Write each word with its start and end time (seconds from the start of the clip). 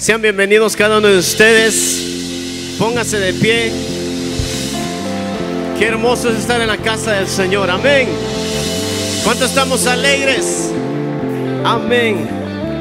Sean 0.00 0.22
bienvenidos 0.22 0.76
cada 0.76 0.96
uno 0.96 1.08
de 1.08 1.18
ustedes. 1.18 2.76
Póngase 2.78 3.18
de 3.18 3.34
pie. 3.34 3.70
Qué 5.78 5.84
hermoso 5.84 6.30
es 6.30 6.38
estar 6.38 6.58
en 6.58 6.68
la 6.68 6.78
casa 6.78 7.12
del 7.12 7.28
Señor. 7.28 7.68
Amén. 7.68 8.08
¿Cuántos 9.22 9.50
estamos 9.50 9.86
alegres? 9.86 10.72
Amén. 11.66 12.26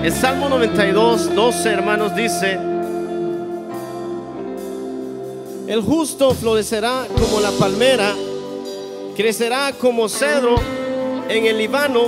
El 0.02 0.13
Salmo 0.13 0.47
92, 0.47 1.36
12 1.36 1.70
hermanos 1.70 2.16
dice, 2.16 2.58
el 5.67 5.81
justo 5.81 6.33
florecerá 6.33 7.06
como 7.20 7.42
la 7.42 7.51
palmera, 7.51 8.15
crecerá 9.17 9.74
como 9.74 10.08
cedro 10.08 10.56
en 11.28 11.47
el 11.47 11.58
Líbano, 11.58 12.08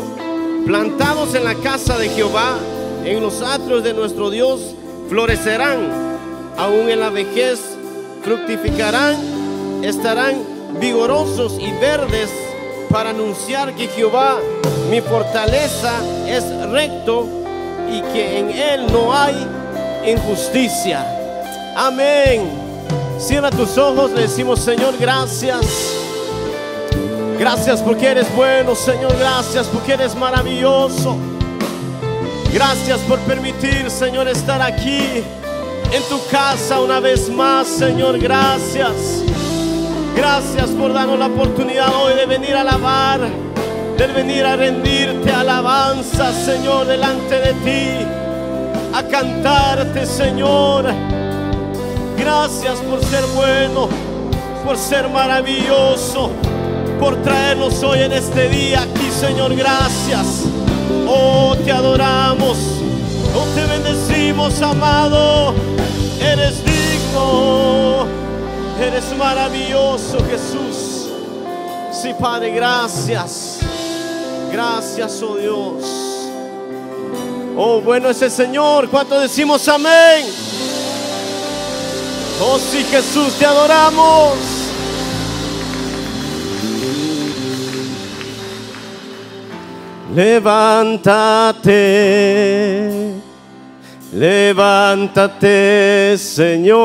plantados 0.65 1.35
en 1.35 1.43
la 1.43 1.55
casa 1.55 1.97
de 1.97 2.07
Jehová, 2.07 2.57
en 3.03 3.19
los 3.19 3.41
atrios 3.41 3.83
de 3.83 3.93
nuestro 3.93 4.29
Dios 4.29 4.75
florecerán, 5.11 5.89
aún 6.57 6.89
en 6.89 7.01
la 7.01 7.09
vejez 7.09 7.59
fructificarán, 8.23 9.83
estarán 9.83 10.41
vigorosos 10.79 11.57
y 11.59 11.69
verdes 11.81 12.29
para 12.89 13.09
anunciar 13.09 13.75
que 13.75 13.89
Jehová, 13.89 14.37
mi 14.89 15.01
fortaleza, 15.01 15.91
es 16.25 16.45
recto 16.69 17.27
y 17.91 18.01
que 18.13 18.39
en 18.39 18.51
él 18.51 18.85
no 18.89 19.13
hay 19.13 19.35
injusticia. 20.07 21.05
Amén. 21.75 22.49
Cierra 23.19 23.49
tus 23.49 23.77
ojos, 23.77 24.11
le 24.11 24.21
decimos, 24.21 24.61
Señor, 24.61 24.93
gracias. 24.97 25.93
Gracias 27.37 27.81
porque 27.81 28.07
eres 28.07 28.33
bueno, 28.33 28.75
Señor. 28.75 29.13
Gracias 29.19 29.67
porque 29.67 29.91
eres 29.91 30.15
maravilloso. 30.15 31.17
Gracias 32.53 32.99
por 33.01 33.17
permitir, 33.19 33.89
Señor, 33.89 34.27
estar 34.27 34.61
aquí 34.61 35.23
en 35.91 36.03
tu 36.09 36.19
casa 36.29 36.81
una 36.81 36.99
vez 36.99 37.29
más, 37.29 37.65
Señor. 37.67 38.19
Gracias. 38.19 39.23
Gracias 40.15 40.69
por 40.71 40.93
darnos 40.93 41.17
la 41.17 41.27
oportunidad 41.27 41.87
hoy 41.95 42.13
de 42.13 42.25
venir 42.25 42.55
a 42.55 42.61
alabar, 42.61 43.21
de 43.97 44.07
venir 44.07 44.45
a 44.45 44.57
rendirte 44.57 45.31
alabanza, 45.31 46.33
Señor, 46.33 46.87
delante 46.87 47.39
de 47.39 47.53
ti, 47.53 48.05
a 48.93 49.03
cantarte, 49.03 50.05
Señor. 50.05 50.85
Gracias 52.17 52.79
por 52.79 53.01
ser 53.05 53.23
bueno, 53.33 53.87
por 54.65 54.77
ser 54.77 55.07
maravilloso, 55.07 56.31
por 56.99 57.15
traernos 57.21 57.81
hoy 57.81 58.01
en 58.01 58.11
este 58.11 58.49
día 58.49 58.81
aquí, 58.81 59.09
Señor. 59.09 59.55
Gracias. 59.55 60.43
Oh, 61.13 61.57
te 61.57 61.69
adoramos, 61.73 62.57
oh, 63.35 63.45
te 63.53 63.65
bendecimos, 63.65 64.61
amado. 64.61 65.53
Eres 66.21 66.63
digno, 66.63 68.07
eres 68.79 69.17
maravilloso, 69.17 70.19
Jesús. 70.29 71.09
Sí, 71.91 72.13
Padre, 72.17 72.51
gracias. 72.51 73.59
Gracias, 74.53 75.21
oh 75.21 75.35
Dios. 75.35 75.83
Oh, 77.57 77.81
bueno 77.81 78.09
es 78.09 78.21
el 78.21 78.31
Señor. 78.31 78.87
¿Cuánto 78.87 79.19
decimos 79.19 79.67
amén? 79.67 80.25
Oh, 82.41 82.57
sí, 82.57 82.85
Jesús, 82.89 83.33
te 83.37 83.45
adoramos. 83.45 84.60
Levántate, 90.13 91.71
levántate, 94.13 95.37
Señor, 96.17 96.81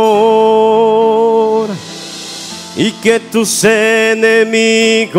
y 2.76 2.92
que 2.92 3.18
tus 3.18 3.64
enemigos 3.64 5.16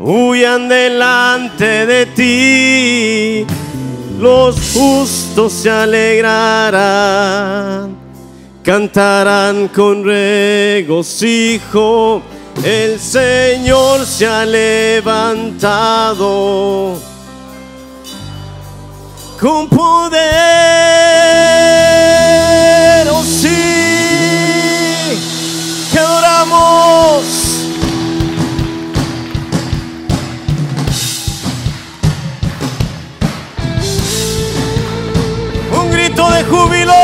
huyan 0.00 0.68
delante 0.68 1.86
de 1.86 2.06
ti. 2.06 3.46
Los 4.18 4.56
justos 4.74 5.52
se 5.52 5.70
alegrarán, 5.70 6.74
cantarán 8.64 9.68
con 9.68 10.04
regocijo 10.04 11.00
el 12.64 12.98
Señor 12.98 14.06
se 14.06 14.26
ha 14.26 14.44
levantado 14.44 15.76
con 19.40 19.68
poder. 19.68 20.16
Oh 23.10 23.22
sí, 23.22 23.48
que 25.92 25.98
adoramos. 25.98 27.24
Un 35.72 35.90
grito 35.90 36.30
de 36.30 36.44
júbilo. 36.44 36.94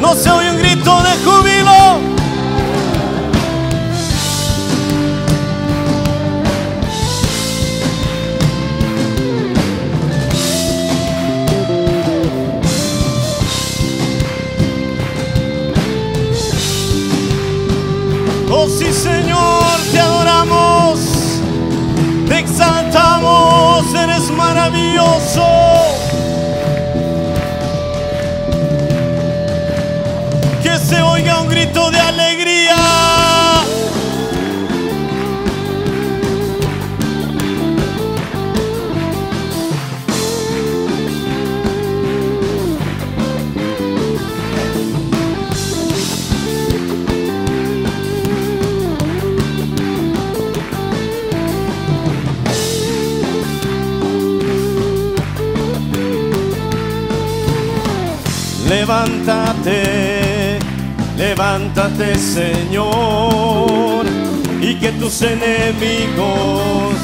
No 0.00 0.14
se 0.14 0.30
oye 0.30 0.50
un 0.50 0.58
grito 0.58 1.02
de 1.02 1.10
júbilo. 1.24 1.53
Sí 18.68 18.90
Señor, 18.94 19.62
te 19.92 20.00
adoramos, 20.00 20.98
te 22.26 22.38
exaltamos, 22.38 23.94
eres 23.94 24.30
maravilloso. 24.30 25.46
Que 30.62 30.78
se 30.78 31.02
oiga 31.02 31.42
un 31.42 31.48
grito 31.48 31.90
de 31.90 32.00
alegría. 32.00 32.33
Levántate, 58.94 60.58
levántate 61.16 62.14
Señor, 62.14 64.06
y 64.60 64.76
que 64.76 64.92
tus 64.92 65.20
enemigos 65.22 66.94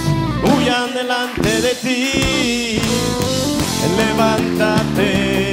huyan 0.45 0.95
delante 0.95 1.61
de 1.61 1.75
ti. 1.75 2.79
Levántate, 3.97 5.53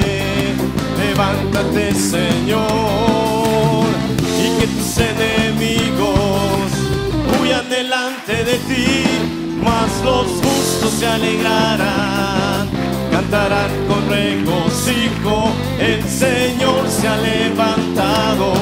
levántate 1.00 1.96
Señor, 1.96 2.68
y 4.40 4.60
que 4.60 4.68
tus 4.68 4.98
enemigos 5.00 6.70
huyan 7.42 7.68
delante 7.68 8.44
de 8.44 8.58
ti, 8.70 9.06
mas 9.64 9.90
los 10.06 10.28
justos 10.28 10.92
se 11.00 11.08
alegrarán 11.08 12.77
cantarán 13.30 13.70
con 13.88 14.10
regocijo, 14.10 15.52
el 15.80 16.02
Señor 16.04 16.88
se 16.88 17.08
ha 17.08 17.18
levantado, 17.18 18.54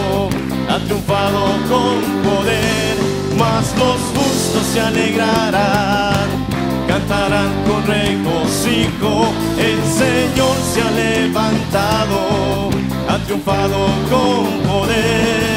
ha 0.68 0.80
triunfado 0.80 1.42
con 1.70 2.02
poder, 2.24 2.96
mas 3.38 3.76
los 3.78 3.98
justos 4.16 4.66
se 4.74 4.82
alegrarán, 4.82 6.30
cantarán 6.88 7.52
con 7.68 7.86
regocijo, 7.86 9.28
el 9.60 9.80
Señor 9.94 10.56
se 10.74 10.82
ha 10.82 10.92
levantado, 10.92 12.70
ha 13.08 13.18
triunfado 13.26 13.78
con 14.10 14.68
poder. 14.68 15.55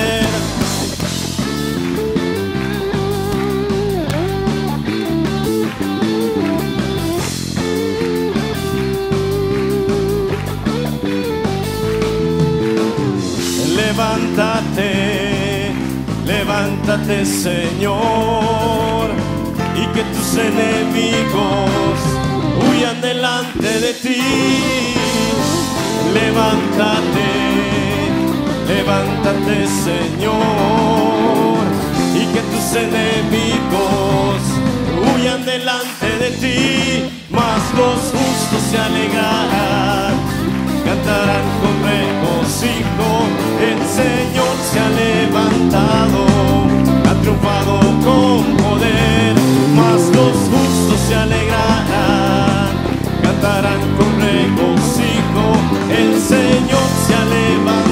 Señor 17.09 19.09
y 19.75 19.87
que 19.95 20.05
tus 20.05 20.37
enemigos 20.37 21.97
huyan 22.61 23.01
delante 23.01 23.81
de 23.81 23.95
ti. 23.95 24.21
Levántate, 26.13 27.31
levántate 28.69 29.67
Señor 29.89 31.65
y 32.15 32.27
que 32.27 32.43
tus 32.53 32.77
enemigos 32.77 34.43
huyan 35.15 35.47
delante 35.47 36.19
de 36.19 36.31
ti, 36.33 37.09
mas 37.31 37.63
los 37.75 38.13
justos 38.13 38.63
se 38.71 38.77
alegrarán, 38.79 40.13
cantarán 40.85 41.47
con 41.63 41.75
regocijo, 41.89 43.09
el 43.63 43.81
Señor 43.97 44.55
se 44.71 44.77
ha 44.79 44.91
levantado 44.91 46.78
con 48.09 48.57
poder, 48.57 49.35
mas 49.77 50.01
los 50.17 50.37
justos 50.51 51.01
se 51.09 51.15
alegrarán, 51.15 52.71
cantarán 53.23 53.81
con 53.97 54.11
regocijo, 54.21 55.45
el 56.01 56.21
Señor 56.21 56.89
se 57.07 57.15
alegrará. 57.15 57.88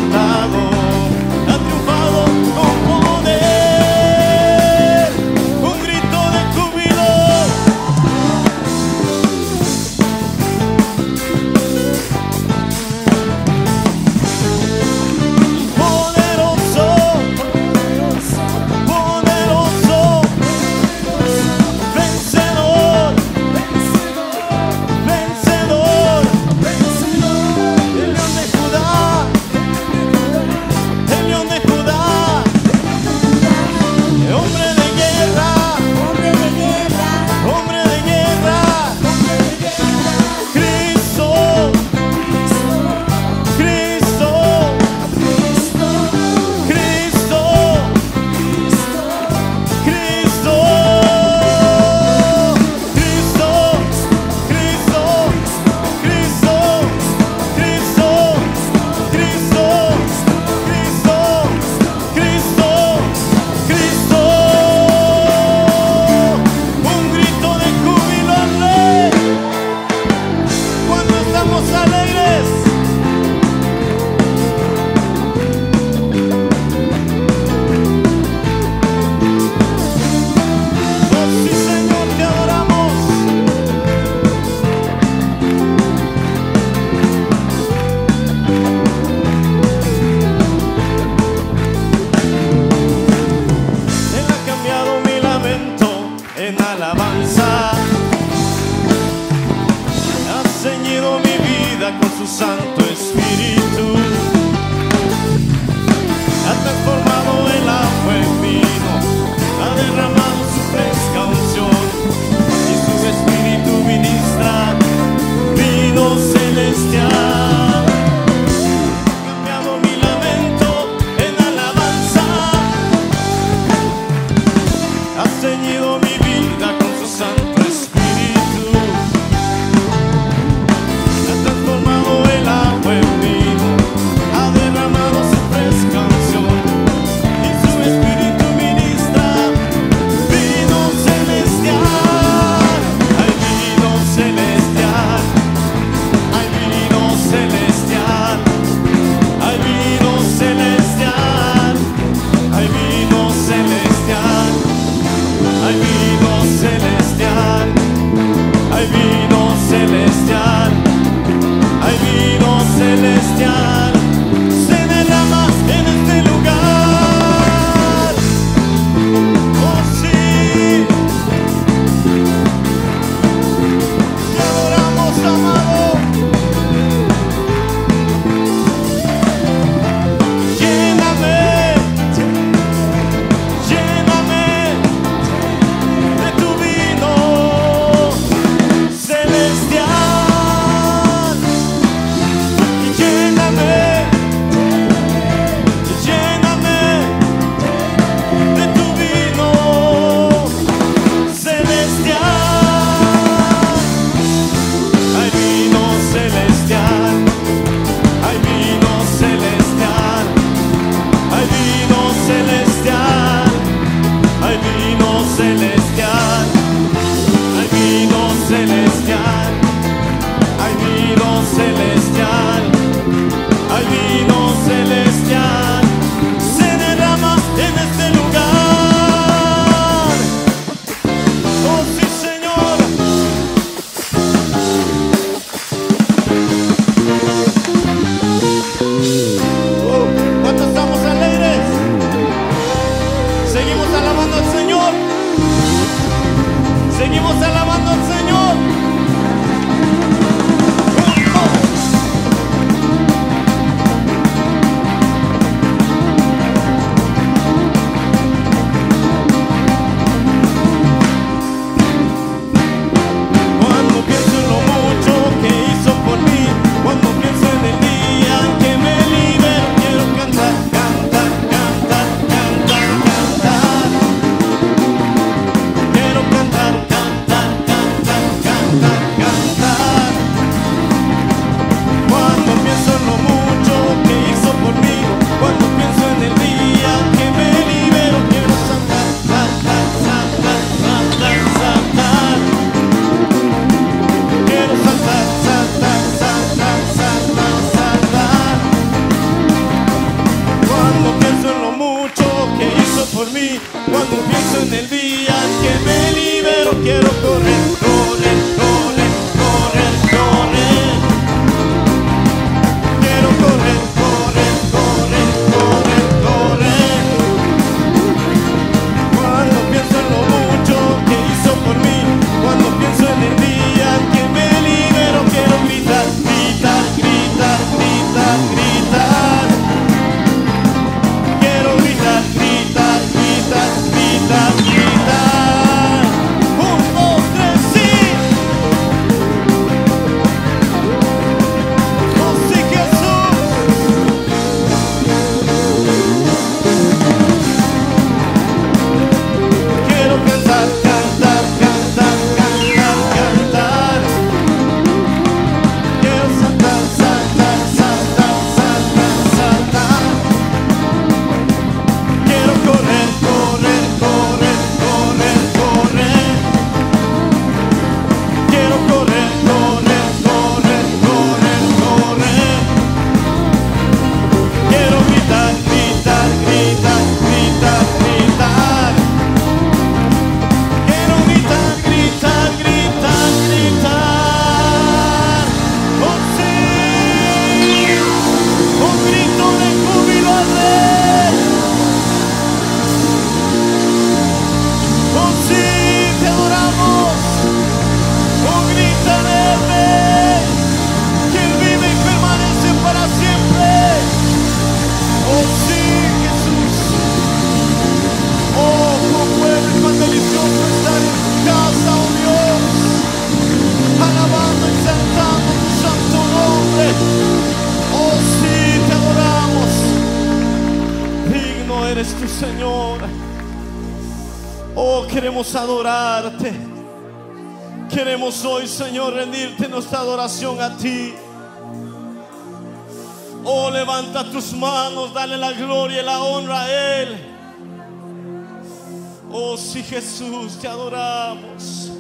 Jesús, 440.19 440.58
te 440.58 440.67
adoramos. 440.67 441.93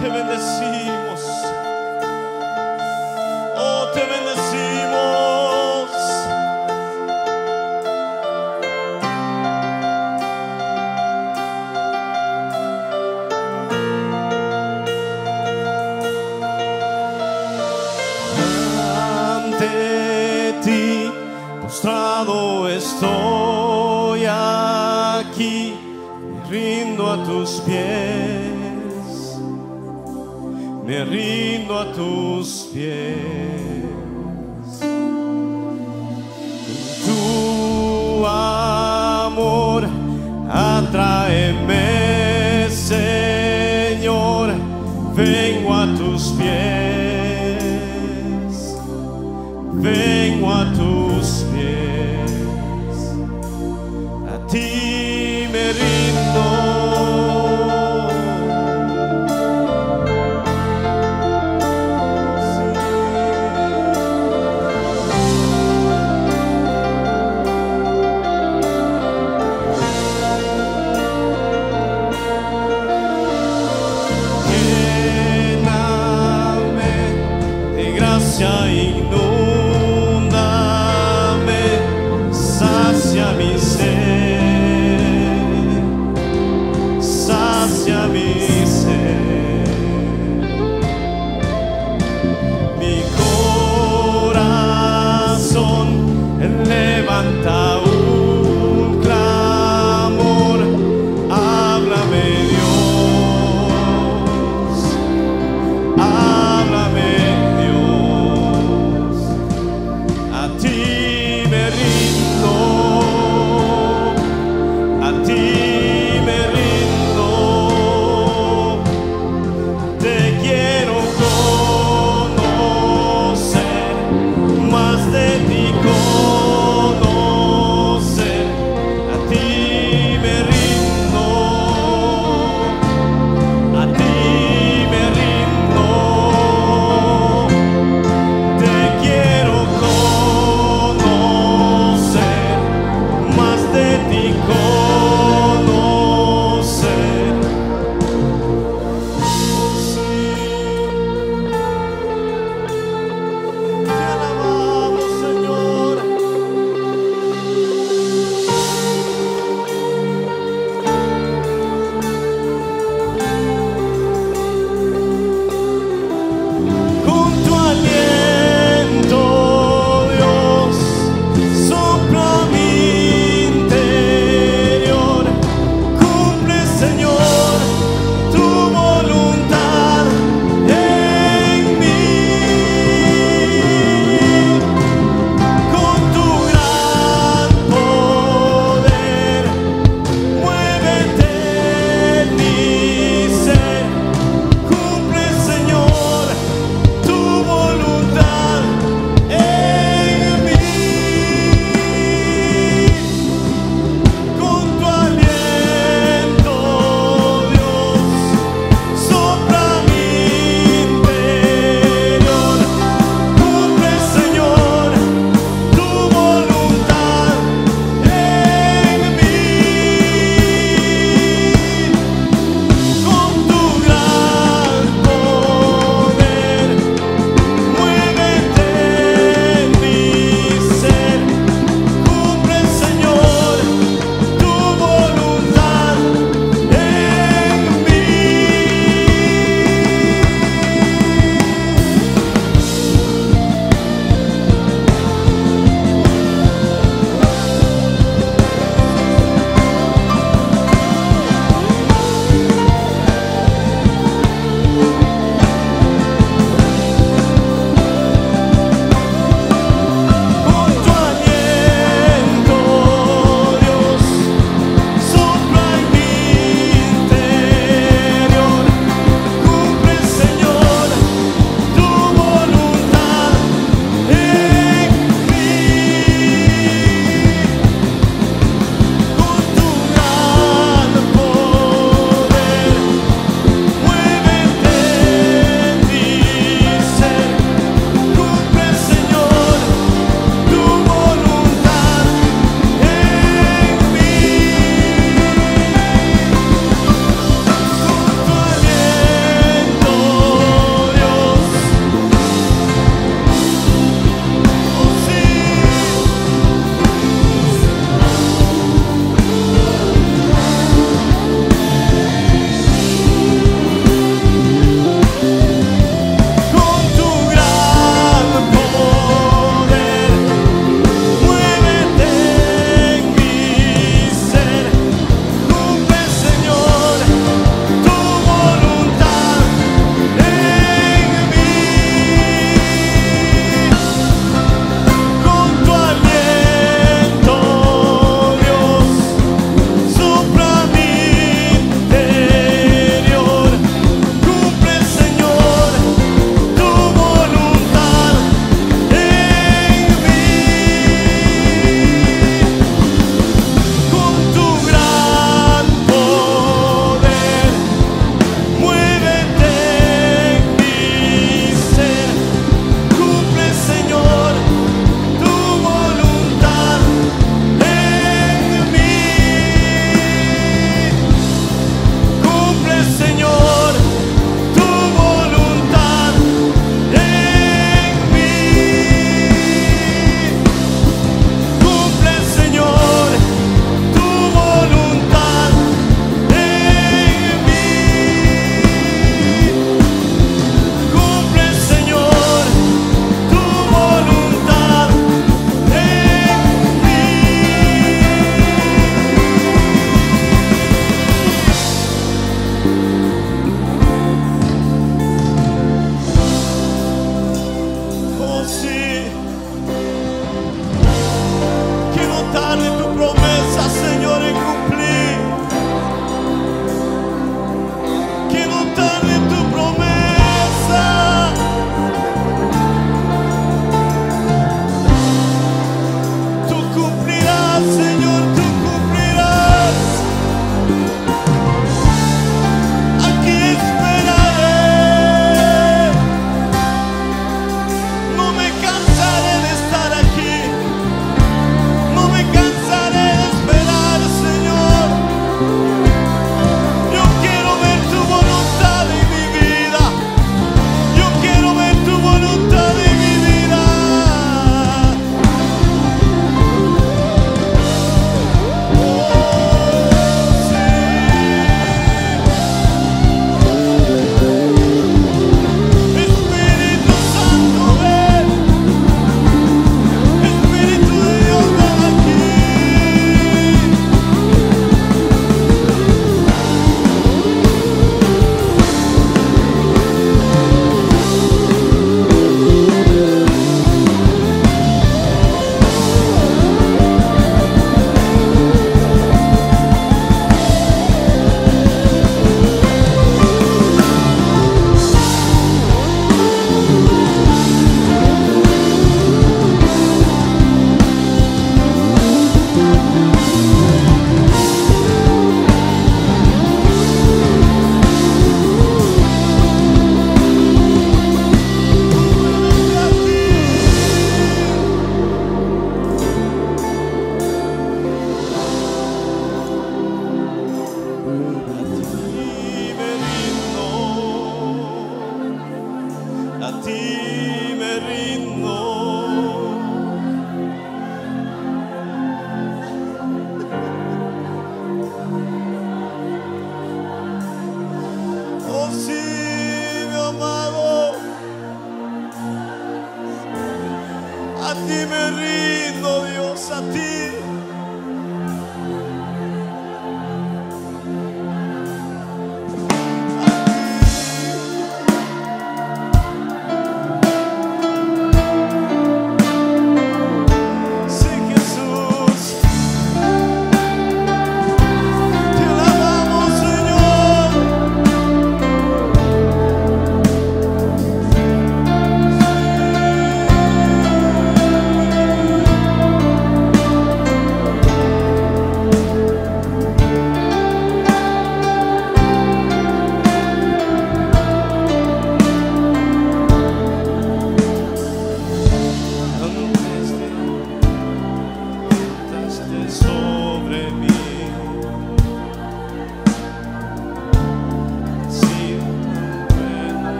Te 0.00 0.08
bendecimos. 0.08 0.57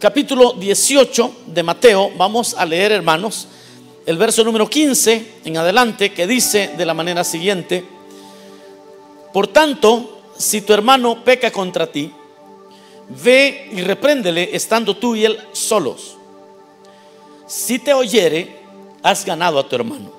Capítulo 0.00 0.54
18 0.54 1.32
de 1.48 1.62
Mateo, 1.62 2.10
vamos 2.16 2.54
a 2.54 2.64
leer, 2.64 2.90
hermanos, 2.90 3.48
el 4.06 4.16
verso 4.16 4.42
número 4.42 4.66
15 4.66 5.42
en 5.44 5.58
adelante, 5.58 6.14
que 6.14 6.26
dice 6.26 6.72
de 6.74 6.86
la 6.86 6.94
manera 6.94 7.22
siguiente, 7.22 7.84
por 9.30 9.46
tanto, 9.48 10.22
si 10.38 10.62
tu 10.62 10.72
hermano 10.72 11.22
peca 11.22 11.52
contra 11.52 11.86
ti, 11.86 12.10
ve 13.10 13.68
y 13.72 13.82
repréndele 13.82 14.56
estando 14.56 14.96
tú 14.96 15.14
y 15.14 15.26
él 15.26 15.38
solos. 15.52 16.16
Si 17.46 17.78
te 17.78 17.92
oyere, 17.92 18.58
has 19.02 19.26
ganado 19.26 19.58
a 19.58 19.68
tu 19.68 19.76
hermano. 19.76 20.10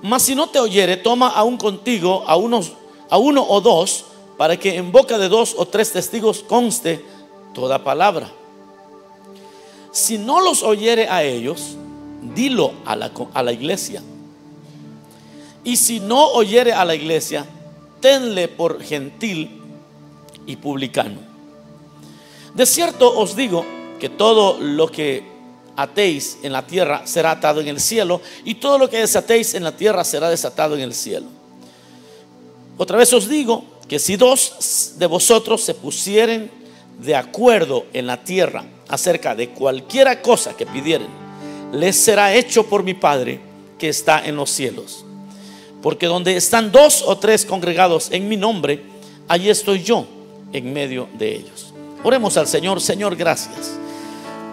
Mas 0.00 0.22
si 0.22 0.34
no 0.34 0.48
te 0.48 0.58
oyere, 0.58 0.96
toma 0.96 1.28
aún 1.28 1.58
contigo 1.58 2.24
a, 2.26 2.36
unos, 2.36 2.72
a 3.10 3.18
uno 3.18 3.44
o 3.46 3.60
dos, 3.60 4.06
para 4.38 4.56
que 4.56 4.76
en 4.76 4.90
boca 4.90 5.18
de 5.18 5.28
dos 5.28 5.54
o 5.54 5.66
tres 5.66 5.92
testigos 5.92 6.42
conste 6.42 7.04
toda 7.52 7.84
palabra. 7.84 8.32
Si 9.94 10.18
no 10.18 10.40
los 10.40 10.64
oyere 10.64 11.08
a 11.08 11.22
ellos, 11.22 11.76
dilo 12.34 12.72
a 12.84 12.96
la, 12.96 13.12
a 13.32 13.42
la 13.44 13.52
iglesia. 13.52 14.02
Y 15.62 15.76
si 15.76 16.00
no 16.00 16.32
oyere 16.32 16.72
a 16.72 16.84
la 16.84 16.96
iglesia, 16.96 17.46
tenle 18.00 18.48
por 18.48 18.82
gentil 18.82 19.62
y 20.46 20.56
publicano. 20.56 21.20
De 22.54 22.66
cierto 22.66 23.16
os 23.16 23.36
digo 23.36 23.64
que 24.00 24.08
todo 24.08 24.58
lo 24.60 24.88
que 24.88 25.22
atéis 25.76 26.38
en 26.42 26.52
la 26.52 26.66
tierra 26.66 27.06
será 27.06 27.30
atado 27.30 27.60
en 27.60 27.68
el 27.68 27.80
cielo, 27.80 28.20
y 28.44 28.56
todo 28.56 28.78
lo 28.78 28.90
que 28.90 28.98
desatéis 28.98 29.54
en 29.54 29.62
la 29.62 29.76
tierra 29.76 30.02
será 30.02 30.28
desatado 30.28 30.74
en 30.74 30.80
el 30.80 30.92
cielo. 30.92 31.26
Otra 32.76 32.98
vez 32.98 33.12
os 33.12 33.28
digo 33.28 33.64
que 33.86 34.00
si 34.00 34.16
dos 34.16 34.94
de 34.98 35.06
vosotros 35.06 35.62
se 35.62 35.74
pusieren 35.74 36.63
de 36.98 37.16
acuerdo 37.16 37.86
en 37.92 38.06
la 38.06 38.22
tierra 38.22 38.64
acerca 38.88 39.34
de 39.34 39.50
cualquiera 39.50 40.22
cosa 40.22 40.56
que 40.56 40.66
pidieren, 40.66 41.08
les 41.72 41.96
será 41.96 42.34
hecho 42.34 42.66
por 42.66 42.82
mi 42.82 42.94
Padre 42.94 43.40
que 43.78 43.88
está 43.88 44.24
en 44.24 44.36
los 44.36 44.50
cielos. 44.50 45.04
Porque 45.82 46.06
donde 46.06 46.36
están 46.36 46.72
dos 46.72 47.02
o 47.06 47.18
tres 47.18 47.44
congregados 47.44 48.10
en 48.10 48.28
mi 48.28 48.36
nombre, 48.36 48.82
allí 49.28 49.50
estoy 49.50 49.82
yo 49.82 50.06
en 50.52 50.72
medio 50.72 51.08
de 51.18 51.34
ellos. 51.34 51.74
Oremos 52.02 52.36
al 52.36 52.46
Señor, 52.46 52.80
Señor, 52.80 53.16
gracias. 53.16 53.78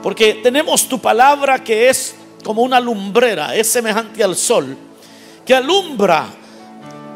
Porque 0.01 0.39
tenemos 0.41 0.88
tu 0.88 0.99
palabra 0.99 1.63
que 1.63 1.89
es 1.89 2.15
como 2.43 2.63
una 2.63 2.80
lumbrera, 2.80 3.56
es 3.56 3.69
semejante 3.69 4.23
al 4.23 4.36
sol, 4.36 4.75
que 5.45 5.54
alumbra 5.54 6.27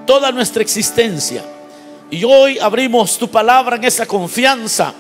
toda 0.05 0.31
nuestra 0.31 0.61
existencia. 0.61 1.43
Y 2.11 2.23
hoy 2.23 2.59
abrimos 2.59 3.17
tu 3.17 3.27
palabra 3.27 3.75
en 3.77 3.85
esa 3.85 4.05
confianza 4.05 4.93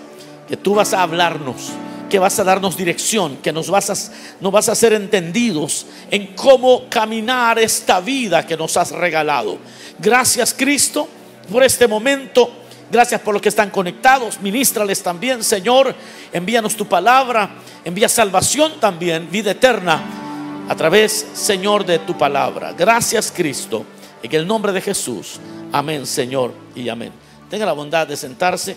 que 0.47 0.57
tú 0.57 0.75
vas 0.75 0.93
a 0.93 1.01
hablarnos, 1.01 1.71
que 2.09 2.19
vas 2.19 2.37
a 2.39 2.43
darnos 2.43 2.77
dirección, 2.77 3.37
que 3.37 3.51
nos 3.51 3.69
vas 3.69 3.89
a, 3.89 4.13
nos 4.39 4.51
vas 4.51 4.69
a 4.69 4.73
hacer 4.73 4.93
entendidos 4.93 5.85
en 6.11 6.35
cómo 6.35 6.83
caminar 6.89 7.59
esta 7.59 7.99
vida 7.99 8.45
que 8.45 8.57
nos 8.57 8.77
has 8.77 8.91
regalado. 8.91 9.57
Gracias 9.99 10.53
Cristo 10.53 11.07
por 11.51 11.63
este 11.63 11.87
momento. 11.87 12.61
Gracias 12.91 13.19
por 13.21 13.33
los 13.33 13.41
que 13.41 13.49
están 13.49 13.71
conectados. 13.71 14.39
Ministrales 14.41 15.01
también, 15.01 15.43
Señor. 15.43 15.93
Envíanos 16.31 16.75
tu 16.75 16.85
palabra. 16.85 17.49
Envía 17.83 18.07
salvación 18.07 18.79
también, 18.79 19.29
vida 19.29 19.51
eterna, 19.51 20.01
a 20.67 20.75
través, 20.75 21.27
Señor, 21.33 21.85
de 21.85 21.99
tu 21.99 22.17
palabra. 22.17 22.73
Gracias, 22.73 23.31
Cristo. 23.35 23.85
En 24.23 24.33
el 24.33 24.47
nombre 24.47 24.71
de 24.71 24.81
Jesús. 24.81 25.39
Amén, 25.71 26.05
Señor, 26.05 26.53
y 26.75 26.89
amén. 26.89 27.11
Tenga 27.49 27.65
la 27.65 27.73
bondad 27.73 28.07
de 28.07 28.17
sentarse. 28.17 28.75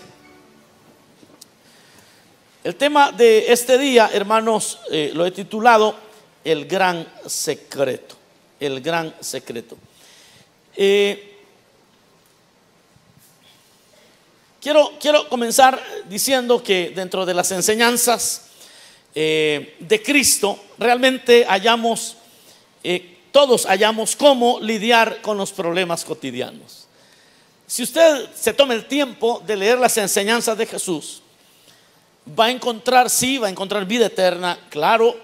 El 2.69 2.75
tema 2.75 3.11
de 3.11 3.51
este 3.51 3.79
día, 3.79 4.11
hermanos, 4.13 4.77
eh, 4.91 5.09
lo 5.15 5.25
he 5.25 5.31
titulado 5.31 5.95
El 6.43 6.67
gran 6.67 7.11
secreto. 7.25 8.15
El 8.59 8.79
gran 8.79 9.11
secreto. 9.21 9.75
Eh, 10.75 11.39
quiero, 14.61 14.91
quiero 15.01 15.27
comenzar 15.27 15.81
diciendo 16.07 16.61
que 16.61 16.91
dentro 16.95 17.25
de 17.25 17.33
las 17.33 17.51
enseñanzas 17.51 18.49
eh, 19.15 19.75
de 19.79 20.03
Cristo, 20.03 20.59
realmente 20.77 21.45
hallamos, 21.45 22.17
todos 23.31 23.65
hallamos 23.65 24.15
cómo 24.15 24.59
lidiar 24.59 25.23
con 25.23 25.37
los 25.37 25.51
problemas 25.51 26.05
cotidianos. 26.05 26.85
Si 27.65 27.81
usted 27.81 28.29
se 28.35 28.53
toma 28.53 28.75
el 28.75 28.85
tiempo 28.85 29.41
de 29.43 29.55
leer 29.55 29.79
las 29.79 29.97
enseñanzas 29.97 30.55
de 30.55 30.67
Jesús, 30.67 31.23
va 32.27 32.45
a 32.45 32.51
encontrar, 32.51 33.09
sí, 33.09 33.37
va 33.37 33.47
a 33.47 33.49
encontrar 33.49 33.85
vida 33.85 34.07
eterna, 34.07 34.59
claro, 34.69 35.15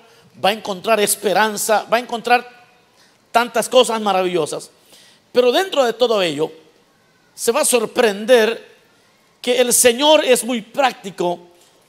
va 0.44 0.50
a 0.50 0.54
encontrar 0.54 1.00
esperanza, 1.00 1.86
va 1.92 1.98
a 1.98 2.00
encontrar 2.00 2.48
tantas 3.32 3.70
cosas 3.70 4.02
maravillosas. 4.02 4.70
Pero 5.32 5.52
dentro 5.52 5.84
de 5.84 5.94
todo 5.94 6.22
ello, 6.22 6.52
se 7.34 7.52
va 7.52 7.62
a 7.62 7.66
sorprender 7.66 8.76
que 9.42 9.60
el 9.60 9.74
Señor 9.74 10.24
es 10.24 10.44
muy 10.44 10.62
práctico 10.62 11.40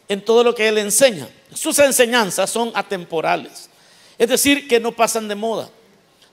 en 0.08 0.24
todo 0.24 0.42
lo 0.44 0.54
que 0.54 0.68
Él 0.68 0.78
enseña. 0.78 1.28
Sus 1.54 1.78
enseñanzas 1.78 2.50
son 2.50 2.72
atemporales, 2.74 3.70
es 4.18 4.28
decir, 4.28 4.68
que 4.68 4.80
no 4.80 4.92
pasan 4.92 5.28
de 5.28 5.34
moda. 5.34 5.70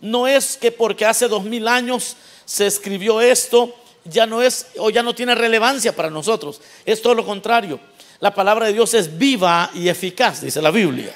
No 0.01 0.27
es 0.27 0.57
que 0.57 0.71
porque 0.71 1.05
hace 1.05 1.27
dos 1.27 1.43
mil 1.43 1.67
años 1.67 2.17
se 2.45 2.67
escribió 2.67 3.21
esto, 3.21 3.73
ya 4.03 4.25
no 4.25 4.41
es 4.41 4.67
o 4.77 4.89
ya 4.89 5.01
no 5.01 5.15
tiene 5.15 5.33
relevancia 5.33 5.95
para 5.95 6.09
nosotros. 6.09 6.59
Es 6.86 7.01
todo 7.01 7.15
lo 7.15 7.25
contrario. 7.25 7.79
La 8.23 8.33
palabra 8.33 8.67
de 8.67 8.71
Dios 8.71 8.93
es 8.93 9.17
viva 9.17 9.69
y 9.74 9.89
eficaz, 9.89 10.39
dice 10.39 10.61
la 10.61 10.71
Biblia. 10.71 11.13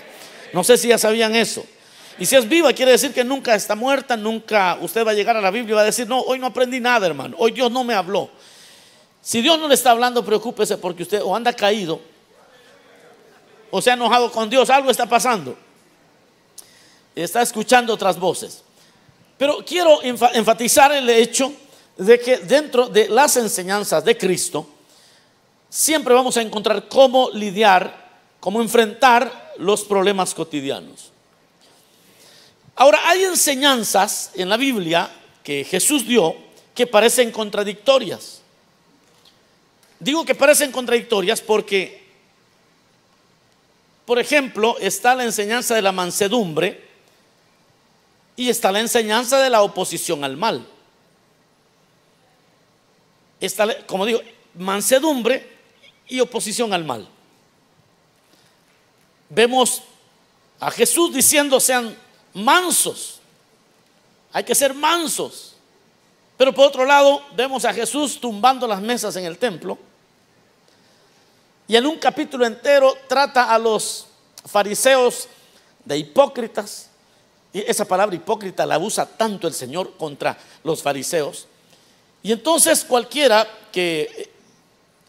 No 0.52 0.62
sé 0.62 0.78
si 0.78 0.90
ya 0.90 0.98
sabían 0.98 1.38
eso. 1.38 1.66
Y 2.20 2.26
si 2.26 2.36
es 2.36 2.50
viva, 2.50 2.74
quiere 2.74 2.92
decir 2.92 3.14
que 3.14 3.24
nunca 3.24 3.56
está 3.56 3.76
muerta, 3.76 4.18
nunca 4.18 4.78
usted 4.82 5.08
va 5.08 5.12
a 5.12 5.14
llegar 5.14 5.38
a 5.38 5.40
la 5.40 5.50
Biblia 5.50 5.72
y 5.72 5.76
va 5.76 5.82
a 5.84 5.86
decir, 5.86 6.06
no, 6.06 6.20
hoy 6.20 6.38
no 6.38 6.48
aprendí 6.48 6.82
nada, 6.82 7.08
hermano, 7.08 7.38
hoy 7.40 7.54
Dios 7.54 7.72
no 7.72 7.86
me 7.86 7.94
habló. 7.94 8.30
Si 9.22 9.42
Dios 9.42 9.58
no 9.58 9.70
le 9.70 9.76
está 9.76 9.92
hablando, 9.92 10.26
preocúpese 10.26 10.78
porque 10.80 11.04
usted 11.04 11.22
o 11.24 11.34
anda 11.34 11.54
caído 11.54 12.02
o 13.72 13.82
se 13.82 13.90
ha 13.90 13.94
enojado 13.94 14.30
con 14.30 14.50
Dios, 14.50 14.70
algo 14.70 14.92
está 14.92 15.06
pasando. 15.06 15.58
Está 17.16 17.42
escuchando 17.42 17.94
otras 17.94 18.20
voces. 18.20 18.64
Pero 19.38 19.64
quiero 19.66 20.04
enfatizar 20.04 20.92
el 20.92 21.10
hecho 21.10 21.54
de 21.96 22.20
que 22.20 22.40
dentro 22.40 22.90
de 22.90 23.08
las 23.08 23.38
enseñanzas 23.38 24.04
de 24.04 24.18
Cristo, 24.18 24.74
siempre 25.70 26.14
vamos 26.14 26.38
a 26.38 26.42
encontrar 26.42 26.88
cómo 26.88 27.30
lidiar, 27.32 28.08
cómo 28.40 28.62
enfrentar 28.62 29.54
los 29.58 29.84
problemas 29.84 30.34
cotidianos. 30.34 31.12
Ahora, 32.76 33.00
hay 33.10 33.24
enseñanzas 33.24 34.32
en 34.36 34.50
la 34.50 34.58
Biblia 34.58 35.10
que 35.44 35.64
Jesús 35.64 36.08
dio 36.08 36.36
que 36.76 36.86
parecen 36.86 37.32
contradictorias. 37.32 38.42
Digo 40.00 40.24
que 40.26 40.36
parecen 40.36 40.72
contradictorias 40.72 41.42
porque, 41.42 42.06
por 44.06 44.20
ejemplo, 44.20 44.78
está 44.80 45.16
la 45.16 45.24
enseñanza 45.24 45.74
de 45.74 45.82
la 45.82 45.92
mansedumbre 45.92 46.86
y 48.36 48.50
está 48.50 48.72
la 48.72 48.80
enseñanza 48.80 49.40
de 49.40 49.50
la 49.50 49.64
oposición 49.64 50.24
al 50.24 50.38
mal. 50.38 50.68
Está, 53.40 53.86
como 53.88 54.06
digo, 54.06 54.22
mansedumbre 54.54 55.57
y 56.08 56.20
oposición 56.20 56.74
al 56.74 56.84
mal. 56.84 57.08
Vemos 59.30 59.82
a 60.60 60.72
Jesús 60.72 61.14
diciendo 61.14 61.60
sean 61.60 61.96
mansos. 62.34 63.20
Hay 64.32 64.44
que 64.44 64.56
ser 64.56 64.74
mansos. 64.74 65.56
Pero 66.38 66.54
por 66.54 66.68
otro 66.68 66.86
lado, 66.86 67.22
vemos 67.36 67.66
a 67.66 67.74
Jesús 67.74 68.20
tumbando 68.20 68.68
las 68.68 68.82
mesas 68.82 69.16
en 69.16 69.26
el 69.26 69.38
templo. 69.38 69.78
Y 71.68 71.76
en 71.76 71.86
un 71.86 71.98
capítulo 71.98 72.46
entero 72.46 72.96
trata 73.08 73.54
a 73.54 73.60
los 73.60 74.08
fariseos 74.46 75.28
de 75.84 75.98
hipócritas. 75.98 76.90
Y 77.52 77.60
esa 77.60 77.86
palabra 77.86 78.16
hipócrita 78.16 78.66
la 78.66 78.78
usa 78.78 79.06
tanto 79.06 79.48
el 79.48 79.54
Señor 79.54 79.98
contra 79.98 80.38
los 80.64 80.82
fariseos. 80.82 81.48
Y 82.22 82.32
entonces 82.32 82.86
cualquiera 82.86 83.48
que 83.72 84.37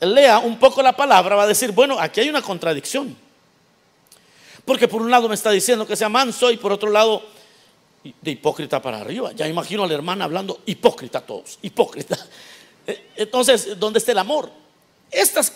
lea 0.00 0.38
un 0.38 0.58
poco 0.58 0.82
la 0.82 0.96
palabra 0.96 1.36
va 1.36 1.44
a 1.44 1.46
decir, 1.46 1.72
bueno, 1.72 1.98
aquí 1.98 2.20
hay 2.20 2.28
una 2.28 2.42
contradicción. 2.42 3.16
Porque 4.64 4.88
por 4.88 5.02
un 5.02 5.10
lado 5.10 5.28
me 5.28 5.34
está 5.34 5.50
diciendo 5.50 5.86
que 5.86 5.96
sea 5.96 6.08
manso 6.08 6.50
y 6.50 6.56
por 6.56 6.72
otro 6.72 6.90
lado 6.90 7.22
de 8.20 8.30
hipócrita 8.30 8.80
para 8.80 9.00
arriba. 9.00 9.32
Ya 9.32 9.48
imagino 9.48 9.84
a 9.84 9.86
la 9.86 9.94
hermana 9.94 10.24
hablando 10.24 10.60
hipócrita 10.66 11.20
todos, 11.20 11.58
hipócrita. 11.62 12.18
Eh, 12.90 13.10
entonces, 13.16 13.78
¿dónde 13.78 13.98
está 13.98 14.12
el 14.12 14.18
amor? 14.18 14.50
Estas 15.10 15.52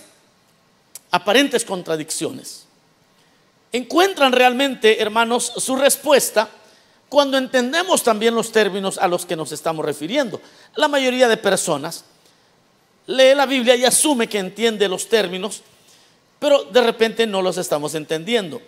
aparentes 1.11 1.65
contradicciones 1.65 2.67
encuentran 3.73 4.33
realmente, 4.33 5.01
hermanos, 5.01 5.51
su 5.57 5.77
respuesta 5.77 6.51
cuando 7.09 7.39
entendemos 7.39 8.03
también 8.03 8.35
los 8.35 8.53
términos 8.53 8.99
a 8.99 9.09
los 9.09 9.25
que 9.25 9.35
nos 9.35 9.51
estamos 9.51 9.83
refiriendo. 9.83 10.43
La 10.77 10.89
mayoría 10.89 11.27
de 11.27 11.39
personas 11.39 12.05
lee 13.07 13.35
la 13.35 13.47
Biblia 13.47 13.77
y 13.77 13.85
asume 13.85 14.29
que 14.29 14.39
entiende 14.39 14.89
los 14.89 15.09
términos 15.09 15.63
pero 16.43 16.65
de 16.65 16.81
repente 16.83 17.25
no 17.25 17.41
los 17.41 17.57
estamos 17.57 17.95
entendiendo. 17.95 18.61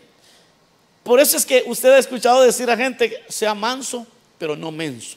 Por 1.03 1.19
eso 1.19 1.37
es 1.37 1.45
que 1.45 1.65
usted 1.67 1.91
ha 1.91 1.99
escuchado 1.99 2.41
decir 2.43 2.71
a 2.71 2.77
gente 2.77 3.25
sea 3.29 3.53
manso, 3.53 4.07
pero 4.39 4.55
no 4.55 4.71
menso. 4.71 5.17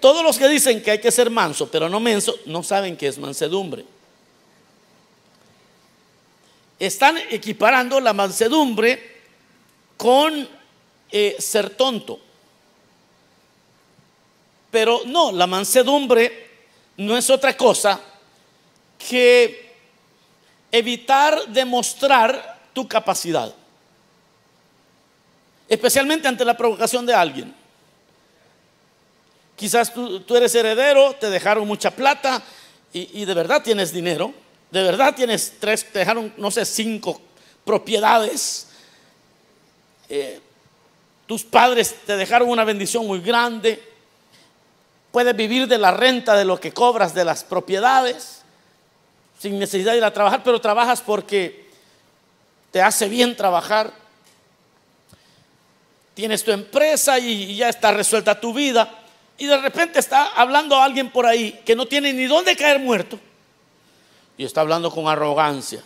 Todos 0.00 0.22
los 0.22 0.36
que 0.36 0.48
dicen 0.48 0.82
que 0.82 0.90
hay 0.90 1.00
que 1.00 1.10
ser 1.10 1.30
manso, 1.30 1.70
pero 1.70 1.88
no 1.88 1.98
menso, 1.98 2.36
no 2.44 2.62
saben 2.62 2.94
qué 2.94 3.06
es 3.06 3.16
mansedumbre. 3.16 3.86
Están 6.78 7.16
equiparando 7.30 7.98
la 7.98 8.12
mansedumbre 8.12 9.22
con 9.96 10.46
eh, 11.10 11.36
ser 11.38 11.70
tonto. 11.70 12.20
Pero 14.70 15.00
no, 15.06 15.32
la 15.32 15.46
mansedumbre 15.46 16.51
no 16.96 17.16
es 17.16 17.30
otra 17.30 17.56
cosa 17.56 18.00
que 18.98 19.72
evitar 20.70 21.46
demostrar 21.48 22.60
tu 22.72 22.88
capacidad. 22.88 23.54
Especialmente 25.68 26.28
ante 26.28 26.44
la 26.44 26.56
provocación 26.56 27.04
de 27.06 27.14
alguien. 27.14 27.54
Quizás 29.56 29.92
tú, 29.92 30.36
eres 30.36 30.54
heredero, 30.54 31.14
te 31.14 31.30
dejaron 31.30 31.66
mucha 31.66 31.90
plata 31.90 32.42
y, 32.92 33.20
y 33.20 33.24
de 33.24 33.34
verdad 33.34 33.62
tienes 33.62 33.92
dinero. 33.92 34.34
De 34.70 34.82
verdad 34.82 35.14
tienes 35.14 35.54
tres, 35.60 35.84
te 35.92 35.98
dejaron, 36.00 36.32
no 36.36 36.50
sé, 36.50 36.64
cinco 36.64 37.20
propiedades. 37.64 38.68
Eh, 40.08 40.40
tus 41.26 41.44
padres 41.44 41.94
te 42.06 42.16
dejaron 42.16 42.48
una 42.48 42.64
bendición 42.64 43.06
muy 43.06 43.20
grande. 43.20 43.91
Puedes 45.12 45.36
vivir 45.36 45.68
de 45.68 45.78
la 45.78 45.92
renta 45.92 46.34
de 46.36 46.44
lo 46.44 46.58
que 46.58 46.72
cobras 46.72 47.14
de 47.14 47.24
las 47.24 47.44
propiedades 47.44 48.42
sin 49.42 49.58
necesidad 49.58 49.92
de 49.92 49.98
ir 49.98 50.04
a 50.04 50.12
trabajar, 50.12 50.44
pero 50.44 50.60
trabajas 50.60 51.00
porque 51.00 51.68
te 52.70 52.80
hace 52.80 53.08
bien 53.08 53.36
trabajar. 53.36 53.92
Tienes 56.14 56.44
tu 56.44 56.52
empresa 56.52 57.18
y 57.18 57.56
ya 57.56 57.68
está 57.68 57.90
resuelta 57.90 58.40
tu 58.40 58.54
vida. 58.54 58.88
Y 59.38 59.46
de 59.46 59.56
repente 59.56 59.98
está 59.98 60.28
hablando 60.28 60.76
a 60.76 60.84
alguien 60.84 61.10
por 61.10 61.26
ahí 61.26 61.60
que 61.66 61.74
no 61.74 61.86
tiene 61.86 62.12
ni 62.12 62.26
dónde 62.26 62.54
caer 62.54 62.78
muerto. 62.78 63.18
Y 64.38 64.44
está 64.44 64.60
hablando 64.60 64.92
con 64.92 65.08
arrogancia. 65.08 65.82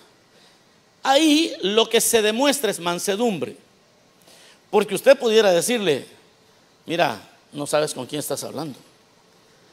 Ahí 1.03 1.55
lo 1.63 1.89
que 1.89 2.03
se 2.03 2.21
demuestra 2.21 2.71
es 2.71 2.79
mansedumbre. 2.79 3.57
Porque 4.71 4.95
usted 4.95 5.19
pudiera 5.19 5.51
decirle, 5.51 6.07
mira, 6.85 7.19
no 7.53 7.67
sabes 7.67 7.95
con 7.95 8.05
quién 8.05 8.19
estás 8.19 8.45
hablando. 8.45 8.79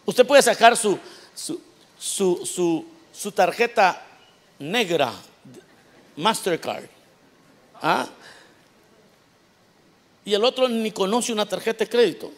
Usted 0.05 0.25
puede 0.25 0.41
sacar 0.41 0.75
su, 0.75 0.99
su, 1.33 1.61
su, 1.97 2.85
su, 3.13 3.31
tarjeta 3.31 4.01
negra, 4.59 5.13
Mastercard. 6.17 6.85
¿ah? 7.81 8.07
Y 10.25 10.33
el 10.33 10.43
otro 10.43 10.67
ni 10.67 10.91
conoce 10.91 11.31
una 11.31 11.45
tarjeta 11.45 11.85
de 11.85 11.89
crédito. 11.89 12.31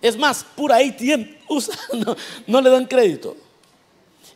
Es 0.00 0.16
más, 0.16 0.44
pura 0.44 0.76
ATM 0.76 1.36
usa, 1.48 1.76
no, 1.92 2.16
no 2.46 2.60
le 2.60 2.70
dan 2.70 2.86
crédito. 2.86 3.36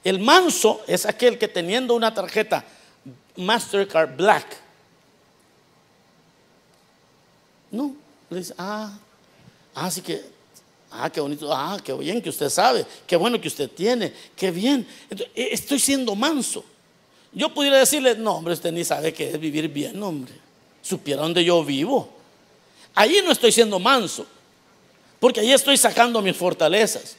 El 0.05 0.19
manso 0.19 0.83
es 0.87 1.07
aquel 1.07 1.39
que 1.39 1.47
teniendo 1.49 1.95
una 1.95 2.13
tarjeta 2.13 2.65
Mastercard 3.37 4.17
Black, 4.17 4.47
no, 7.71 7.95
le 8.29 8.39
dice, 8.39 8.55
ah, 8.59 8.93
así 9.75 10.03
que, 10.03 10.23
ah, 10.93 11.11
qué 11.11 11.21
bonito, 11.21 11.53
ah, 11.53 11.79
qué 11.83 11.93
bien 11.95 12.21
que 12.21 12.29
usted 12.29 12.49
sabe, 12.49 12.87
qué 13.07 13.17
bueno 13.17 13.41
que 13.41 13.49
usted 13.49 13.71
tiene, 13.71 14.13
qué 14.37 14.51
bien. 14.51 14.87
Eh, 15.11 15.49
estoy 15.53 15.79
siendo 15.79 16.15
manso. 16.15 16.65
Yo 17.33 17.53
pudiera 17.53 17.79
decirle, 17.79 18.15
no, 18.17 18.37
hombre, 18.37 18.55
usted 18.55 18.73
ni 18.73 18.85
sabe 18.85 19.13
qué 19.13 19.31
es 19.31 19.41
vivir 19.41 19.69
bien, 19.69 20.03
hombre. 20.03 20.33
Supiera 20.83 21.23
dónde 21.23 21.45
yo 21.45 21.65
vivo. 21.65 22.09
Ahí 22.95 23.21
no 23.25 23.33
estoy 23.33 23.53
siendo 23.53 23.79
manso, 23.79 24.27
porque 25.19 25.41
ahí 25.41 25.53
estoy 25.53 25.77
sacando 25.77 26.21
mis 26.21 26.37
fortalezas. 26.37 27.17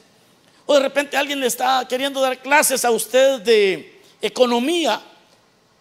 O 0.66 0.74
de 0.74 0.80
repente 0.80 1.16
alguien 1.16 1.40
le 1.40 1.46
está 1.46 1.86
queriendo 1.88 2.20
dar 2.20 2.40
clases 2.40 2.84
a 2.84 2.90
usted 2.90 3.40
de 3.40 4.00
economía 4.22 5.02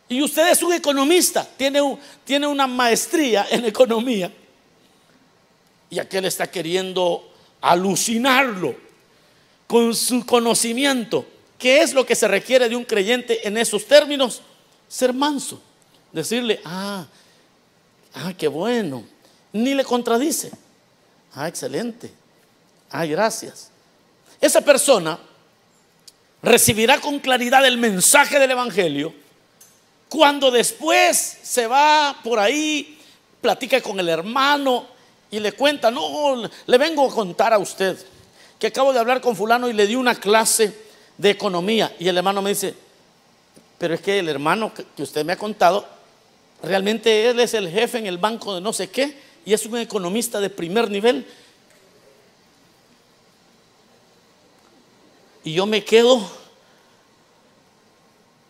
y 0.09 0.21
usted 0.21 0.51
es 0.51 0.61
un 0.61 0.73
economista, 0.73 1.47
tiene, 1.57 1.79
tiene 2.25 2.47
una 2.47 2.67
maestría 2.67 3.47
en 3.49 3.65
economía 3.65 4.31
y 5.89 5.99
aquel 5.99 6.25
está 6.25 6.49
queriendo 6.49 7.32
alucinarlo 7.63 8.75
con 9.65 9.95
su 9.95 10.25
conocimiento. 10.25 11.25
¿Qué 11.57 11.81
es 11.81 11.93
lo 11.93 12.05
que 12.05 12.13
se 12.13 12.27
requiere 12.27 12.67
de 12.67 12.75
un 12.75 12.83
creyente 12.83 13.47
en 13.47 13.57
esos 13.57 13.85
términos? 13.87 14.41
Ser 14.89 15.13
manso. 15.13 15.61
Decirle, 16.11 16.59
ah, 16.65 17.05
ah, 18.15 18.33
qué 18.37 18.49
bueno. 18.49 19.05
Ni 19.53 19.73
le 19.73 19.85
contradice. 19.85 20.51
Ah, 21.33 21.47
excelente. 21.47 22.11
Ah, 22.91 23.05
gracias. 23.05 23.69
Esa 24.41 24.59
persona 24.59 25.17
recibirá 26.41 26.99
con 26.99 27.19
claridad 27.19 27.65
el 27.65 27.77
mensaje 27.77 28.39
del 28.39 28.51
Evangelio 28.51 29.13
cuando 30.09 30.51
después 30.51 31.39
se 31.41 31.65
va 31.65 32.19
por 32.23 32.39
ahí, 32.39 32.99
platica 33.41 33.81
con 33.81 33.99
el 33.99 34.09
hermano 34.09 34.92
y 35.33 35.39
le 35.39 35.53
cuenta, 35.53 35.89
no, 35.89 36.47
le 36.67 36.77
vengo 36.77 37.09
a 37.09 37.11
contar 37.11 37.53
a 37.53 37.57
usted 37.57 37.97
que 38.59 38.67
acabo 38.67 38.93
de 38.93 38.99
hablar 38.99 39.19
con 39.19 39.35
fulano 39.35 39.67
y 39.67 39.73
le 39.73 39.87
di 39.87 39.95
una 39.95 40.13
clase 40.13 40.71
de 41.17 41.31
economía. 41.31 41.91
Y 41.97 42.07
el 42.07 42.15
hermano 42.15 42.43
me 42.43 42.51
dice, 42.51 42.75
pero 43.79 43.95
es 43.95 44.01
que 44.01 44.19
el 44.19 44.29
hermano 44.29 44.71
que 44.95 45.01
usted 45.01 45.25
me 45.25 45.33
ha 45.33 45.37
contado, 45.37 45.87
realmente 46.61 47.31
él 47.31 47.39
es 47.39 47.55
el 47.55 47.67
jefe 47.67 47.97
en 47.97 48.05
el 48.05 48.19
banco 48.19 48.53
de 48.53 48.61
no 48.61 48.73
sé 48.73 48.91
qué 48.91 49.17
y 49.43 49.53
es 49.53 49.65
un 49.65 49.75
economista 49.79 50.39
de 50.39 50.51
primer 50.51 50.91
nivel. 50.91 51.25
Y 55.43 55.53
yo 55.53 55.65
me 55.65 55.83
quedo 55.83 56.21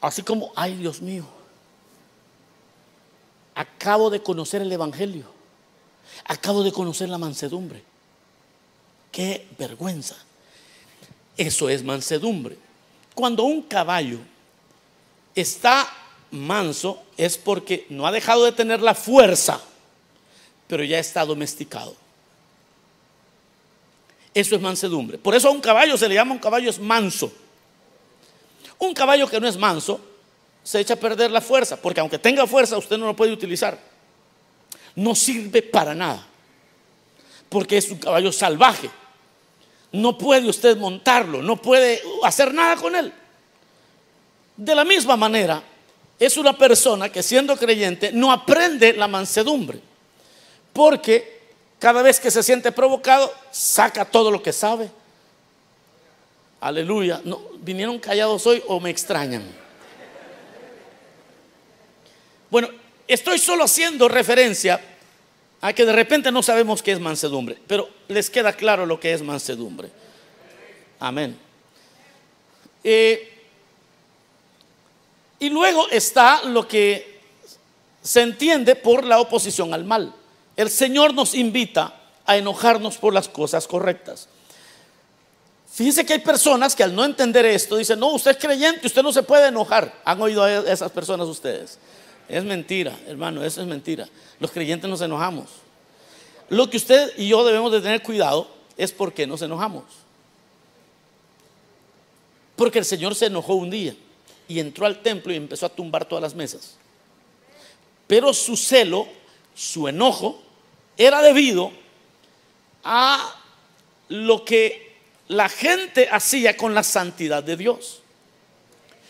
así 0.01 0.21
como, 0.21 0.51
ay 0.53 0.75
Dios 0.75 1.01
mío, 1.01 1.23
acabo 3.55 4.09
de 4.09 4.21
conocer 4.21 4.61
el 4.61 4.71
Evangelio, 4.73 5.42
acabo 6.25 6.63
de 6.63 6.71
conocer 6.71 7.09
la 7.09 7.17
mansedumbre. 7.17 7.83
Qué 9.11 9.47
vergüenza. 9.57 10.15
Eso 11.37 11.69
es 11.69 11.83
mansedumbre. 11.83 12.57
Cuando 13.13 13.43
un 13.43 13.63
caballo 13.63 14.19
está 15.35 15.87
manso 16.31 17.03
es 17.15 17.37
porque 17.37 17.85
no 17.89 18.07
ha 18.07 18.11
dejado 18.11 18.45
de 18.45 18.51
tener 18.51 18.81
la 18.81 18.95
fuerza, 18.95 19.61
pero 20.67 20.83
ya 20.83 20.99
está 20.99 21.25
domesticado. 21.25 21.95
Eso 24.33 24.55
es 24.55 24.61
mansedumbre. 24.61 25.17
Por 25.17 25.35
eso 25.35 25.47
a 25.47 25.51
un 25.51 25.61
caballo 25.61 25.95
se 25.95 26.09
le 26.09 26.15
llama 26.15 26.33
un 26.33 26.39
caballo 26.39 26.69
es 26.69 26.79
manso. 26.79 27.31
Un 28.79 28.93
caballo 28.93 29.29
que 29.29 29.39
no 29.39 29.47
es 29.47 29.57
manso 29.57 30.01
se 30.63 30.79
echa 30.79 30.95
a 30.95 30.97
perder 30.97 31.29
la 31.29 31.41
fuerza, 31.41 31.79
porque 31.79 31.99
aunque 31.99 32.17
tenga 32.17 32.47
fuerza 32.47 32.77
usted 32.77 32.97
no 32.97 33.05
lo 33.05 33.15
puede 33.15 33.31
utilizar. 33.31 33.77
No 34.95 35.15
sirve 35.15 35.61
para 35.61 35.95
nada, 35.95 36.25
porque 37.49 37.77
es 37.77 37.89
un 37.89 37.97
caballo 37.97 38.31
salvaje. 38.31 38.89
No 39.91 40.17
puede 40.17 40.47
usted 40.47 40.77
montarlo, 40.77 41.41
no 41.41 41.61
puede 41.61 42.01
hacer 42.23 42.53
nada 42.53 42.75
con 42.75 42.95
él. 42.95 43.13
De 44.57 44.75
la 44.75 44.83
misma 44.83 45.15
manera, 45.15 45.63
es 46.19 46.37
una 46.37 46.57
persona 46.57 47.09
que 47.09 47.23
siendo 47.23 47.55
creyente 47.57 48.11
no 48.11 48.31
aprende 48.31 48.93
la 48.93 49.07
mansedumbre, 49.07 49.79
porque 50.71 51.41
cada 51.79 52.01
vez 52.01 52.19
que 52.19 52.31
se 52.31 52.43
siente 52.43 52.71
provocado, 52.71 53.33
saca 53.51 54.05
todo 54.05 54.31
lo 54.31 54.41
que 54.41 54.53
sabe. 54.53 54.89
Aleluya. 56.61 57.19
No, 57.25 57.41
¿Vinieron 57.57 57.99
callados 57.99 58.47
hoy 58.47 58.63
o 58.67 58.79
me 58.79 58.89
extrañan? 58.89 59.43
Bueno, 62.49 62.69
estoy 63.07 63.39
solo 63.39 63.65
haciendo 63.65 64.07
referencia 64.07 64.79
a 65.61 65.73
que 65.73 65.85
de 65.85 65.93
repente 65.93 66.31
no 66.31 66.43
sabemos 66.43 66.83
qué 66.83 66.91
es 66.91 66.99
mansedumbre, 66.99 67.57
pero 67.67 67.89
les 68.07 68.29
queda 68.29 68.53
claro 68.53 68.85
lo 68.85 68.99
que 68.99 69.13
es 69.13 69.21
mansedumbre. 69.21 69.89
Amén. 70.99 71.37
Eh, 72.83 73.29
y 75.39 75.49
luego 75.49 75.89
está 75.89 76.43
lo 76.43 76.67
que 76.67 77.19
se 78.01 78.21
entiende 78.21 78.75
por 78.75 79.05
la 79.05 79.19
oposición 79.19 79.73
al 79.73 79.85
mal. 79.85 80.13
El 80.55 80.69
Señor 80.69 81.13
nos 81.13 81.33
invita 81.33 81.95
a 82.25 82.37
enojarnos 82.37 82.97
por 82.97 83.13
las 83.13 83.27
cosas 83.27 83.67
correctas. 83.67 84.27
Fíjense 85.71 86.05
que 86.05 86.13
hay 86.13 86.19
personas 86.19 86.75
que 86.75 86.83
al 86.83 86.93
no 86.93 87.03
entender 87.03 87.45
esto 87.45 87.77
dicen, 87.77 87.99
no, 87.99 88.09
usted 88.09 88.31
es 88.31 88.37
creyente, 88.37 88.85
usted 88.85 89.01
no 89.01 89.11
se 89.11 89.23
puede 89.23 89.47
enojar. 89.47 90.01
¿Han 90.05 90.21
oído 90.21 90.43
a 90.43 90.51
esas 90.51 90.91
personas 90.91 91.27
ustedes? 91.27 91.79
Es 92.29 92.43
mentira, 92.43 92.97
hermano, 93.07 93.43
eso 93.43 93.61
es 93.61 93.67
mentira. 93.67 94.07
Los 94.39 94.51
creyentes 94.51 94.89
nos 94.89 95.01
enojamos. 95.01 95.49
Lo 96.49 96.69
que 96.69 96.77
usted 96.77 97.13
y 97.17 97.27
yo 97.27 97.43
debemos 97.43 97.71
de 97.71 97.81
tener 97.81 98.01
cuidado 98.01 98.47
es 98.77 98.91
por 98.91 99.13
qué 99.13 99.27
nos 99.27 99.41
enojamos. 99.41 99.83
Porque 102.55 102.79
el 102.79 102.85
Señor 102.85 103.15
se 103.15 103.27
enojó 103.27 103.55
un 103.55 103.69
día 103.69 103.95
y 104.47 104.59
entró 104.59 104.85
al 104.85 105.01
templo 105.01 105.33
y 105.33 105.37
empezó 105.37 105.65
a 105.65 105.69
tumbar 105.69 106.05
todas 106.05 106.21
las 106.21 106.35
mesas. 106.35 106.75
Pero 108.07 108.33
su 108.33 108.55
celo, 108.55 109.07
su 109.55 109.87
enojo, 109.87 110.41
era 110.97 111.21
debido 111.21 111.71
a 112.83 113.35
lo 114.09 114.45
que 114.45 114.97
la 115.27 115.49
gente 115.49 116.07
hacía 116.11 116.55
con 116.55 116.73
la 116.73 116.83
santidad 116.83 117.43
de 117.43 117.57
Dios. 117.57 118.01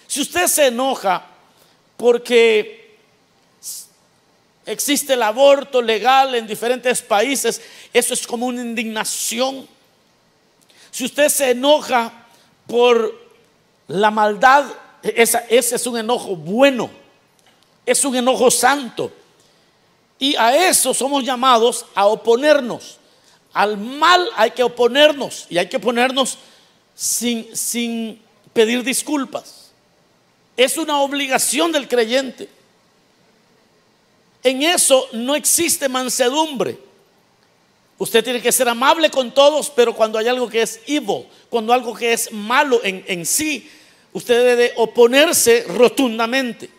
Si 0.08 0.22
usted 0.22 0.48
se 0.48 0.68
enoja 0.68 1.28
porque 1.98 2.83
existe 4.66 5.14
el 5.14 5.24
aborto 5.24 5.82
legal 5.82 6.36
en 6.36 6.48
diferentes 6.48 7.02
países, 7.02 7.62
eso 7.94 8.14
es 8.14 8.26
como 8.26 8.46
una 8.46 8.62
indignación. 8.62 9.68
Si 10.92 11.06
usted 11.06 11.30
se 11.30 11.52
enoja 11.52 12.14
por 12.68 13.20
la 13.88 14.12
maldad, 14.12 14.66
ese 15.02 15.46
es 15.50 15.88
un 15.88 15.98
enojo 15.98 16.36
bueno, 16.36 16.90
es 17.86 18.04
un 18.06 18.16
enojo 18.16 18.50
santo. 18.50 19.12
Y 20.20 20.36
a 20.36 20.70
eso 20.70 20.94
somos 20.94 21.24
llamados 21.24 21.86
a 21.96 22.06
oponernos. 22.06 22.98
Al 23.52 23.78
mal 23.78 24.30
hay 24.36 24.52
que 24.52 24.64
oponernos 24.64 25.46
y 25.50 25.58
hay 25.58 25.68
que 25.68 25.78
oponernos 25.78 26.38
sin, 26.96 27.56
sin 27.56 28.22
pedir 28.54 28.84
disculpas. 28.84 29.72
Es 30.56 30.78
una 30.78 31.00
obligación 31.02 31.72
del 31.72 31.88
creyente. 31.88 32.48
En 34.44 34.62
eso 34.64 35.08
no 35.14 35.36
existe 35.36 35.88
mansedumbre. 35.88 36.78
Usted 37.98 38.24
tiene 38.24 38.42
que 38.42 38.52
ser 38.52 38.68
amable 38.68 39.10
con 39.10 39.32
todos, 39.34 39.70
pero 39.70 39.96
cuando 39.96 40.18
hay 40.18 40.28
algo 40.28 40.50
que 40.50 40.62
es 40.62 40.82
evil, 40.88 41.26
cuando 41.50 41.72
algo 41.72 41.94
que 41.96 42.12
es 42.12 42.32
malo 42.32 42.82
en, 42.84 43.06
en 43.08 43.26
sí, 43.26 43.70
usted 44.12 44.36
debe 44.38 44.56
de 44.56 44.74
oponerse 44.76 45.64
rotundamente. 45.70 46.70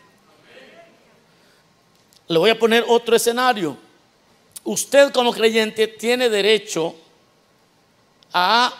Le 2.28 2.38
voy 2.38 2.50
a 2.50 2.58
poner 2.58 2.84
otro 2.88 3.16
escenario. 3.16 3.76
Usted 4.64 5.12
como 5.12 5.32
creyente 5.32 5.86
tiene 5.86 6.28
derecho 6.28 6.94
a, 8.32 8.74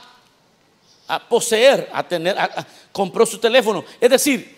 a 1.08 1.28
poseer, 1.28 1.88
a 1.92 2.02
tener, 2.06 2.38
a- 2.38 2.66
compró 2.90 3.24
su 3.26 3.38
teléfono. 3.38 3.84
Es 4.00 4.10
decir, 4.10 4.53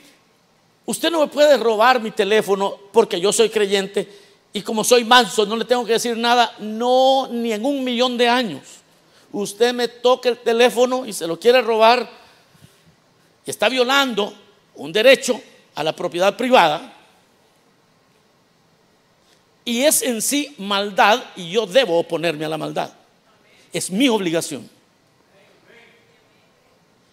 usted 0.87 1.11
no 1.11 1.21
me 1.21 1.27
puede 1.27 1.57
robar 1.57 2.01
mi 2.01 2.11
teléfono 2.11 2.79
porque 2.93 3.21
yo 3.21 3.33
soy 3.33 3.51
creyente 3.51 4.09
y 4.53 4.63
como 4.63 4.83
soy 4.85 5.05
manso 5.05 5.45
no 5.45 5.57
le 5.57 5.65
tengo 5.65 5.85
que 5.85 5.93
decir 5.93 6.17
nada, 6.17 6.55
no, 6.59 7.29
ni 7.31 7.53
en 7.53 7.65
un 7.65 7.85
millón 7.85 8.17
de 8.17 8.29
años. 8.29 8.63
Usted 9.33 9.75
me 9.75 9.89
toca 9.89 10.29
el 10.31 10.39
teléfono 10.39 11.05
y 11.05 11.13
se 11.13 11.27
lo 11.27 11.39
quiere 11.39 11.61
robar 11.61 12.09
y 13.45 13.51
está 13.51 13.69
violando 13.69 14.33
un 14.77 14.93
derecho 14.93 15.41
a 15.75 15.85
la 15.85 15.95
propiedad 15.95 16.37
privada 16.37 16.95
y 19.67 19.83
es 19.83 20.01
en 20.03 20.23
sí 20.23 20.55
maldad 20.59 21.23
y 21.35 21.51
yo 21.51 21.67
debo 21.67 21.99
oponerme 21.99 22.45
a 22.45 22.49
la 22.49 22.57
maldad. 22.57 22.91
Es 23.73 23.91
mi 23.91 24.09
obligación. 24.09 24.71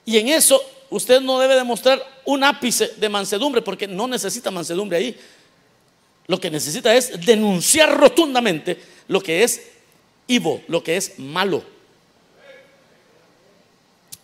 Y 0.06 0.18
en 0.20 0.28
eso 0.28 0.62
usted 0.96 1.22
no 1.22 1.40
debe 1.40 1.56
demostrar 1.56 2.02
un 2.26 2.44
ápice 2.44 2.94
de 2.98 3.10
mansedumbre 3.10 3.62
porque 3.62 3.88
no 3.88 4.08
necesita 4.08 4.52
mansedumbre 4.52 4.98
ahí. 4.98 5.18
Lo 6.28 6.40
que 6.40 6.50
necesita 6.50 6.96
es 6.96 7.26
denunciar 7.26 7.98
rotundamente 7.98 8.82
lo 9.08 9.22
que 9.22 9.44
es 9.44 9.62
evil, 10.28 10.64
lo 10.68 10.84
que 10.84 10.96
es 10.98 11.20
malo. 11.20 11.64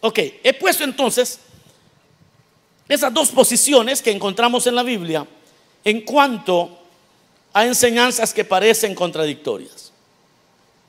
Ok, 0.02 0.20
he 0.44 0.54
puesto 0.54 0.84
entonces 0.84 1.40
esas 2.88 3.14
dos 3.14 3.30
posiciones 3.30 4.02
que 4.02 4.12
encontramos 4.12 4.66
en 4.66 4.76
la 4.76 4.84
Biblia 4.84 5.28
en 5.84 6.02
cuanto 6.02 6.80
a 7.54 7.66
enseñanzas 7.66 8.34
que 8.34 8.46
parecen 8.46 8.96
contradictorias. 8.96 9.92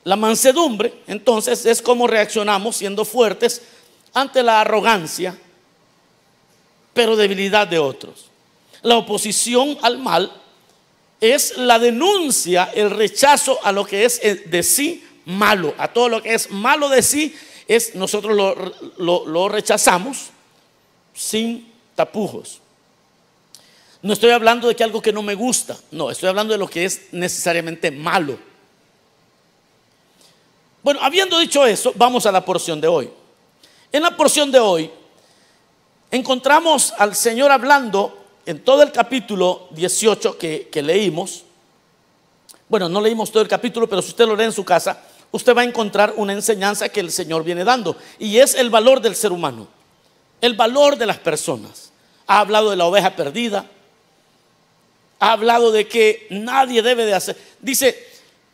La 0.05 0.17
mansedumbre, 0.17 0.95
entonces, 1.07 1.67
es 1.67 1.83
cómo 1.83 2.07
reaccionamos 2.07 2.77
siendo 2.77 3.05
fuertes 3.05 3.63
ante 4.15 4.43
la 4.43 4.61
arrogancia, 4.61 5.37
pero 7.01 7.17
debilidad 7.17 7.67
de 7.67 7.79
otros. 7.79 8.27
La 8.83 8.99
oposición 8.99 9.79
al 9.81 9.97
mal 9.97 10.31
es 11.19 11.57
la 11.57 11.79
denuncia, 11.79 12.71
el 12.75 12.91
rechazo 12.91 13.59
a 13.63 13.73
lo 13.73 13.87
que 13.87 14.05
es 14.05 14.21
eh, 14.23 14.35
de 14.35 14.63
sí 14.63 15.03
malo, 15.25 15.75
a 15.79 15.89
todo 15.89 16.11
lo 16.11 16.23
que 16.23 16.35
es 16.35 16.51
malo 16.51 16.91
de 16.91 17.01
sí, 17.01 17.35
es 17.67 17.95
nosotros 17.95 18.37
lo, 18.37 18.55
lo- 18.99 19.25
lo 19.25 19.49
rechazamos 19.49 20.27
sin 21.15 21.73
tapujos. 21.95 22.61
No 24.03 24.13
estoy 24.13 24.33
hablando 24.33 24.69
de 24.69 24.77
que 24.77 24.85
algo 24.85 25.01
que 25.01 25.11
no 25.15 25.23
me 25.23 25.35
gusta, 25.35 25.79
no, 25.93 26.11
estoy 26.11 26.29
hablando 26.29 26.53
de 26.53 26.59
lo 26.59 26.69
que 26.69 26.85
es 26.85 27.05
necesariamente 27.13 27.91
malo. 27.91 28.39
Bueno, 30.83 31.01
habiendo 31.03 31.39
dicho 31.39 31.65
eso, 31.65 31.95
vamos 31.97 32.27
a 32.27 32.33
la 32.33 32.45
porción 32.45 32.79
de 32.79 32.89
hoy. 32.89 33.11
En 33.91 34.03
la 34.03 34.15
porción 34.15 34.53
de 34.53 34.59
hoy 34.59 34.91
encontramos 36.11 36.93
al 36.99 37.15
Señor 37.15 37.51
hablando 37.51 38.17
en 38.47 38.61
todo 38.61 38.83
el 38.83 38.93
capítulo 38.93 39.69
18 39.71 40.39
que, 40.39 40.83
leímos. 40.83 41.45
Bueno, 42.69 42.89
no 42.89 43.01
leímos 43.01 43.31
todo 43.31 43.43
el 43.43 43.49
capítulo, 43.49 43.89
pero 43.89 44.03
si 44.03 44.09
usted 44.09 44.27
lo 44.27 44.37
lee 44.37 44.45
en 44.45 44.53
su 44.53 44.65
casa, 44.65 45.03
usted 45.31 45.57
va 45.57 45.63
a 45.63 45.65
encontrar 45.65 46.15
una 46.17 46.33
enseñanza 46.33 46.89
que 46.89 47.01
el 47.01 47.11
Señor 47.11 47.45
viene 47.45 47.65
dando. 47.65 47.97
Y 48.19 48.39
es 48.39 48.55
el 48.55 48.71
valor 48.71 49.01
del 49.01 49.17
ser 49.17 49.33
humano, 49.33 49.69
el 50.41 50.55
valor 50.55 50.97
de 50.97 51.07
las 51.07 51.19
personas. 51.19 51.93
Ha 52.27 52.41
hablado 52.41 52.71
de 52.71 52.77
la 52.77 52.87
oveja 52.87 53.17
perdida, 53.17 53.67
ha 55.19 55.33
hablado 55.33 55.71
de 55.73 55.87
que 55.87 56.27
nadie 56.31 56.83
debe 56.83 57.05
de 57.05 57.15
hacer. 57.15 57.37
Dice, 57.61 58.09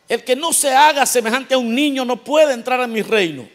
el 0.09 0.25
que 0.25 0.37
no 0.37 0.53
se 0.53 0.75
haga 0.75 1.07
semejante 1.07 1.55
a 1.55 1.59
un 1.59 1.75
niño 1.75 2.05
no 2.05 2.17
puede 2.23 2.53
entrar 2.53 2.81
a 2.81 2.87
mi 2.87 3.03
reino. 3.03 3.49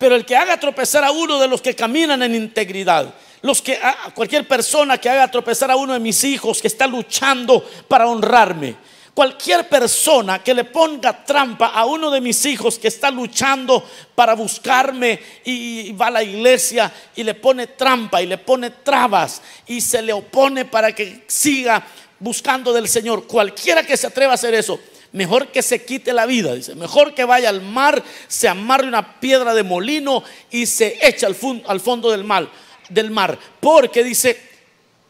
Pero 0.00 0.16
el 0.16 0.24
que 0.24 0.34
haga 0.34 0.58
tropezar 0.58 1.04
a 1.04 1.10
uno 1.10 1.38
de 1.38 1.46
los 1.46 1.60
que 1.60 1.76
caminan 1.76 2.22
en 2.22 2.34
integridad, 2.34 3.12
los 3.42 3.60
que 3.60 3.74
a 3.74 4.10
cualquier 4.14 4.48
persona 4.48 4.96
que 4.96 5.10
haga 5.10 5.30
tropezar 5.30 5.70
a 5.70 5.76
uno 5.76 5.92
de 5.92 6.00
mis 6.00 6.24
hijos 6.24 6.62
que 6.62 6.68
está 6.68 6.86
luchando 6.86 7.62
para 7.86 8.06
honrarme, 8.06 8.76
cualquier 9.12 9.68
persona 9.68 10.42
que 10.42 10.54
le 10.54 10.64
ponga 10.64 11.22
trampa 11.22 11.66
a 11.66 11.84
uno 11.84 12.10
de 12.10 12.22
mis 12.22 12.46
hijos 12.46 12.78
que 12.78 12.88
está 12.88 13.10
luchando 13.10 13.86
para 14.14 14.32
buscarme 14.32 15.20
y, 15.44 15.92
va 15.92 16.06
a 16.06 16.12
la 16.12 16.22
iglesia 16.22 16.90
y 17.14 17.22
le 17.22 17.34
pone 17.34 17.66
trampa 17.66 18.22
y 18.22 18.26
le 18.26 18.38
pone 18.38 18.70
trabas 18.70 19.42
y 19.66 19.82
se 19.82 20.00
le 20.00 20.14
opone 20.14 20.64
para 20.64 20.94
que 20.94 21.24
siga 21.26 21.86
buscando 22.18 22.72
del 22.72 22.88
Señor, 22.88 23.26
cualquiera 23.26 23.82
que 23.82 23.98
se 23.98 24.06
atreva 24.06 24.32
a 24.32 24.36
hacer 24.36 24.54
eso, 24.54 24.80
mejor 25.12 25.48
que 25.48 25.62
se 25.62 25.84
quite 25.84 26.12
la 26.12 26.26
vida, 26.26 26.54
dice, 26.54 26.74
mejor 26.74 27.14
que 27.14 27.24
vaya 27.24 27.48
al 27.48 27.62
mar, 27.62 28.02
se 28.28 28.48
amarre 28.48 28.86
una 28.86 29.20
piedra 29.20 29.54
de 29.54 29.62
molino 29.62 30.22
y 30.50 30.66
se 30.66 30.98
echa 31.02 31.26
al, 31.26 31.34
fondo 31.34 32.10
del 32.10 32.24
mar, 32.24 32.48
del 32.88 33.10
mar, 33.10 33.38
porque 33.58 34.04
dice, 34.04 34.40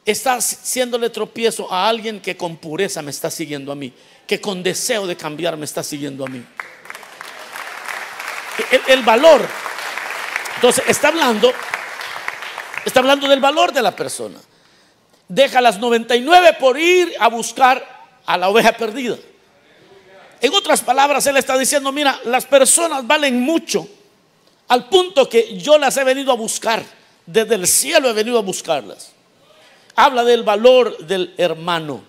está 0.05 0.35
haciéndole 0.35 1.11
tropiezo 1.11 1.71
a 1.73 1.89
alguien 1.89 2.21
que 2.21 2.37
con 2.37 2.57
pureza 2.57 3.03
me 3.03 3.11
está 3.11 3.31
siguiendo 3.31 3.73
a 3.73 3.75
mí, 3.75 3.93
que 4.27 4.41
con 4.41 4.63
deseo 4.63 5.07
de 5.07 5.17
cambiar 5.17 5.57
me 5.57 5.65
está 5.65 5.83
siguiendo 5.83 6.25
a 6.25 6.29
mí. 6.29 6.43
El, 8.71 8.99
el 8.99 9.03
valor, 9.03 9.47
entonces 10.57 10.85
está 10.89 11.09
hablando, 11.09 11.53
está 12.85 13.01
hablando 13.01 13.29
del 13.29 13.41
valor 13.41 13.73
de 13.73 13.83
la 13.83 13.95
persona. 13.95 14.39
Deja 15.29 15.61
las 15.61 15.79
99 15.79 16.57
por 16.59 16.79
ir 16.79 17.15
a 17.21 17.29
buscar 17.29 18.01
a 18.27 18.37
la 18.37 18.49
oveja 18.49 18.73
perdida. 18.73 19.17
En 20.41 20.55
otras 20.55 20.81
palabras, 20.81 21.27
él 21.27 21.37
está 21.37 21.59
diciendo, 21.59 21.93
mira, 21.93 22.19
las 22.25 22.47
personas 22.47 23.07
valen 23.07 23.41
mucho, 23.41 23.87
al 24.69 24.89
punto 24.89 25.29
que 25.29 25.59
yo 25.59 25.79
las 25.79 25.97
he 25.97 26.05
venido 26.05 26.33
a 26.33 26.37
buscar, 26.37 26.83
desde 27.27 27.57
el 27.57 27.67
cielo 27.67 28.09
he 28.09 28.13
venido 28.13 28.39
a 28.39 28.43
buscarlas. 28.43 29.13
Habla 29.97 30.25
del 30.25 30.43
valor 30.43 30.97
del 30.99 31.35
hermano. 31.37 32.03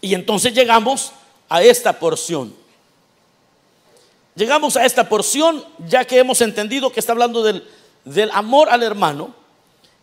Y 0.00 0.14
entonces 0.14 0.52
llegamos 0.52 1.12
a 1.48 1.62
esta 1.62 1.98
porción. 1.98 2.54
Llegamos 4.34 4.76
a 4.76 4.84
esta 4.84 5.08
porción 5.08 5.64
ya 5.88 6.04
que 6.04 6.18
hemos 6.18 6.40
entendido 6.42 6.92
que 6.92 7.00
está 7.00 7.12
hablando 7.12 7.42
del, 7.42 8.30
amor 8.32 8.68
al 8.68 8.82
hermano. 8.82 9.34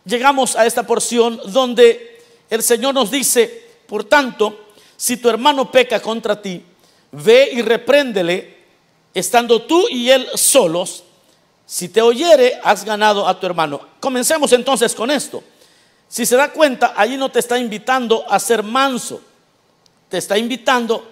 Llegamos 0.04 0.56
a 0.56 0.66
esta 0.66 0.86
porción 0.86 1.40
donde 1.46 2.20
el 2.50 2.62
Señor 2.62 2.94
nos 2.94 3.10
dice, 3.10 3.64
por 3.86 4.04
tanto, 4.04 4.63
si 5.04 5.18
tu 5.18 5.28
hermano 5.28 5.70
peca 5.70 6.00
contra 6.00 6.40
ti, 6.40 6.64
ve 7.12 7.50
y 7.52 7.60
repréndele, 7.60 8.56
estando 9.12 9.60
tú 9.60 9.86
y 9.90 10.08
él 10.08 10.26
solos. 10.34 11.04
Si 11.66 11.90
te 11.90 12.00
oyere, 12.00 12.58
has 12.64 12.86
ganado 12.86 13.28
a 13.28 13.38
tu 13.38 13.44
hermano. 13.44 13.86
Comencemos 14.00 14.50
entonces 14.54 14.94
con 14.94 15.10
esto. 15.10 15.44
Si 16.08 16.24
se 16.24 16.36
da 16.36 16.50
cuenta, 16.50 16.94
allí 16.96 17.18
no 17.18 17.30
te 17.30 17.40
está 17.40 17.58
invitando 17.58 18.24
a 18.32 18.40
ser 18.40 18.62
manso, 18.62 19.20
te 20.08 20.16
está 20.16 20.38
invitando 20.38 21.06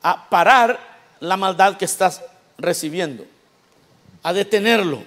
a 0.00 0.26
parar 0.30 0.80
la 1.20 1.36
maldad 1.36 1.76
que 1.76 1.84
estás 1.84 2.22
recibiendo, 2.56 3.26
a 4.22 4.32
detenerlo. 4.32 5.04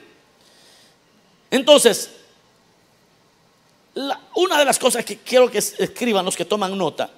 Entonces, 1.49 2.11
una 4.35 4.59
de 4.59 4.65
las 4.65 4.77
cosas 4.77 5.03
que 5.03 5.17
quiero 5.17 5.49
que 5.49 5.57
escriban 5.57 6.23
los 6.23 6.37
que 6.37 6.45
toman 6.45 6.77
nota 6.77 7.16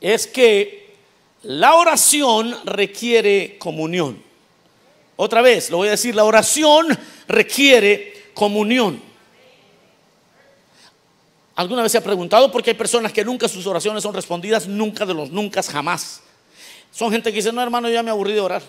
es 0.00 0.26
que 0.26 0.94
la 1.42 1.74
oración 1.74 2.56
requiere 2.64 3.56
comunión. 3.58 4.22
Otra 5.16 5.42
vez, 5.42 5.70
lo 5.70 5.78
voy 5.78 5.88
a 5.88 5.92
decir, 5.92 6.14
la 6.14 6.24
oración 6.24 6.86
requiere 7.28 8.30
comunión. 8.34 9.00
¿Alguna 11.54 11.82
vez 11.82 11.92
se 11.92 11.98
ha 11.98 12.04
preguntado 12.04 12.52
por 12.52 12.62
qué 12.62 12.70
hay 12.70 12.76
personas 12.76 13.12
que 13.12 13.24
nunca 13.24 13.48
sus 13.48 13.66
oraciones 13.66 14.02
son 14.02 14.14
respondidas? 14.14 14.68
Nunca 14.68 15.06
de 15.06 15.14
los 15.14 15.30
nunca, 15.30 15.62
jamás. 15.62 16.20
Son 16.92 17.10
gente 17.10 17.30
que 17.30 17.36
dice, 17.36 17.52
no 17.52 17.62
hermano, 17.62 17.88
ya 17.88 18.02
me 18.02 18.10
aburrí 18.10 18.34
de 18.34 18.40
orar. 18.40 18.62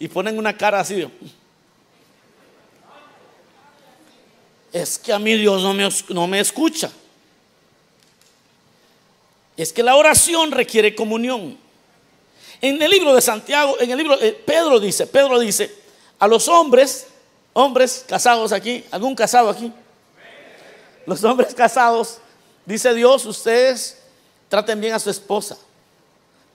Y 0.00 0.08
ponen 0.08 0.38
una 0.38 0.56
cara 0.56 0.80
así 0.80 1.06
es 4.72 4.98
que 4.98 5.12
a 5.12 5.18
mí 5.18 5.34
Dios 5.34 5.62
no 5.62 5.74
me, 5.74 5.88
no 6.10 6.26
me 6.26 6.40
escucha. 6.40 6.90
Es 9.58 9.72
que 9.72 9.82
la 9.82 9.96
oración 9.96 10.52
requiere 10.52 10.94
comunión. 10.94 11.58
En 12.60 12.80
el 12.80 12.90
libro 12.90 13.12
de 13.12 13.20
Santiago, 13.20 13.76
en 13.80 13.90
el 13.90 13.98
libro, 13.98 14.20
eh, 14.20 14.32
Pedro 14.32 14.78
dice, 14.78 15.08
Pedro 15.08 15.36
dice, 15.40 15.74
a 16.20 16.28
los 16.28 16.46
hombres, 16.46 17.08
hombres 17.54 18.04
casados 18.06 18.52
aquí, 18.52 18.84
algún 18.92 19.16
casado 19.16 19.50
aquí, 19.50 19.72
los 21.06 21.24
hombres 21.24 21.54
casados, 21.56 22.18
dice 22.64 22.94
Dios, 22.94 23.26
ustedes 23.26 24.00
traten 24.48 24.80
bien 24.80 24.94
a 24.94 25.00
su 25.00 25.10
esposa 25.10 25.58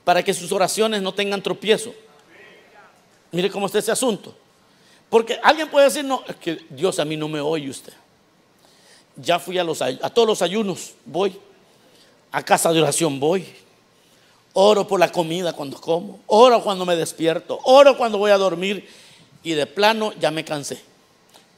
para 0.06 0.24
que 0.24 0.34
sus 0.34 0.52
oraciones 0.54 1.02
no 1.02 1.14
tengan 1.14 1.44
tropiezo. 1.44 1.94
Mire 3.34 3.50
cómo 3.50 3.66
está 3.66 3.80
ese 3.80 3.92
asunto. 3.92 4.34
Porque 5.10 5.38
alguien 5.44 5.70
puede 5.70 5.88
decir, 5.88 6.06
no, 6.06 6.24
es 6.26 6.38
que 6.38 6.66
Dios 6.70 7.00
a 7.00 7.06
mí 7.06 7.18
no 7.18 7.28
me 7.28 7.42
oye 7.42 7.70
usted. 7.70 7.94
Ya 9.18 9.40
fui 9.40 9.58
a, 9.58 9.64
los, 9.64 9.82
a 9.82 10.10
todos 10.10 10.28
los 10.28 10.42
ayunos, 10.42 10.94
voy. 11.06 11.38
A 12.34 12.44
casa 12.44 12.74
de 12.74 12.82
oración 12.82 13.20
voy. 13.20 13.46
Oro 14.54 14.88
por 14.88 15.00
la 15.00 15.12
comida 15.12 15.54
cuando 15.54 15.80
como. 15.80 16.20
Oro 16.28 16.64
cuando 16.64 16.86
me 16.86 16.96
despierto. 16.96 17.60
Oro 17.64 17.96
cuando 17.96 18.18
voy 18.18 18.32
a 18.32 18.38
dormir. 18.38 18.90
Y 19.44 19.52
de 19.52 19.68
plano 19.68 20.14
ya 20.20 20.32
me 20.32 20.44
cansé. 20.44 20.82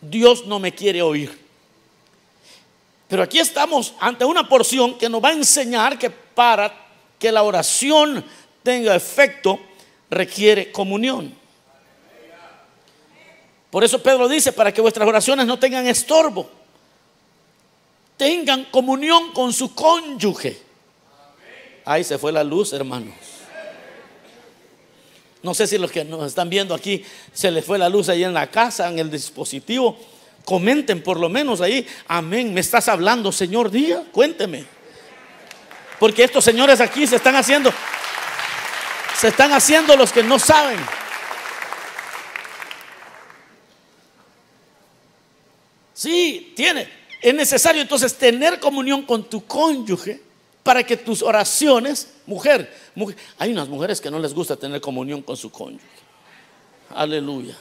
Dios 0.01 0.45
no 0.45 0.59
me 0.59 0.73
quiere 0.73 1.01
oír. 1.01 1.39
Pero 3.07 3.23
aquí 3.23 3.39
estamos 3.39 3.93
ante 3.99 4.25
una 4.25 4.47
porción 4.49 4.97
que 4.97 5.07
nos 5.07 5.23
va 5.23 5.29
a 5.29 5.33
enseñar 5.33 5.97
que 5.97 6.09
para 6.09 6.73
que 7.17 7.31
la 7.31 7.43
oración 7.43 8.25
tenga 8.61 8.95
efecto 8.95 9.59
requiere 10.09 10.71
comunión. 10.73 11.33
Por 13.69 13.83
eso 13.83 14.01
Pedro 14.01 14.27
dice, 14.27 14.51
para 14.51 14.73
que 14.73 14.81
vuestras 14.81 15.07
oraciones 15.07 15.45
no 15.45 15.57
tengan 15.59 15.87
estorbo, 15.87 16.49
tengan 18.17 18.65
comunión 18.65 19.31
con 19.31 19.53
su 19.53 19.73
cónyuge. 19.73 20.64
Ahí 21.85 22.03
se 22.03 22.17
fue 22.17 22.31
la 22.31 22.43
luz, 22.43 22.73
hermanos. 22.73 23.13
No 25.43 25.53
sé 25.53 25.67
si 25.67 25.77
los 25.77 25.91
que 25.91 26.03
nos 26.03 26.25
están 26.25 26.49
viendo 26.49 26.73
aquí 26.73 27.05
se 27.31 27.51
les 27.51 27.63
fue 27.63 27.77
la 27.77 27.87
luz 27.87 28.09
ahí 28.09 28.23
en 28.23 28.33
la 28.33 28.49
casa, 28.49 28.89
en 28.89 28.97
el 28.97 29.11
dispositivo. 29.11 29.95
Comenten 30.43 31.03
por 31.03 31.19
lo 31.19 31.29
menos 31.29 31.61
ahí, 31.61 31.87
amén, 32.07 32.51
me 32.51 32.61
estás 32.61 32.87
hablando, 32.87 33.31
Señor, 33.31 33.69
día, 33.69 34.03
cuénteme. 34.11 34.65
Porque 35.99 36.23
estos 36.23 36.43
señores 36.43 36.81
aquí 36.81 37.05
se 37.05 37.17
están 37.17 37.35
haciendo, 37.35 37.71
se 39.15 39.27
están 39.27 39.53
haciendo 39.53 39.95
los 39.95 40.11
que 40.11 40.23
no 40.23 40.39
saben. 40.39 40.79
Sí, 45.93 46.53
tiene. 46.55 46.89
Es 47.21 47.33
necesario 47.33 47.83
entonces 47.83 48.15
tener 48.17 48.59
comunión 48.59 49.03
con 49.03 49.29
tu 49.29 49.45
cónyuge 49.45 50.24
para 50.65 50.83
que 50.83 50.97
tus 50.97 51.21
oraciones, 51.21 52.11
mujer, 52.25 52.73
hay 53.37 53.51
unas 53.51 53.69
mujeres 53.69 54.01
que 54.01 54.09
no 54.09 54.17
les 54.17 54.33
gusta 54.33 54.55
tener 54.55 54.81
comunión 54.81 55.21
con 55.21 55.37
su 55.37 55.51
cónyuge. 55.51 55.85
Aleluya. 56.89 57.55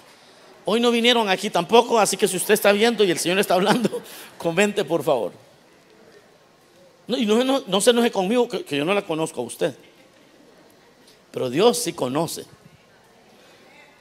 Hoy 0.65 0.81
no 0.81 0.91
vinieron 0.91 1.29
aquí 1.29 1.51
tampoco, 1.51 1.99
así 1.99 2.17
que 2.17 2.27
si 2.27 2.39
usted 2.39 2.55
está 2.55 2.73
viendo 2.73 3.05
y 3.05 3.11
el 3.11 3.19
Señor 3.19 3.39
está 3.39 3.53
hablando, 3.53 4.01
comente 4.39 4.87
por 4.87 5.03
favor. 5.03 5.33
No, 7.07 7.19
y 7.19 7.27
no, 7.27 7.81
se 7.83 7.91
enoje 7.91 8.11
conmigo, 8.11 8.49
que 8.49 8.75
yo 8.75 8.87
no 8.87 8.95
la 8.95 9.03
conozco 9.03 9.43
a 9.43 9.45
usted. 9.45 9.77
Pero 11.31 11.51
Dios 11.51 11.77
sí 11.77 11.93
conoce. 11.93 12.47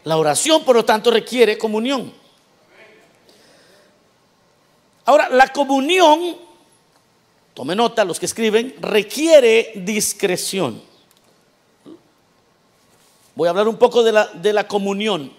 La 0.06 0.16
oración, 0.16 0.64
por 0.64 0.78
lo 0.78 0.86
tanto, 0.86 1.12
requiere 1.12 1.58
comunión. 1.58 2.14
Ahora, 5.04 5.28
la 5.28 5.50
comunión, 5.50 6.38
tome 7.54 7.76
nota 7.76 8.06
los 8.06 8.20
que 8.20 8.26
escriben, 8.26 8.76
requiere 8.80 9.72
discreción. 9.76 10.82
Voy 13.36 13.48
a 13.48 13.52
hablar 13.52 13.68
un 13.68 13.78
poco 13.78 14.04
de 14.04 14.12
la, 14.12 14.28
de 14.28 14.54
la 14.54 14.68
comunión, 14.68 15.32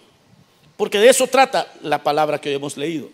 porque 0.76 0.98
de 0.98 1.08
eso 1.08 1.26
trata 1.26 1.72
la 1.82 2.02
palabra 2.02 2.40
que 2.40 2.48
hoy 2.48 2.56
hemos 2.56 2.76
leído. 2.76 3.08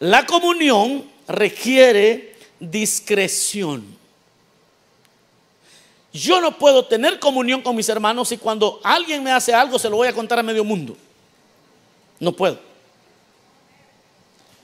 La 0.00 0.26
comunión 0.26 1.04
requiere 1.28 2.34
discreción. 2.58 4.00
Yo 6.12 6.40
no 6.40 6.58
puedo 6.58 6.86
tener 6.86 7.20
comunión 7.20 7.62
con 7.62 7.76
mis 7.76 7.88
hermanos 7.88 8.32
y 8.32 8.38
cuando 8.38 8.80
alguien 8.82 9.22
me 9.22 9.30
hace 9.30 9.54
algo 9.54 9.78
se 9.78 9.88
lo 9.88 9.96
voy 9.96 10.08
a 10.08 10.12
contar 10.12 10.40
a 10.40 10.42
medio 10.42 10.64
mundo. 10.64 10.96
No 12.18 12.32
puedo. 12.32 12.58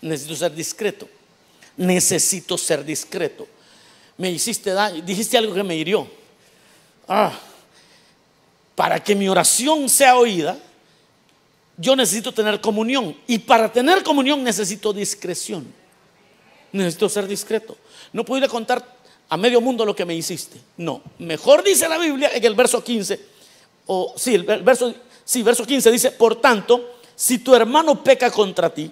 Necesito 0.00 0.36
ser 0.36 0.54
discreto. 0.54 1.08
Necesito 1.76 2.58
ser 2.58 2.84
discreto. 2.84 3.46
Me 4.18 4.30
hiciste 4.30 4.70
daño, 4.72 5.02
dijiste 5.02 5.36
algo 5.36 5.54
que 5.54 5.62
me 5.62 5.76
hirió. 5.76 6.08
Ah, 7.08 7.32
para 8.74 9.02
que 9.02 9.14
mi 9.14 9.28
oración 9.28 9.88
sea 9.88 10.16
oída, 10.16 10.58
yo 11.76 11.94
necesito 11.96 12.32
tener 12.32 12.60
comunión. 12.60 13.16
Y 13.26 13.38
para 13.38 13.70
tener 13.70 14.02
comunión 14.02 14.42
necesito 14.42 14.92
discreción. 14.92 15.66
Necesito 16.72 17.08
ser 17.08 17.26
discreto. 17.26 17.76
No 18.12 18.24
puedo 18.24 18.48
contar 18.48 18.96
a 19.28 19.36
medio 19.36 19.60
mundo 19.60 19.84
lo 19.84 19.94
que 19.94 20.04
me 20.04 20.14
hiciste. 20.14 20.58
No. 20.76 21.02
Mejor 21.18 21.62
dice 21.62 21.88
la 21.88 21.98
Biblia 21.98 22.30
en 22.32 22.44
el 22.44 22.54
verso 22.54 22.82
15, 22.82 23.20
o 23.86 24.14
sí, 24.16 24.34
el 24.34 24.42
ver- 24.44 24.62
verso, 24.62 24.94
sí, 25.24 25.42
verso 25.42 25.64
15 25.66 25.90
dice, 25.90 26.10
por 26.12 26.40
tanto, 26.40 26.98
si 27.14 27.38
tu 27.38 27.54
hermano 27.54 28.02
peca 28.02 28.30
contra 28.30 28.72
ti, 28.72 28.90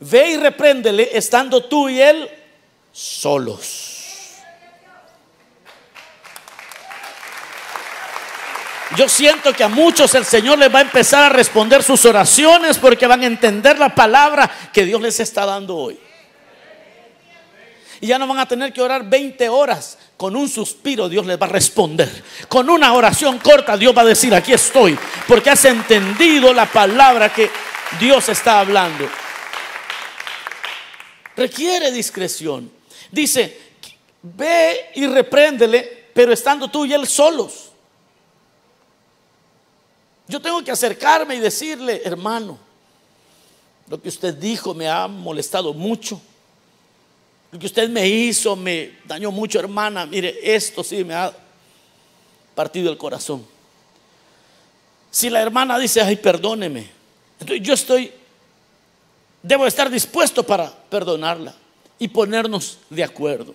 ve 0.00 0.30
y 0.32 0.36
repréndele 0.36 1.10
estando 1.16 1.64
tú 1.64 1.88
y 1.88 2.00
él 2.00 2.28
solos. 2.92 4.02
Yo 8.96 9.08
siento 9.08 9.52
que 9.54 9.64
a 9.64 9.68
muchos 9.68 10.14
el 10.14 10.24
Señor 10.24 10.58
les 10.58 10.72
va 10.72 10.80
a 10.80 10.82
empezar 10.82 11.24
a 11.24 11.28
responder 11.30 11.82
sus 11.82 12.04
oraciones 12.04 12.78
porque 12.78 13.06
van 13.06 13.22
a 13.22 13.26
entender 13.26 13.78
la 13.78 13.94
palabra 13.94 14.50
que 14.72 14.84
Dios 14.84 15.00
les 15.00 15.18
está 15.20 15.46
dando 15.46 15.76
hoy. 15.76 15.98
Y 18.02 18.08
ya 18.08 18.18
no 18.18 18.26
van 18.26 18.40
a 18.40 18.46
tener 18.46 18.72
que 18.72 18.82
orar 18.82 19.08
20 19.08 19.48
horas. 19.48 19.96
Con 20.16 20.36
un 20.36 20.48
suspiro 20.48 21.08
Dios 21.08 21.24
les 21.24 21.40
va 21.40 21.46
a 21.46 21.50
responder. 21.50 22.22
Con 22.48 22.68
una 22.68 22.92
oración 22.92 23.38
corta 23.38 23.76
Dios 23.76 23.96
va 23.96 24.02
a 24.02 24.06
decir, 24.06 24.34
aquí 24.34 24.52
estoy. 24.52 24.98
Porque 25.26 25.50
has 25.50 25.64
entendido 25.64 26.52
la 26.52 26.66
palabra 26.66 27.32
que 27.32 27.48
Dios 27.98 28.28
está 28.28 28.60
hablando. 28.60 29.08
Requiere 31.36 31.90
discreción. 31.92 32.81
Dice, 33.12 33.60
ve 34.22 34.90
y 34.94 35.06
repréndele, 35.06 36.08
pero 36.14 36.32
estando 36.32 36.66
tú 36.68 36.86
y 36.86 36.94
él 36.94 37.06
solos. 37.06 37.70
Yo 40.26 40.40
tengo 40.40 40.64
que 40.64 40.70
acercarme 40.70 41.34
y 41.34 41.40
decirle, 41.40 42.00
hermano, 42.04 42.58
lo 43.86 44.00
que 44.00 44.08
usted 44.08 44.34
dijo 44.34 44.72
me 44.72 44.88
ha 44.88 45.06
molestado 45.06 45.74
mucho. 45.74 46.18
Lo 47.50 47.58
que 47.58 47.66
usted 47.66 47.90
me 47.90 48.08
hizo 48.08 48.56
me 48.56 48.98
dañó 49.04 49.30
mucho, 49.30 49.58
hermana. 49.58 50.06
Mire, 50.06 50.38
esto 50.42 50.82
sí 50.82 51.04
me 51.04 51.14
ha 51.14 51.36
partido 52.54 52.90
el 52.90 52.96
corazón. 52.96 53.44
Si 55.10 55.28
la 55.28 55.42
hermana 55.42 55.78
dice, 55.78 56.00
ay, 56.00 56.16
perdóneme, 56.16 56.90
entonces 57.38 57.66
yo 57.66 57.74
estoy, 57.74 58.10
debo 59.42 59.66
estar 59.66 59.90
dispuesto 59.90 60.42
para 60.42 60.72
perdonarla 60.88 61.54
y 62.02 62.08
ponernos 62.08 62.78
de 62.90 63.04
acuerdo. 63.04 63.54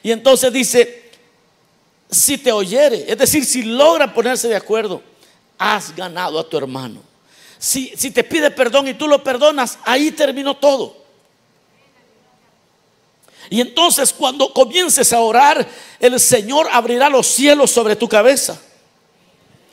Y 0.00 0.12
entonces 0.12 0.52
dice, 0.52 1.10
si 2.08 2.38
te 2.38 2.52
oyere, 2.52 3.10
es 3.10 3.18
decir, 3.18 3.44
si 3.44 3.64
logra 3.64 4.14
ponerse 4.14 4.46
de 4.46 4.54
acuerdo, 4.54 5.02
has 5.58 5.96
ganado 5.96 6.38
a 6.38 6.48
tu 6.48 6.56
hermano. 6.56 7.00
Si, 7.58 7.92
si 7.96 8.12
te 8.12 8.22
pide 8.22 8.52
perdón 8.52 8.86
y 8.86 8.94
tú 8.94 9.08
lo 9.08 9.24
perdonas, 9.24 9.80
ahí 9.82 10.12
terminó 10.12 10.56
todo. 10.56 10.96
Y 13.50 13.60
entonces 13.60 14.12
cuando 14.12 14.52
comiences 14.52 15.12
a 15.12 15.18
orar, 15.18 15.68
el 15.98 16.20
Señor 16.20 16.68
abrirá 16.70 17.10
los 17.10 17.26
cielos 17.26 17.72
sobre 17.72 17.96
tu 17.96 18.08
cabeza. 18.08 18.62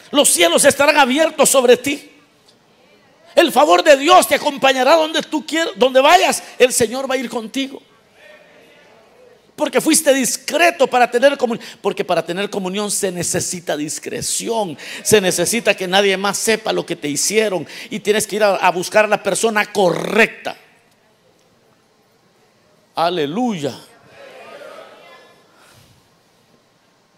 Los 0.10 0.30
cielos 0.30 0.66
estarán 0.66 0.98
abiertos 0.98 1.48
sobre 1.48 1.78
ti. 1.78 2.10
El 3.36 3.52
favor 3.52 3.84
de 3.84 3.98
Dios 3.98 4.28
te 4.28 4.36
acompañará 4.36 4.96
donde 4.96 5.22
tú 5.22 5.46
quieras, 5.46 5.74
donde 5.76 6.02
vayas, 6.02 6.44
el 6.60 6.72
Señor 6.72 7.10
va 7.10 7.16
a 7.16 7.18
ir 7.18 7.30
contigo. 7.30 7.82
Porque 9.56 9.82
fuiste 9.82 10.14
discreto 10.14 10.88
para 10.88 11.10
tener 11.10 11.38
comunión. 11.38 11.66
Porque 11.82 12.04
para 12.04 12.26
tener 12.26 12.50
comunión 12.50 12.90
se 12.90 13.12
necesita 13.12 13.78
discreción. 13.78 14.78
Se 15.04 15.22
necesita 15.22 15.76
que 15.76 15.88
nadie 15.88 16.18
más 16.18 16.38
sepa 16.38 16.74
lo 16.74 16.86
que 16.86 16.96
te 16.96 17.08
hicieron. 17.08 17.68
Y 17.90 18.00
tienes 18.00 18.26
que 18.26 18.38
ir 18.38 18.44
a, 18.44 18.56
a 18.56 18.72
buscar 18.72 19.06
a 19.06 19.08
la 19.08 19.22
persona 19.22 19.72
correcta. 19.72 20.58
Aleluya. 22.96 23.80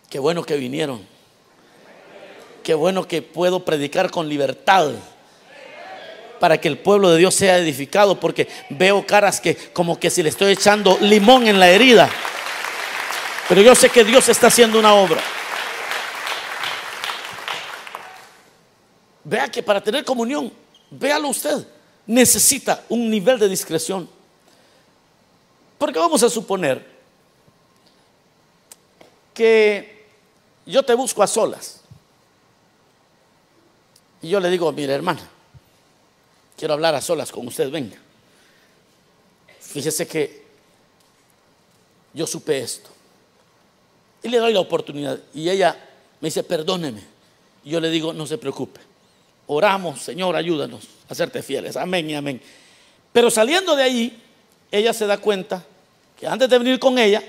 Qué 0.09 0.19
bueno 0.19 0.43
que 0.43 0.55
vinieron. 0.57 1.05
Qué 2.63 2.73
bueno 2.73 3.07
que 3.07 3.21
puedo 3.21 3.63
predicar 3.63 4.11
con 4.11 4.27
libertad 4.27 4.91
para 6.45 6.61
que 6.61 6.67
el 6.67 6.77
pueblo 6.77 7.09
de 7.09 7.17
Dios 7.17 7.33
sea 7.33 7.57
edificado, 7.57 8.19
porque 8.19 8.47
veo 8.69 9.03
caras 9.03 9.41
que 9.41 9.55
como 9.73 9.99
que 9.99 10.11
si 10.11 10.21
le 10.21 10.29
estoy 10.29 10.51
echando 10.51 10.95
limón 11.01 11.47
en 11.47 11.59
la 11.59 11.69
herida. 11.69 12.07
Pero 13.49 13.63
yo 13.63 13.73
sé 13.73 13.89
que 13.89 14.03
Dios 14.03 14.29
está 14.29 14.45
haciendo 14.45 14.77
una 14.77 14.93
obra. 14.93 15.19
Vea 19.23 19.49
que 19.49 19.63
para 19.63 19.81
tener 19.81 20.05
comunión, 20.05 20.53
véalo 20.91 21.29
usted, 21.29 21.67
necesita 22.05 22.83
un 22.89 23.09
nivel 23.09 23.39
de 23.39 23.49
discreción. 23.49 24.07
Porque 25.79 25.97
vamos 25.97 26.21
a 26.21 26.29
suponer 26.29 26.87
que 29.33 30.05
yo 30.63 30.83
te 30.83 30.93
busco 30.93 31.23
a 31.23 31.27
solas. 31.27 31.81
Y 34.21 34.29
yo 34.29 34.39
le 34.39 34.51
digo, 34.51 34.71
mire 34.71 34.93
hermana, 34.93 35.31
quiero 36.57 36.73
hablar 36.73 36.95
a 36.95 37.01
solas 37.01 37.31
con 37.31 37.47
usted, 37.47 37.69
venga. 37.69 37.97
Fíjese 39.59 40.07
que 40.07 40.45
yo 42.13 42.25
supe 42.25 42.59
esto. 42.59 42.89
Y 44.23 44.29
le 44.29 44.37
doy 44.37 44.53
la 44.53 44.59
oportunidad. 44.59 45.19
Y 45.33 45.49
ella 45.49 45.77
me 46.21 46.27
dice, 46.27 46.43
perdóneme. 46.43 47.01
Y 47.63 47.71
yo 47.71 47.79
le 47.79 47.89
digo, 47.89 48.13
no 48.13 48.25
se 48.25 48.37
preocupe. 48.37 48.79
Oramos, 49.47 50.01
Señor, 50.01 50.35
ayúdanos 50.35 50.87
a 51.09 51.13
serte 51.13 51.43
fieles. 51.43 51.75
Amén 51.75 52.09
y 52.09 52.15
amén. 52.15 52.41
Pero 53.11 53.29
saliendo 53.29 53.75
de 53.75 53.83
ahí, 53.83 54.23
ella 54.71 54.93
se 54.93 55.05
da 55.05 55.17
cuenta 55.17 55.63
que 56.19 56.25
antes 56.25 56.49
de 56.49 56.57
venir 56.57 56.79
con 56.79 56.97
ella, 56.97 57.21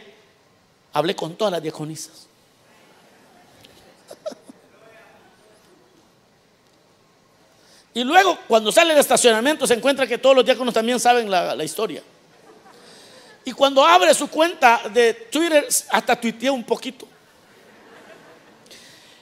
hablé 0.93 1.15
con 1.15 1.35
todas 1.37 1.53
las 1.53 1.63
diaconisas. 1.63 2.26
Y 7.97 8.05
luego, 8.05 8.37
cuando 8.47 8.71
sale 8.71 8.91
del 8.91 9.01
estacionamiento, 9.01 9.67
se 9.67 9.73
encuentra 9.73 10.07
que 10.07 10.19
todos 10.19 10.37
los 10.37 10.45
diáconos 10.45 10.75
también 10.75 11.01
saben 11.01 11.31
la, 11.31 11.65
historia. 11.65 12.03
Y 13.43 13.53
cuando 13.53 13.83
abre 13.83 14.13
su 14.13 14.29
cuenta 14.29 14.83
de 14.93 15.15
Twitter, 15.15 15.67
hasta 15.89 16.21
tuitea 16.21 16.53
un 16.53 16.63
poquito. 16.63 17.09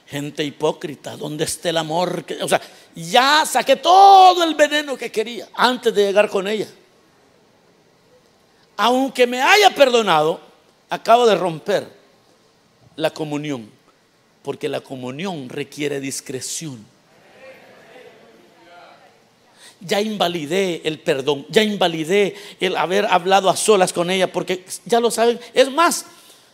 Gente 0.05 0.43
hipócrita, 0.43 1.15
¿dónde 1.15 1.45
está 1.45 1.69
el 1.69 1.77
amor? 1.77 2.25
O 2.41 2.49
sea, 2.49 2.59
ya 2.93 3.45
saqué 3.45 3.77
todo 3.77 4.43
el 4.43 4.55
veneno 4.55 4.97
que 4.97 5.09
quería 5.09 5.47
antes 5.53 5.95
de 5.95 6.07
llegar 6.07 6.29
con 6.29 6.45
ella. 6.45 6.67
Aunque 8.75 9.25
me 9.25 9.41
haya 9.41 9.69
perdonado, 9.73 10.41
acabo 10.89 11.25
de 11.25 11.35
romper 11.35 11.87
la 12.97 13.11
comunión, 13.11 13.71
porque 14.43 14.67
la 14.67 14.81
comunión 14.81 15.47
requiere 15.47 16.01
discreción. 16.01 16.93
Ya 19.81 20.01
invalidé 20.01 20.81
el 20.85 20.99
perdón, 20.99 21.45
ya 21.49 21.61
invalidé 21.61 22.35
el 22.59 22.75
haber 22.77 23.05
hablado 23.05 23.49
a 23.49 23.55
solas 23.55 23.93
con 23.93 24.09
ella, 24.09 24.31
porque 24.31 24.65
ya 24.85 24.99
lo 24.99 25.11
saben. 25.11 25.39
Es 25.53 25.71
más, 25.71 26.05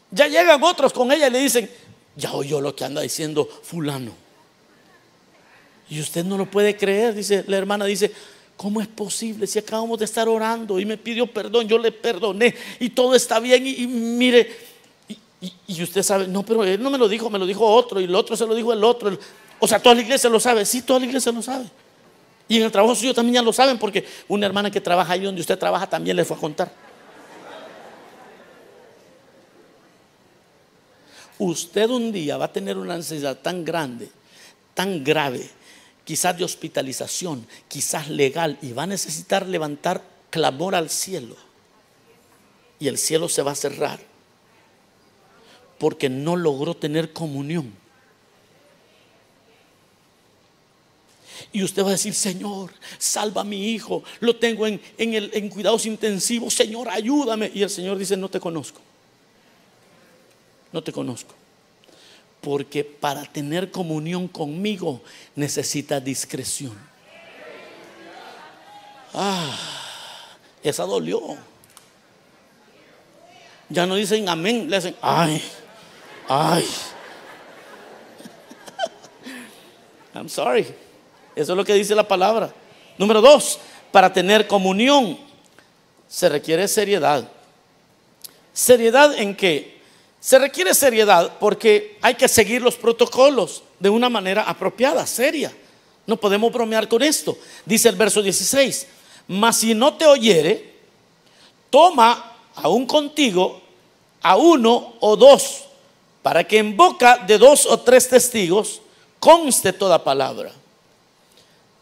ya 0.09 0.27
llegan 0.27 0.61
otros 0.63 0.91
con 0.91 1.11
ella 1.11 1.27
y 1.27 1.31
le 1.31 1.39
dicen, 1.39 1.69
ya 2.15 2.33
oyó 2.33 2.59
lo 2.59 2.75
que 2.75 2.83
anda 2.83 3.01
diciendo 3.01 3.47
fulano. 3.63 4.11
Y 5.89 5.99
usted 5.99 6.23
no 6.23 6.37
lo 6.37 6.45
puede 6.45 6.77
creer, 6.77 7.13
dice 7.13 7.43
la 7.47 7.57
hermana, 7.57 7.85
dice, 7.85 8.11
¿cómo 8.55 8.79
es 8.79 8.87
posible 8.87 9.47
si 9.47 9.59
acabamos 9.59 9.99
de 9.99 10.05
estar 10.05 10.29
orando 10.29 10.79
y 10.79 10.85
me 10.85 10.97
pidió 10.97 11.27
perdón, 11.27 11.67
yo 11.67 11.77
le 11.77 11.91
perdoné 11.91 12.55
y 12.79 12.89
todo 12.89 13.15
está 13.15 13.39
bien 13.39 13.65
y, 13.65 13.87
mire, 13.87 14.49
y, 15.67 15.83
usted 15.83 16.03
sabe, 16.03 16.27
no, 16.27 16.43
pero 16.43 16.63
él 16.63 16.81
no 16.81 16.89
me 16.91 16.97
lo 16.97 17.09
dijo, 17.09 17.29
me 17.29 17.39
lo 17.39 17.45
dijo 17.45 17.65
otro 17.65 17.99
y 17.99 18.03
el 18.03 18.15
otro 18.15 18.37
se 18.37 18.45
lo 18.45 18.53
dijo 18.53 18.71
el 18.71 18.83
otro. 18.83 19.17
o 19.59 19.67
sea, 19.67 19.79
toda 19.79 19.95
la 19.95 20.01
iglesia 20.01 20.29
lo 20.29 20.39
sabe, 20.39 20.65
sí, 20.65 20.81
toda 20.81 20.99
la 20.99 21.07
iglesia 21.07 21.31
lo 21.31 21.41
sabe. 21.41 21.65
Y 22.51 22.57
en 22.57 22.63
el 22.63 22.71
trabajo 22.73 22.93
suyo 22.95 23.13
también 23.13 23.35
ya 23.35 23.41
lo 23.41 23.53
saben 23.53 23.79
porque 23.79 24.05
una 24.27 24.45
hermana 24.45 24.69
que 24.69 24.81
trabaja 24.81 25.13
ahí 25.13 25.21
donde 25.21 25.39
usted 25.39 25.57
trabaja 25.57 25.87
también 25.87 26.17
le 26.17 26.25
fue 26.25 26.35
a 26.35 26.39
contar. 26.41 26.69
Usted 31.39 31.89
un 31.89 32.11
día 32.11 32.35
va 32.35 32.43
a 32.43 32.51
tener 32.51 32.77
una 32.77 32.97
necesidad 32.97 33.37
tan 33.37 33.63
grande, 33.63 34.09
tan 34.73 35.01
grave, 35.01 35.49
quizás 36.03 36.37
de 36.37 36.43
hospitalización, 36.43 37.47
quizás 37.69 38.09
legal, 38.09 38.57
y 38.61 38.73
va 38.73 38.83
a 38.83 38.87
necesitar 38.87 39.47
levantar 39.47 40.03
clamor 40.29 40.75
al 40.75 40.89
cielo. 40.89 41.37
Y 42.79 42.89
el 42.89 42.97
cielo 42.97 43.29
se 43.29 43.43
va 43.43 43.51
a 43.51 43.55
cerrar 43.55 44.01
porque 45.79 46.09
no 46.09 46.35
logró 46.35 46.75
tener 46.75 47.13
comunión. 47.13 47.80
Y 51.51 51.63
usted 51.63 51.83
va 51.83 51.89
a 51.89 51.91
decir, 51.91 52.13
Señor, 52.13 52.71
salva 52.97 53.41
a 53.41 53.45
mi 53.45 53.71
hijo, 53.71 54.03
lo 54.19 54.35
tengo 54.35 54.67
en, 54.67 54.81
en 54.97 55.13
el, 55.13 55.31
en 55.33 55.49
cuidados 55.49 55.85
intensivos, 55.85 56.53
Señor, 56.53 56.89
ayúdame. 56.89 57.51
Y 57.53 57.63
el 57.63 57.69
Señor 57.69 57.97
dice, 57.97 58.17
no 58.17 58.29
te 58.29 58.39
conozco, 58.39 58.81
no 60.71 60.83
te 60.83 60.91
conozco. 60.91 61.35
Porque 62.41 62.83
para 62.83 63.23
tener 63.23 63.69
comunión 63.69 64.27
conmigo 64.27 65.01
necesita 65.35 65.99
discreción. 65.99 66.73
Ah, 69.13 69.55
esa 70.63 70.85
dolió. 70.85 71.21
Ya 73.69 73.85
no 73.85 73.95
dicen 73.95 74.27
amén, 74.27 74.69
le 74.69 74.77
hacen, 74.77 74.95
ay, 75.01 75.41
ay. 76.27 76.65
I'm 80.13 80.27
sorry. 80.27 80.65
Eso 81.35 81.53
es 81.53 81.57
lo 81.57 81.65
que 81.65 81.73
dice 81.73 81.95
la 81.95 82.07
palabra. 82.07 82.53
Número 82.97 83.21
dos, 83.21 83.59
para 83.91 84.11
tener 84.11 84.47
comunión 84.47 85.17
se 86.07 86.29
requiere 86.29 86.67
seriedad. 86.67 87.29
¿Seriedad 88.53 89.17
en 89.17 89.35
qué? 89.35 89.79
Se 90.19 90.37
requiere 90.37 90.73
seriedad 90.73 91.37
porque 91.39 91.97
hay 92.01 92.15
que 92.15 92.27
seguir 92.27 92.61
los 92.61 92.75
protocolos 92.75 93.63
de 93.79 93.89
una 93.89 94.09
manera 94.09 94.43
apropiada, 94.43 95.07
seria. 95.07 95.51
No 96.05 96.17
podemos 96.17 96.51
bromear 96.51 96.87
con 96.87 97.01
esto. 97.01 97.37
Dice 97.65 97.89
el 97.89 97.95
verso 97.95 98.21
16, 98.21 98.87
mas 99.27 99.57
si 99.57 99.73
no 99.73 99.93
te 99.95 100.05
oyere, 100.05 100.73
toma 101.69 102.35
aún 102.55 102.85
contigo 102.85 103.61
a 104.21 104.35
uno 104.35 104.95
o 104.99 105.15
dos, 105.15 105.63
para 106.21 106.43
que 106.43 106.59
en 106.59 106.77
boca 106.77 107.17
de 107.25 107.37
dos 107.37 107.65
o 107.65 107.79
tres 107.79 108.07
testigos 108.07 108.81
conste 109.19 109.73
toda 109.73 110.03
palabra. 110.03 110.51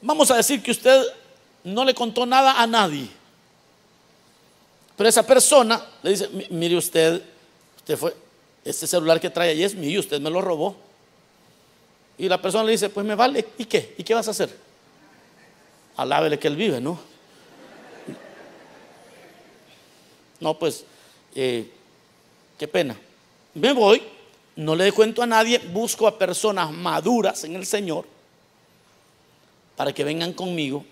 Vamos 0.02 0.32
a 0.32 0.38
decir 0.38 0.62
que 0.64 0.72
usted 0.72 1.04
no 1.64 1.84
le 1.84 1.94
contó 1.94 2.26
nada 2.26 2.62
a 2.62 2.66
nadie. 2.68 3.08
Pero 4.96 5.10
esa 5.10 5.26
persona 5.26 5.84
le 6.04 6.10
dice, 6.12 6.28
"Mi- 6.30 6.48
mire 6.50 6.76
usted, 6.78 7.22
usted 7.78 7.98
fue, 7.98 8.16
este 8.64 8.86
celular 8.88 9.20
que 9.20 9.30
trae 9.30 9.52
ahí 9.52 9.64
es 9.64 9.74
mío, 9.76 10.00
usted 10.00 10.20
me 10.20 10.30
lo 10.30 10.42
robó. 10.42 10.76
Y 12.18 12.28
la 12.28 12.42
persona 12.42 12.66
le 12.66 12.74
dice, 12.74 12.90
pues 12.90 13.06
me 13.06 13.16
vale, 13.16 13.48
¿y 13.58 13.66
qué? 13.66 13.96
¿Y 13.98 14.04
qué 14.04 14.14
vas 14.14 14.28
a 14.28 14.32
hacer? 14.32 14.54
Alábele 15.96 16.38
que 16.38 16.50
él 16.50 16.56
vive, 16.58 16.82
¿no? 16.82 17.00
No, 20.40 20.58
pues, 20.58 20.86
eh, 21.36 21.70
qué 22.58 22.68
pena. 22.68 22.98
Me 23.54 23.74
voy, 23.74 24.02
no 24.58 24.76
le 24.76 24.92
cuento 24.92 25.22
a 25.22 25.26
nadie, 25.26 25.60
busco 25.60 26.08
a 26.08 26.18
personas 26.18 26.72
maduras 26.72 27.44
en 27.44 27.56
el 27.56 27.66
Señor 27.66 28.06
para 29.80 29.94
que 29.94 30.04
vengan 30.04 30.34
conmigo, 30.34 30.84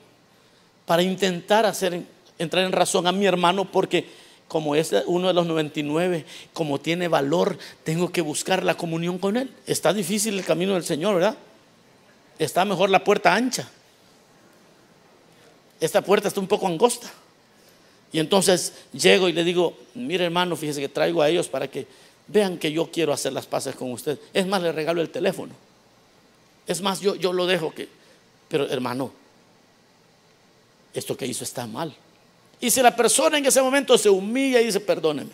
para 0.85 1.03
intentar 1.03 1.65
hacer 1.65 2.03
entrar 2.37 2.63
en 2.63 2.71
razón 2.71 3.05
a 3.05 3.11
mi 3.11 3.25
hermano, 3.25 3.69
porque 3.69 4.07
como 4.47 4.75
es 4.75 4.95
uno 5.07 5.27
de 5.27 5.33
los 5.33 5.45
99, 5.45 6.23
como 6.53 6.79
tiene 6.79 7.09
valor, 7.09 7.57
tengo 7.83 8.13
que 8.13 8.21
buscar 8.21 8.63
la 8.63 8.77
comunión 8.77 9.17
con 9.17 9.35
él. 9.35 9.53
Está 9.65 9.91
difícil 9.91 10.39
el 10.39 10.45
camino 10.45 10.73
del 10.73 10.85
Señor, 10.85 11.15
¿verdad? 11.15 11.35
Está 12.39 12.63
mejor 12.63 12.89
la 12.89 13.03
puerta 13.03 13.35
ancha. 13.35 13.69
Esta 15.81 16.01
puerta 16.01 16.29
está 16.29 16.39
un 16.39 16.47
poco 16.47 16.65
angosta. 16.65 17.11
Y 18.13 18.19
entonces 18.19 18.71
llego 18.93 19.27
y 19.27 19.33
le 19.33 19.43
digo, 19.43 19.77
mire 19.95 20.23
hermano, 20.23 20.55
fíjese 20.55 20.79
que 20.79 20.87
traigo 20.87 21.21
a 21.21 21.27
ellos 21.27 21.49
para 21.49 21.67
que 21.67 21.87
vean 22.29 22.57
que 22.57 22.71
yo 22.71 22.89
quiero 22.89 23.11
hacer 23.11 23.33
las 23.33 23.47
paces 23.47 23.75
con 23.75 23.91
usted. 23.91 24.17
Es 24.33 24.47
más, 24.47 24.61
le 24.61 24.71
regalo 24.71 25.01
el 25.01 25.09
teléfono. 25.09 25.53
Es 26.65 26.81
más, 26.81 27.01
yo, 27.01 27.15
yo 27.15 27.33
lo 27.33 27.47
dejo 27.47 27.73
que... 27.73 27.96
Pero 28.47 28.69
hermano, 28.69 29.11
esto 30.93 31.15
que 31.15 31.25
hizo 31.25 31.43
está 31.43 31.67
mal. 31.67 31.93
Y 32.59 32.71
si 32.71 32.81
la 32.81 32.95
persona 32.95 33.37
en 33.37 33.45
ese 33.45 33.61
momento 33.61 33.97
se 33.97 34.09
humilla 34.09 34.59
y 34.61 34.65
dice, 34.65 34.79
perdóneme, 34.79 35.31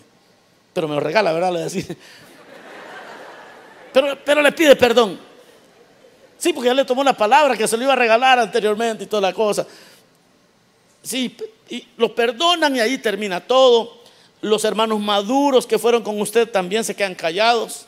pero 0.74 0.88
me 0.88 0.95
lo 0.95 0.99
regala, 0.99 1.32
¿verdad? 1.32 1.72
Pero, 3.93 4.18
pero 4.26 4.41
le 4.41 4.51
pide 4.51 4.76
perdón. 4.76 5.20
Sí, 6.38 6.51
porque 6.51 6.68
ya 6.68 6.74
le 6.74 6.84
tomó 6.84 7.03
la 7.03 7.16
palabra 7.16 7.55
que 7.55 7.68
se 7.68 7.78
lo 7.78 7.84
iba 7.84 7.93
a 7.93 7.95
regalar 7.95 8.39
anteriormente 8.39 9.03
y 9.03 9.07
toda 9.07 9.22
la 9.22 9.34
cosa. 9.34 9.68
Sí, 11.03 11.38
y 11.70 11.88
lo 11.97 12.14
perdonan 12.16 12.76
y 12.76 12.80
ahí 12.80 12.97
termina 12.97 13.39
todo. 13.39 14.01
Los 14.41 14.66
hermanos 14.66 14.99
maduros 14.99 15.68
que 15.68 15.78
fueron 15.78 16.01
con 16.03 16.20
usted 16.20 16.49
también 16.49 16.84
se 16.84 16.95
quedan 16.95 17.16
callados. 17.16 17.86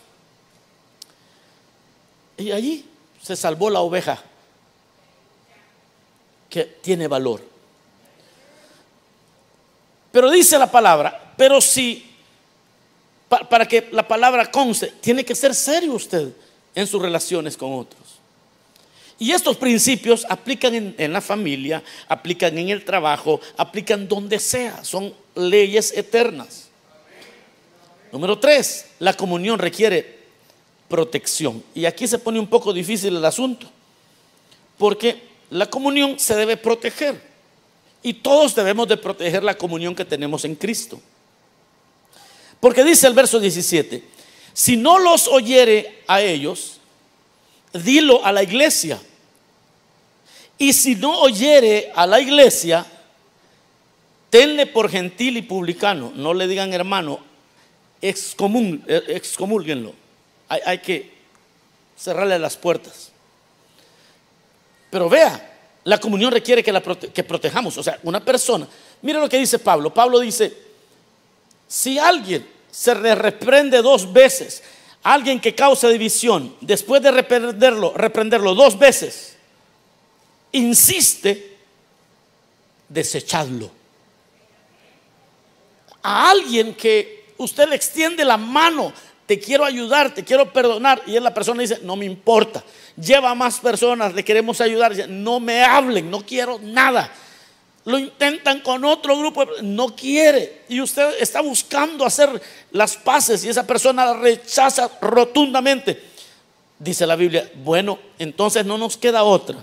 Y 2.38 2.52
allí 2.52 2.86
se 3.22 3.36
salvó 3.36 3.70
la 3.70 3.82
oveja 3.82 4.24
que 6.56 6.64
tiene 6.64 7.06
valor. 7.10 7.42
Pero 10.14 10.32
dice 10.32 10.58
la 10.58 10.72
palabra, 10.72 11.34
pero 11.36 11.60
si, 11.60 12.06
pa- 13.28 13.50
para 13.50 13.68
que 13.68 13.90
la 13.92 14.08
palabra 14.08 14.50
conste, 14.50 14.94
tiene 15.02 15.26
que 15.26 15.36
ser 15.36 15.54
serio 15.54 15.92
usted 15.92 16.32
en 16.74 16.88
sus 16.88 17.02
relaciones 17.02 17.58
con 17.58 17.74
otros. 17.74 18.02
Y 19.20 19.32
estos 19.32 19.58
principios 19.58 20.26
aplican 20.30 20.96
en 20.98 21.12
la 21.12 21.20
familia, 21.20 21.84
aplican 22.08 22.58
en 22.58 22.70
el 22.70 22.86
trabajo, 22.86 23.42
aplican 23.58 24.08
donde 24.08 24.40
sea, 24.40 24.82
son 24.86 25.14
leyes 25.36 25.92
eternas. 25.98 26.70
Número 28.14 28.40
tres, 28.40 28.86
la 29.00 29.14
comunión 29.14 29.60
requiere 29.60 30.20
protección. 30.88 31.62
Y 31.74 31.84
aquí 31.84 32.08
se 32.08 32.20
pone 32.20 32.40
un 32.40 32.48
poco 32.48 32.72
difícil 32.72 33.18
el 33.18 33.26
asunto, 33.26 33.68
porque 34.78 35.35
la 35.50 35.70
comunión 35.70 36.20
se 36.20 36.36
debe 36.36 36.58
proteger. 36.58 37.22
Y 38.04 38.14
todos 38.14 38.54
debemos 38.54 38.88
de 38.88 38.98
proteger 38.98 39.44
la 39.44 39.58
comunión 39.58 39.96
que 39.96 40.06
tenemos 40.06 40.46
en 40.46 40.56
Cristo. 40.56 41.02
Porque 42.60 42.84
dice 42.84 43.08
el 43.08 43.14
verso 43.14 43.40
17, 43.40 44.04
si 44.54 44.78
no 44.78 45.00
los 45.00 45.28
oyere 45.28 46.04
a 46.08 46.22
ellos, 46.22 46.80
dilo 47.74 48.24
a 48.26 48.32
la 48.32 48.44
iglesia. 48.44 49.02
Y 50.58 50.74
si 50.74 50.96
no 50.96 51.20
oyere 51.20 51.92
a 51.96 52.08
la 52.08 52.20
iglesia, 52.22 52.86
tenle 54.30 54.66
por 54.66 54.90
gentil 54.90 55.38
y 55.38 55.42
publicano. 55.42 56.12
No 56.16 56.34
le 56.34 56.48
digan 56.48 56.74
hermano, 56.74 57.20
excomún, 58.02 58.84
eh, 58.88 59.02
excomúlguenlo. 59.08 59.94
Hay, 60.48 60.62
hay 60.66 60.78
que 60.80 61.12
cerrarle 61.98 62.40
las 62.40 62.56
puertas. 62.56 63.12
Pero 64.96 65.10
vea, 65.10 65.82
la 65.84 65.98
comunión 65.98 66.32
requiere 66.32 66.64
que, 66.64 66.72
la 66.72 66.82
que 66.82 67.24
protejamos. 67.26 67.78
O 67.78 67.84
sea, 67.84 68.00
una 68.04 68.24
persona, 68.24 68.66
mire 69.02 69.20
lo 69.20 69.28
que 69.28 69.38
dice 69.38 69.60
Pablo. 69.60 69.94
Pablo 69.94 70.22
dice, 70.22 70.58
si 71.68 72.00
alguien 72.00 72.48
se 72.72 72.94
reprende 72.94 73.82
dos 73.82 74.14
veces, 74.14 74.64
alguien 75.04 75.42
que 75.42 75.54
causa 75.54 75.90
división, 75.90 76.56
después 76.62 77.02
de 77.02 77.12
reprenderlo, 77.12 77.92
reprenderlo 77.94 78.56
dos 78.56 78.80
veces, 78.80 79.36
insiste, 80.54 81.58
desechadlo. 82.88 83.70
A 86.04 86.30
alguien 86.30 86.74
que 86.74 87.34
usted 87.36 87.68
le 87.68 87.76
extiende 87.76 88.24
la 88.24 88.38
mano, 88.38 88.94
te 89.26 89.40
quiero 89.40 89.66
ayudar, 89.66 90.14
te 90.14 90.24
quiero 90.24 90.52
perdonar, 90.54 91.02
y 91.08 91.20
la 91.20 91.34
persona 91.34 91.62
dice, 91.62 91.80
no 91.82 91.96
me 91.96 92.06
importa. 92.06 92.64
Lleva 92.96 93.32
a 93.32 93.36
más 93.36 93.60
personas, 93.60 94.14
le 94.14 94.24
queremos 94.24 94.62
ayudar, 94.62 94.96
dice, 94.96 95.08
no 95.08 95.40
me 95.40 95.64
hablen, 95.64 96.12
no 96.12 96.22
quiero 96.26 96.60
nada. 96.60 97.12
Lo 97.86 98.00
intentan 98.00 98.62
con 98.62 98.84
otro 98.84 99.18
grupo, 99.18 99.46
no 99.62 99.96
quiere. 99.96 100.64
Y 100.70 100.82
usted 100.82 101.16
está 101.20 101.42
buscando 101.42 102.06
hacer 102.06 102.42
las 102.72 102.98
paces 102.98 103.44
y 103.46 103.50
esa 103.50 103.66
persona 103.66 104.06
la 104.06 104.14
rechaza 104.14 104.90
rotundamente. 105.02 106.02
Dice 106.80 107.06
la 107.06 107.16
Biblia, 107.16 107.50
bueno, 107.64 108.00
entonces 108.18 108.66
no 108.66 108.78
nos 108.78 108.98
queda 108.98 109.24
otra 109.24 109.58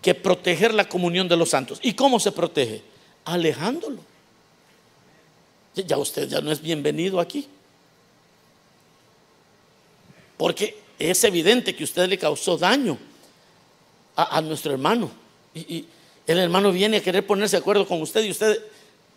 que 0.00 0.14
proteger 0.14 0.72
la 0.72 0.88
comunión 0.88 1.28
de 1.28 1.36
los 1.36 1.50
santos. 1.50 1.78
¿Y 1.82 1.92
cómo 1.92 2.18
se 2.18 2.32
protege? 2.32 2.82
Alejándolo. 3.24 3.98
Ya 5.74 5.98
usted 5.98 6.28
ya 6.28 6.40
no 6.40 6.50
es 6.50 6.60
bienvenido 6.60 7.20
aquí. 7.20 7.46
Porque 10.38 10.78
es 10.98 11.22
evidente 11.24 11.76
que 11.76 11.84
usted 11.84 12.08
le 12.08 12.16
causó 12.16 12.56
daño 12.56 12.96
a, 14.16 14.38
a 14.38 14.40
nuestro 14.40 14.72
hermano. 14.72 15.10
Y, 15.54 15.84
el 16.26 16.38
hermano 16.38 16.70
viene 16.70 16.98
a 16.98 17.02
querer 17.02 17.26
ponerse 17.26 17.56
de 17.56 17.60
acuerdo 17.60 17.88
con 17.88 18.02
usted 18.02 18.22
y 18.22 18.30
usted 18.30 18.62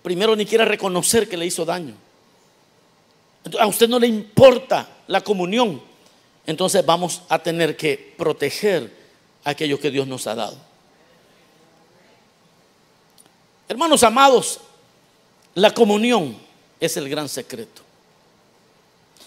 primero 0.02 0.34
ni 0.34 0.46
quiere 0.46 0.64
reconocer 0.64 1.28
que 1.28 1.36
le 1.36 1.46
hizo 1.46 1.66
daño. 1.66 1.94
A 3.60 3.68
usted 3.68 3.90
no 3.90 4.00
le 4.00 4.08
importa 4.08 4.88
la 5.08 5.22
comunión. 5.22 5.82
Entonces 6.48 6.86
vamos 6.86 7.22
a 7.28 7.40
tener 7.40 7.76
que 7.76 8.14
proteger 8.18 8.96
aquello 9.44 9.78
que 9.78 9.92
Dios 9.92 10.08
nos 10.08 10.26
ha 10.26 10.36
dado. 10.36 10.58
Hermanos 13.68 14.04
amados, 14.04 14.62
la 15.54 15.74
comunión 15.74 16.38
es 16.80 16.96
el 16.96 17.10
gran 17.10 17.28
secreto. 17.28 17.82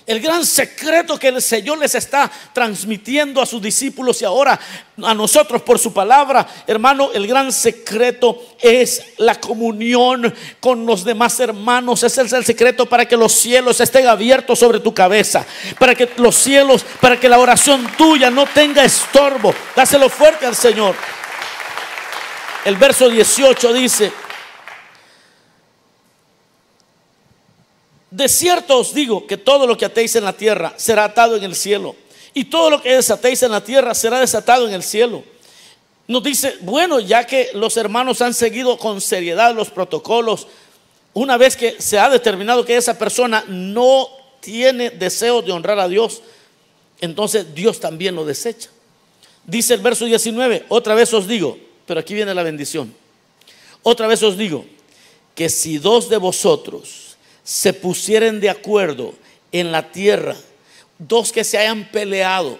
El 0.06 0.20
gran 0.20 0.44
secreto 0.44 1.18
que 1.18 1.28
el 1.28 1.40
Señor 1.40 1.78
les 1.78 1.94
está 1.94 2.30
transmitiendo 2.52 3.40
a 3.40 3.46
sus 3.46 3.62
discípulos 3.62 4.20
y 4.20 4.26
ahora 4.26 4.60
a 5.02 5.14
nosotros 5.14 5.62
por 5.62 5.78
su 5.78 5.94
palabra, 5.94 6.46
hermano, 6.66 7.10
el 7.14 7.26
gran 7.26 7.50
secreto 7.50 8.38
es 8.60 9.02
la 9.16 9.40
comunión 9.40 10.32
con 10.60 10.84
los 10.84 11.04
demás 11.04 11.40
hermanos. 11.40 12.02
Ese 12.02 12.20
es 12.20 12.32
el 12.34 12.44
secreto 12.44 12.84
para 12.84 13.08
que 13.08 13.16
los 13.16 13.32
cielos 13.32 13.80
estén 13.80 14.06
abiertos 14.06 14.58
sobre 14.58 14.80
tu 14.80 14.92
cabeza, 14.92 15.46
para 15.78 15.94
que 15.94 16.10
los 16.18 16.34
cielos, 16.34 16.84
para 17.00 17.18
que 17.18 17.28
la 17.28 17.38
oración 17.38 17.90
tuya 17.96 18.28
no 18.28 18.44
tenga 18.44 18.84
estorbo. 18.84 19.54
Dáselo 19.74 20.10
fuerte 20.10 20.44
al 20.44 20.54
Señor. 20.54 20.94
El 22.66 22.76
verso 22.76 23.08
18 23.08 23.72
dice, 23.72 24.12
De 28.14 28.28
cierto 28.28 28.78
os 28.78 28.94
digo 28.94 29.26
que 29.26 29.36
todo 29.36 29.66
lo 29.66 29.76
que 29.76 29.86
atéis 29.86 30.14
en 30.14 30.22
la 30.22 30.32
tierra 30.32 30.72
será 30.76 31.02
atado 31.02 31.34
en 31.34 31.42
el 31.42 31.56
cielo. 31.56 31.96
Y 32.32 32.44
todo 32.44 32.70
lo 32.70 32.80
que 32.80 32.94
desatéis 32.94 33.42
en 33.42 33.50
la 33.50 33.64
tierra 33.64 33.92
será 33.92 34.20
desatado 34.20 34.68
en 34.68 34.74
el 34.74 34.84
cielo. 34.84 35.24
Nos 36.06 36.22
dice, 36.22 36.54
bueno, 36.60 37.00
ya 37.00 37.26
que 37.26 37.50
los 37.54 37.76
hermanos 37.76 38.22
han 38.22 38.32
seguido 38.32 38.78
con 38.78 39.00
seriedad 39.00 39.52
los 39.52 39.70
protocolos, 39.70 40.46
una 41.12 41.36
vez 41.36 41.56
que 41.56 41.82
se 41.82 41.98
ha 41.98 42.08
determinado 42.08 42.64
que 42.64 42.76
esa 42.76 42.96
persona 42.96 43.44
no 43.48 44.06
tiene 44.38 44.90
deseo 44.90 45.42
de 45.42 45.50
honrar 45.50 45.80
a 45.80 45.88
Dios, 45.88 46.22
entonces 47.00 47.52
Dios 47.52 47.80
también 47.80 48.14
lo 48.14 48.24
desecha. 48.24 48.70
Dice 49.44 49.74
el 49.74 49.80
verso 49.80 50.04
19, 50.04 50.66
otra 50.68 50.94
vez 50.94 51.12
os 51.14 51.26
digo, 51.26 51.58
pero 51.84 51.98
aquí 51.98 52.14
viene 52.14 52.32
la 52.32 52.44
bendición. 52.44 52.94
Otra 53.82 54.06
vez 54.06 54.22
os 54.22 54.38
digo 54.38 54.64
que 55.34 55.48
si 55.48 55.78
dos 55.78 56.08
de 56.08 56.18
vosotros 56.18 57.03
se 57.44 57.72
pusieren 57.72 58.40
de 58.40 58.50
acuerdo 58.50 59.14
en 59.52 59.70
la 59.70 59.92
tierra, 59.92 60.34
dos 60.98 61.30
que 61.30 61.44
se 61.44 61.58
hayan 61.58 61.84
peleado, 61.90 62.58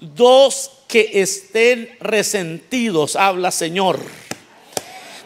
dos 0.00 0.70
que 0.88 1.10
estén 1.22 1.94
resentidos, 2.00 3.14
habla 3.14 3.50
Señor, 3.52 4.00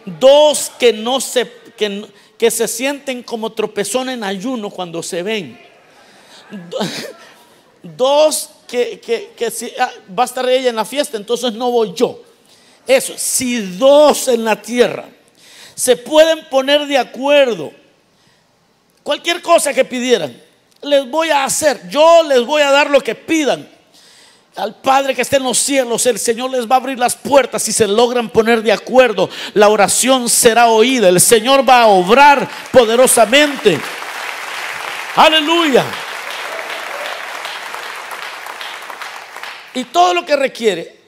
dos 0.04 0.70
que 0.78 0.92
no 0.92 1.20
se 1.20 1.50
que, 1.76 2.06
que 2.38 2.50
se 2.50 2.68
sienten 2.68 3.22
como 3.22 3.52
tropezón 3.52 4.08
en 4.08 4.24
ayuno 4.24 4.70
cuando 4.70 5.02
se 5.02 5.22
ven, 5.22 5.58
Do- 6.50 6.78
dos 7.96 8.50
que, 8.68 8.98
que, 9.00 9.30
que 9.36 9.50
si 9.50 9.72
ah, 9.78 9.90
va 10.16 10.24
a 10.24 10.26
estar 10.26 10.48
ella 10.48 10.70
en 10.70 10.76
la 10.76 10.84
fiesta, 10.84 11.16
entonces 11.16 11.52
no 11.52 11.70
voy 11.70 11.92
yo. 11.94 12.20
Eso, 12.86 13.14
si 13.16 13.60
dos 13.60 14.28
en 14.28 14.44
la 14.44 14.60
tierra 14.60 15.08
se 15.74 15.96
pueden 15.96 16.44
poner 16.48 16.86
de 16.86 16.98
acuerdo, 16.98 17.72
cualquier 19.06 19.40
cosa 19.40 19.72
que 19.72 19.84
pidieran, 19.84 20.36
les 20.82 21.08
voy 21.08 21.30
a 21.30 21.44
hacer, 21.44 21.88
yo 21.88 22.24
les 22.24 22.44
voy 22.44 22.60
a 22.60 22.72
dar 22.72 22.90
lo 22.90 23.00
que 23.00 23.14
pidan. 23.14 23.68
Al 24.56 24.74
Padre 24.74 25.14
que 25.14 25.22
está 25.22 25.36
en 25.36 25.44
los 25.44 25.58
cielos, 25.58 26.06
el 26.06 26.18
Señor 26.18 26.50
les 26.50 26.68
va 26.68 26.74
a 26.74 26.78
abrir 26.78 26.98
las 26.98 27.14
puertas 27.14 27.62
si 27.62 27.72
se 27.72 27.86
logran 27.86 28.30
poner 28.30 28.64
de 28.64 28.72
acuerdo. 28.72 29.30
La 29.54 29.68
oración 29.68 30.28
será 30.28 30.66
oída, 30.70 31.08
el 31.08 31.20
Señor 31.20 31.68
va 31.68 31.82
a 31.82 31.86
obrar 31.86 32.48
poderosamente. 32.72 33.78
Aleluya. 35.14 35.84
Y 39.74 39.84
todo 39.84 40.14
lo 40.14 40.26
que 40.26 40.34
requiere 40.34 40.98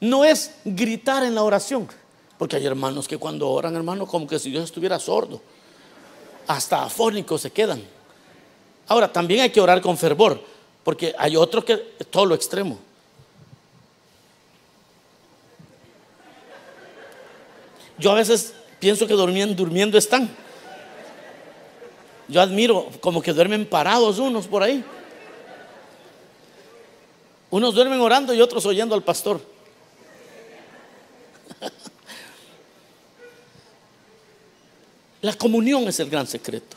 no 0.00 0.24
es 0.24 0.52
gritar 0.64 1.22
en 1.22 1.34
la 1.34 1.42
oración, 1.42 1.86
porque 2.38 2.56
hay 2.56 2.64
hermanos 2.64 3.06
que 3.06 3.18
cuando 3.18 3.50
oran, 3.50 3.76
hermano, 3.76 4.06
como 4.06 4.26
que 4.26 4.38
si 4.38 4.50
Dios 4.50 4.64
estuviera 4.64 4.98
sordo, 4.98 5.42
hasta 6.46 6.84
afónicos 6.84 7.40
se 7.40 7.50
quedan. 7.50 7.82
Ahora, 8.88 9.12
también 9.12 9.40
hay 9.40 9.50
que 9.50 9.60
orar 9.60 9.80
con 9.80 9.96
fervor, 9.96 10.42
porque 10.84 11.14
hay 11.18 11.36
otros 11.36 11.64
que 11.64 11.76
todo 11.76 12.26
lo 12.26 12.34
extremo. 12.34 12.78
Yo 17.98 18.10
a 18.10 18.14
veces 18.14 18.54
pienso 18.80 19.06
que 19.06 19.14
durmiendo, 19.14 19.54
durmiendo 19.54 19.96
están. 19.96 20.28
Yo 22.28 22.40
admiro 22.40 22.88
como 23.00 23.22
que 23.22 23.32
duermen 23.32 23.66
parados 23.66 24.18
unos 24.18 24.46
por 24.46 24.62
ahí. 24.62 24.84
Unos 27.50 27.74
duermen 27.74 28.00
orando 28.00 28.32
y 28.32 28.40
otros 28.40 28.64
oyendo 28.64 28.94
al 28.94 29.02
pastor. 29.02 29.51
La 35.22 35.32
comunión 35.32 35.88
es 35.88 35.98
el 36.00 36.10
gran 36.10 36.26
secreto. 36.26 36.76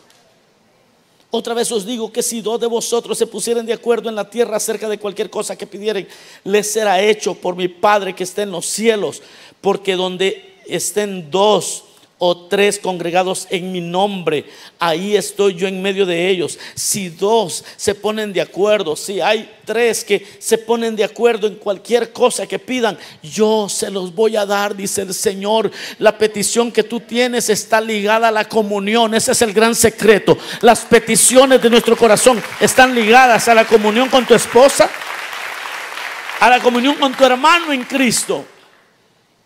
Otra 1.31 1.53
vez 1.53 1.69
os 1.71 1.85
digo 1.85 2.13
que 2.13 2.23
si 2.23 2.39
dos 2.39 2.59
de 2.61 2.67
vosotros 2.67 3.17
se 3.17 3.27
pusieren 3.27 3.65
de 3.65 3.73
acuerdo 3.73 4.07
en 4.07 4.15
la 4.15 4.29
tierra 4.29 4.55
acerca 4.55 4.87
de 4.87 4.99
cualquier 4.99 5.29
cosa 5.29 5.57
que 5.57 5.67
pidieren, 5.67 6.07
les 6.45 6.71
será 6.71 7.01
hecho 7.01 7.33
por 7.33 7.55
mi 7.55 7.67
Padre 7.67 8.15
que 8.15 8.23
está 8.23 8.43
en 8.43 8.51
los 8.51 8.65
cielos. 8.65 9.21
Porque 9.59 9.95
donde 9.95 10.55
estén 10.65 11.29
dos 11.29 11.83
o 12.27 12.47
tres 12.47 12.79
congregados 12.79 13.45
en 13.51 13.71
mi 13.71 13.81
nombre, 13.81 14.45
ahí 14.79 15.15
estoy 15.15 15.53
yo 15.53 15.67
en 15.67 15.79
medio 15.79 16.07
de 16.07 16.27
ellos. 16.27 16.57
Si 16.73 17.09
dos 17.09 17.63
se 17.75 17.93
ponen 17.93 18.33
de 18.33 18.41
acuerdo, 18.41 18.95
si 18.95 19.21
hay 19.21 19.47
tres 19.63 20.03
que 20.03 20.25
se 20.39 20.57
ponen 20.57 20.95
de 20.95 21.03
acuerdo 21.03 21.45
en 21.45 21.53
cualquier 21.55 22.11
cosa 22.11 22.47
que 22.47 22.57
pidan, 22.57 22.97
yo 23.21 23.69
se 23.69 23.91
los 23.91 24.15
voy 24.15 24.37
a 24.37 24.45
dar, 24.47 24.75
dice 24.75 25.03
el 25.03 25.13
Señor. 25.13 25.69
La 25.99 26.17
petición 26.17 26.71
que 26.71 26.81
tú 26.81 26.99
tienes 26.99 27.47
está 27.49 27.79
ligada 27.79 28.29
a 28.29 28.31
la 28.31 28.49
comunión, 28.49 29.13
ese 29.13 29.33
es 29.33 29.43
el 29.43 29.53
gran 29.53 29.75
secreto. 29.75 30.35
Las 30.61 30.81
peticiones 30.81 31.61
de 31.61 31.69
nuestro 31.69 31.95
corazón 31.95 32.41
están 32.59 32.95
ligadas 32.95 33.47
a 33.47 33.53
la 33.53 33.65
comunión 33.65 34.09
con 34.09 34.25
tu 34.25 34.33
esposa, 34.33 34.89
a 36.39 36.49
la 36.49 36.59
comunión 36.59 36.95
con 36.95 37.13
tu 37.13 37.23
hermano 37.23 37.71
en 37.71 37.83
Cristo, 37.83 38.43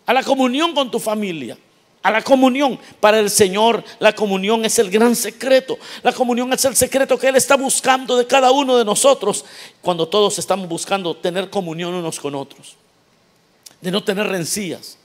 a 0.06 0.14
la 0.14 0.22
comunión 0.22 0.74
con 0.74 0.90
tu 0.90 0.98
familia 0.98 1.58
a 2.02 2.10
la 2.10 2.22
comunión. 2.22 2.78
Para 3.00 3.18
el 3.18 3.30
Señor 3.30 3.84
la 3.98 4.14
comunión 4.14 4.64
es 4.64 4.78
el 4.78 4.90
gran 4.90 5.14
secreto. 5.14 5.78
La 6.02 6.12
comunión 6.12 6.52
es 6.52 6.64
el 6.64 6.76
secreto 6.76 7.18
que 7.18 7.28
Él 7.28 7.36
está 7.36 7.56
buscando 7.56 8.16
de 8.16 8.26
cada 8.26 8.50
uno 8.50 8.76
de 8.76 8.84
nosotros 8.84 9.44
cuando 9.82 10.08
todos 10.08 10.38
estamos 10.38 10.68
buscando 10.68 11.16
tener 11.16 11.50
comunión 11.50 11.94
unos 11.94 12.18
con 12.18 12.34
otros. 12.34 12.76
De 13.80 13.90
no 13.90 14.02
tener 14.02 14.26
rencillas. 14.26 14.96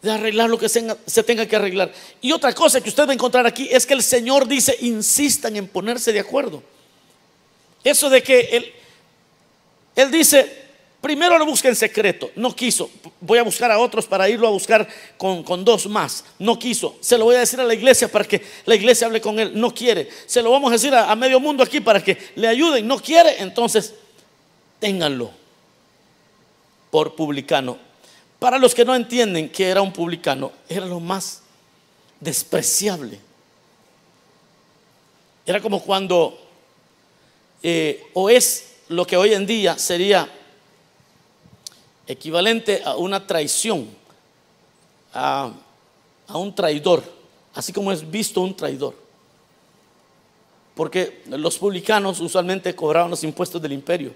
De 0.00 0.10
arreglar 0.10 0.50
lo 0.50 0.58
que 0.58 0.68
se 0.68 1.22
tenga 1.22 1.46
que 1.46 1.56
arreglar. 1.56 1.92
Y 2.20 2.32
otra 2.32 2.52
cosa 2.54 2.80
que 2.80 2.88
usted 2.88 3.06
va 3.06 3.10
a 3.10 3.14
encontrar 3.14 3.46
aquí 3.46 3.68
es 3.70 3.86
que 3.86 3.94
el 3.94 4.02
Señor 4.02 4.48
dice, 4.48 4.76
insistan 4.80 5.56
en 5.56 5.68
ponerse 5.68 6.12
de 6.12 6.20
acuerdo. 6.20 6.62
Eso 7.84 8.10
de 8.10 8.22
que 8.22 8.40
Él, 8.40 8.72
él 9.94 10.10
dice, 10.10 10.61
Primero 11.02 11.36
lo 11.36 11.44
busca 11.44 11.68
en 11.68 11.74
secreto, 11.74 12.30
no 12.36 12.54
quiso. 12.54 12.88
Voy 13.20 13.36
a 13.36 13.42
buscar 13.42 13.72
a 13.72 13.80
otros 13.80 14.06
para 14.06 14.28
irlo 14.28 14.46
a 14.46 14.52
buscar 14.52 14.86
con, 15.16 15.64
dos 15.64 15.88
más. 15.88 16.24
No 16.38 16.56
quiso. 16.56 16.96
Se 17.00 17.18
lo 17.18 17.24
voy 17.24 17.34
a 17.34 17.40
decir 17.40 17.60
a 17.60 17.64
la 17.64 17.74
iglesia 17.74 18.06
para 18.06 18.24
que 18.24 18.40
la 18.66 18.76
iglesia 18.76 19.08
hable 19.08 19.20
con 19.20 19.40
él. 19.40 19.50
No 19.52 19.74
quiere. 19.74 20.08
Se 20.26 20.40
lo 20.40 20.52
vamos 20.52 20.70
a 20.70 20.74
decir 20.74 20.94
a, 20.94 21.10
a 21.10 21.16
medio 21.16 21.40
mundo 21.40 21.64
aquí 21.64 21.80
para 21.80 22.04
que 22.04 22.16
le 22.36 22.46
ayuden. 22.46 22.86
No 22.86 23.00
quiere. 23.00 23.42
Entonces, 23.42 23.94
ténganlo 24.78 25.32
por 26.92 27.16
publicano. 27.16 27.78
Para 28.38 28.58
los 28.58 28.72
que 28.72 28.84
no 28.84 28.94
entienden 28.94 29.48
que 29.48 29.68
era 29.68 29.82
un 29.82 29.92
publicano, 29.92 30.52
era 30.68 30.86
lo 30.86 31.00
más 31.00 31.42
despreciable. 32.20 33.18
Era 35.44 35.60
como 35.60 35.82
cuando, 35.82 36.38
eh, 37.60 38.04
o 38.12 38.30
es 38.30 38.76
lo 38.88 39.04
que 39.04 39.16
hoy 39.16 39.34
en 39.34 39.46
día 39.46 39.76
sería 39.76 40.28
equivalente 42.06 42.82
a 42.84 42.96
una 42.96 43.26
traición, 43.26 43.88
a, 45.12 45.52
un 46.34 46.54
traidor, 46.54 47.02
así 47.54 47.72
como 47.72 47.92
es 47.92 48.08
visto 48.10 48.40
un 48.40 48.56
traidor. 48.56 48.94
Porque 50.74 51.22
los 51.28 51.58
publicanos 51.58 52.20
usualmente 52.20 52.74
cobraban 52.74 53.10
los 53.10 53.24
impuestos 53.24 53.60
del 53.60 53.72
imperio 53.72 54.12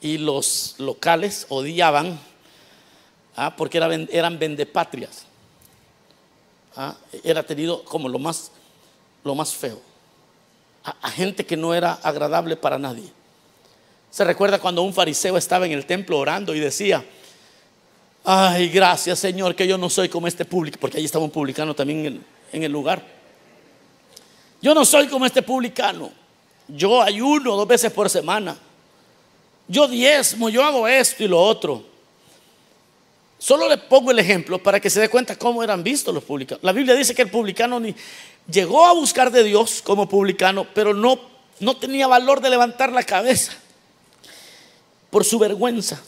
y 0.00 0.18
los 0.18 0.74
locales 0.78 1.46
odiaban 1.48 2.18
¿ah? 3.34 3.56
porque 3.56 3.78
eran, 3.78 4.08
eran 4.12 4.38
vendepatrias. 4.38 5.24
¿ah? 6.76 6.94
Era 7.22 7.42
tenido 7.42 7.82
como 7.84 8.08
lo 8.08 8.18
más, 8.18 8.52
lo 9.24 9.34
más 9.34 9.54
feo. 9.54 9.80
a 10.84 11.10
gente 11.10 11.46
que 11.46 11.56
no 11.56 11.72
era 11.72 11.94
agradable 11.94 12.56
para 12.56 12.78
nadie. 12.78 13.10
Se 14.14 14.22
recuerda 14.22 14.60
cuando 14.60 14.82
un 14.82 14.94
fariseo 14.94 15.36
estaba 15.36 15.66
en 15.66 15.72
el 15.72 15.86
templo 15.86 16.20
orando 16.20 16.54
y 16.54 16.60
decía, 16.60 17.04
ay, 18.22 18.68
gracias 18.68 19.18
Señor, 19.18 19.56
que 19.56 19.66
yo 19.66 19.76
no 19.76 19.90
soy 19.90 20.08
como 20.08 20.28
este 20.28 20.44
público, 20.44 20.78
porque 20.80 20.98
allí 20.98 21.06
estaba 21.06 21.24
un 21.24 21.32
publicano 21.32 21.74
también 21.74 22.24
en, 22.52 22.62
el 22.62 22.70
lugar. 22.70 23.04
Yo 24.62 24.72
no 24.72 24.84
soy 24.84 25.08
como 25.08 25.26
este 25.26 25.42
publicano. 25.42 26.12
Yo 26.68 27.02
ayuno 27.02 27.56
dos 27.56 27.66
veces 27.66 27.90
por 27.90 28.08
semana. 28.08 28.56
Yo 29.66 29.88
diezmo, 29.88 30.48
yo 30.48 30.62
hago 30.62 30.86
esto 30.86 31.24
y 31.24 31.26
lo 31.26 31.42
otro. 31.42 31.84
Solo 33.36 33.68
le 33.68 33.78
pongo 33.78 34.12
el 34.12 34.20
ejemplo 34.20 34.62
para 34.62 34.78
que 34.78 34.90
se 34.90 35.00
dé 35.00 35.08
cuenta 35.08 35.34
cómo 35.36 35.60
eran 35.60 35.82
vistos 35.82 36.14
los 36.14 36.22
publicanos. 36.22 36.62
La 36.62 36.70
Biblia 36.70 36.94
dice 36.94 37.16
que 37.16 37.22
el 37.22 37.30
publicano 37.30 37.82
llegó 38.48 38.86
a 38.86 38.92
buscar 38.92 39.32
de 39.32 39.42
Dios 39.42 39.82
como 39.82 40.08
publicano, 40.08 40.68
pero 40.72 40.94
no, 40.94 41.18
no 41.58 41.76
tenía 41.76 42.06
valor 42.06 42.40
de 42.40 42.50
levantar 42.50 42.92
la 42.92 43.02
cabeza 43.02 43.63
por 45.14 45.24
su 45.24 45.38
vergüenza. 45.38 46.02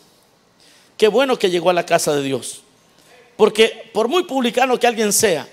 Qué 0.96 1.06
bueno 1.06 1.38
que 1.38 1.48
llegó 1.48 1.70
a 1.70 1.72
la 1.72 1.86
casa 1.86 2.12
de 2.12 2.24
Dios. 2.24 2.62
Porque 3.36 3.88
por 3.94 4.08
muy 4.08 4.24
publicano 4.24 4.80
que 4.80 4.88
alguien 4.88 5.12
sea, 5.12 5.46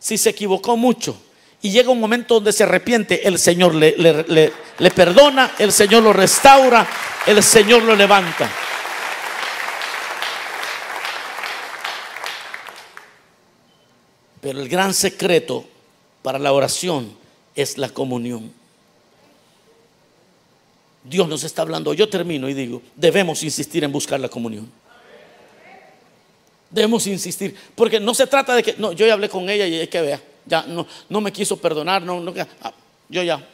si 0.00 0.18
se 0.18 0.30
equivocó 0.30 0.76
mucho 0.76 1.16
y 1.62 1.70
llega 1.70 1.90
un 1.90 2.00
momento 2.00 2.34
donde 2.34 2.52
se 2.52 2.64
arrepiente, 2.64 3.28
el 3.28 3.38
Señor 3.38 3.76
le, 3.76 3.94
le, 3.96 4.90
perdona, 4.90 5.52
el 5.60 5.70
Señor 5.70 6.02
lo 6.02 6.12
restaura, 6.12 6.84
el 7.28 7.40
Señor 7.44 7.84
lo 7.84 7.94
levanta. 7.94 8.50
Pero 14.40 14.60
el 14.60 14.68
gran 14.68 14.94
secreto 14.94 15.64
para 16.22 16.40
la 16.40 16.52
oración 16.52 17.16
es 17.54 17.78
la 17.78 17.90
comunión. 17.90 18.59
Dios 21.02 21.28
nos 21.28 21.44
está 21.44 21.62
hablando. 21.62 21.94
Yo 21.94 22.08
termino 22.08 22.48
y 22.48 22.54
digo, 22.54 22.82
debemos 22.94 23.42
insistir 23.42 23.84
en 23.84 23.92
buscar 23.92 24.20
la 24.20 24.28
comunión. 24.28 24.70
Debemos 26.70 27.06
insistir, 27.06 27.56
porque 27.74 27.98
no 27.98 28.14
se 28.14 28.26
trata 28.26 28.54
de 28.54 28.62
que, 28.62 28.74
no, 28.78 28.92
yo 28.92 29.04
ya 29.04 29.14
hablé 29.14 29.28
con 29.28 29.50
ella 29.50 29.66
y 29.66 29.80
hay 29.80 29.88
que 29.88 30.00
ver, 30.00 30.20
ya 30.46 30.62
no, 30.62 30.86
no 31.08 31.20
me 31.20 31.32
quiso 31.32 31.56
perdonar, 31.56 32.00
no, 32.00 32.20
no 32.20 32.32
ah, 32.62 32.72
yo 33.08 33.24
ya 33.24 33.44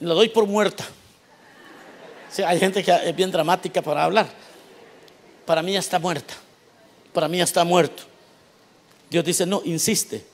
la 0.00 0.14
doy 0.14 0.28
por 0.28 0.46
muerta. 0.46 0.86
hay 2.46 2.58
gente 2.58 2.82
que 2.82 2.92
es 2.92 3.16
bien 3.16 3.30
dramática 3.30 3.82
para 3.82 4.04
hablar. 4.04 4.28
Para 5.44 5.62
mí 5.62 5.72
ya 5.72 5.80
está 5.80 5.98
muerta. 5.98 6.34
Para 7.12 7.28
mí 7.28 7.38
ya 7.38 7.44
está 7.44 7.64
muerto. 7.64 8.04
Dios 9.10 9.24
dice, 9.24 9.44
no, 9.44 9.60
insiste, 9.64 10.24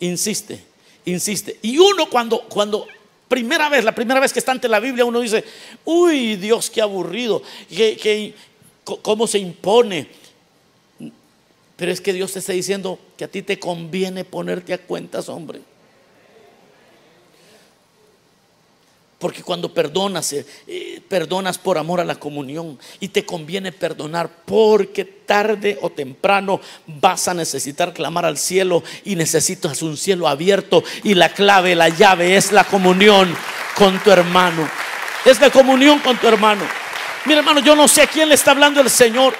insiste, 0.00 0.64
insiste. 1.04 1.58
Y 1.62 1.78
uno 1.78 2.10
cuando, 2.10 2.42
cuando 2.48 2.86
Primera 3.30 3.68
vez, 3.68 3.84
la 3.84 3.94
primera 3.94 4.18
vez 4.18 4.32
que 4.32 4.40
está 4.40 4.50
ante 4.50 4.66
la 4.66 4.80
Biblia, 4.80 5.04
uno 5.04 5.20
dice, 5.20 5.44
uy, 5.84 6.34
Dios, 6.34 6.68
qué 6.68 6.82
aburrido, 6.82 7.44
cómo 9.02 9.28
se 9.28 9.38
impone. 9.38 10.08
Pero 11.76 11.92
es 11.92 12.00
que 12.00 12.12
Dios 12.12 12.32
te 12.32 12.40
está 12.40 12.52
diciendo 12.52 12.98
que 13.16 13.22
a 13.22 13.28
ti 13.28 13.42
te 13.42 13.60
conviene 13.60 14.24
ponerte 14.24 14.74
a 14.74 14.78
cuentas, 14.78 15.28
hombre. 15.28 15.60
Porque 19.20 19.42
cuando 19.42 19.72
perdonas, 19.72 20.32
eh, 20.32 20.46
eh, 20.66 21.00
perdonas 21.06 21.58
por 21.58 21.76
amor 21.76 22.00
a 22.00 22.04
la 22.04 22.16
comunión 22.16 22.78
y 22.98 23.08
te 23.08 23.24
conviene 23.24 23.70
perdonar 23.70 24.30
porque 24.44 25.04
tarde 25.04 25.78
o 25.82 25.90
temprano 25.90 26.58
vas 26.86 27.28
a 27.28 27.34
necesitar 27.34 27.92
clamar 27.92 28.24
al 28.24 28.38
cielo 28.38 28.82
y 29.04 29.16
necesitas 29.16 29.82
un 29.82 29.98
cielo 29.98 30.26
abierto 30.26 30.82
y 31.04 31.14
la 31.14 31.28
clave, 31.28 31.74
la 31.74 31.90
llave 31.90 32.36
es 32.36 32.50
la 32.50 32.64
comunión 32.64 33.36
con 33.76 33.98
tu 34.00 34.10
hermano. 34.10 34.68
Es 35.24 35.38
la 35.38 35.50
comunión 35.50 35.98
con 35.98 36.16
tu 36.16 36.26
hermano. 36.26 36.64
Mira 37.26 37.40
hermano, 37.40 37.60
yo 37.60 37.76
no 37.76 37.86
sé 37.86 38.02
a 38.02 38.06
quién 38.06 38.30
le 38.30 38.34
está 38.34 38.52
hablando 38.52 38.80
el 38.80 38.88
Señor. 38.88 39.34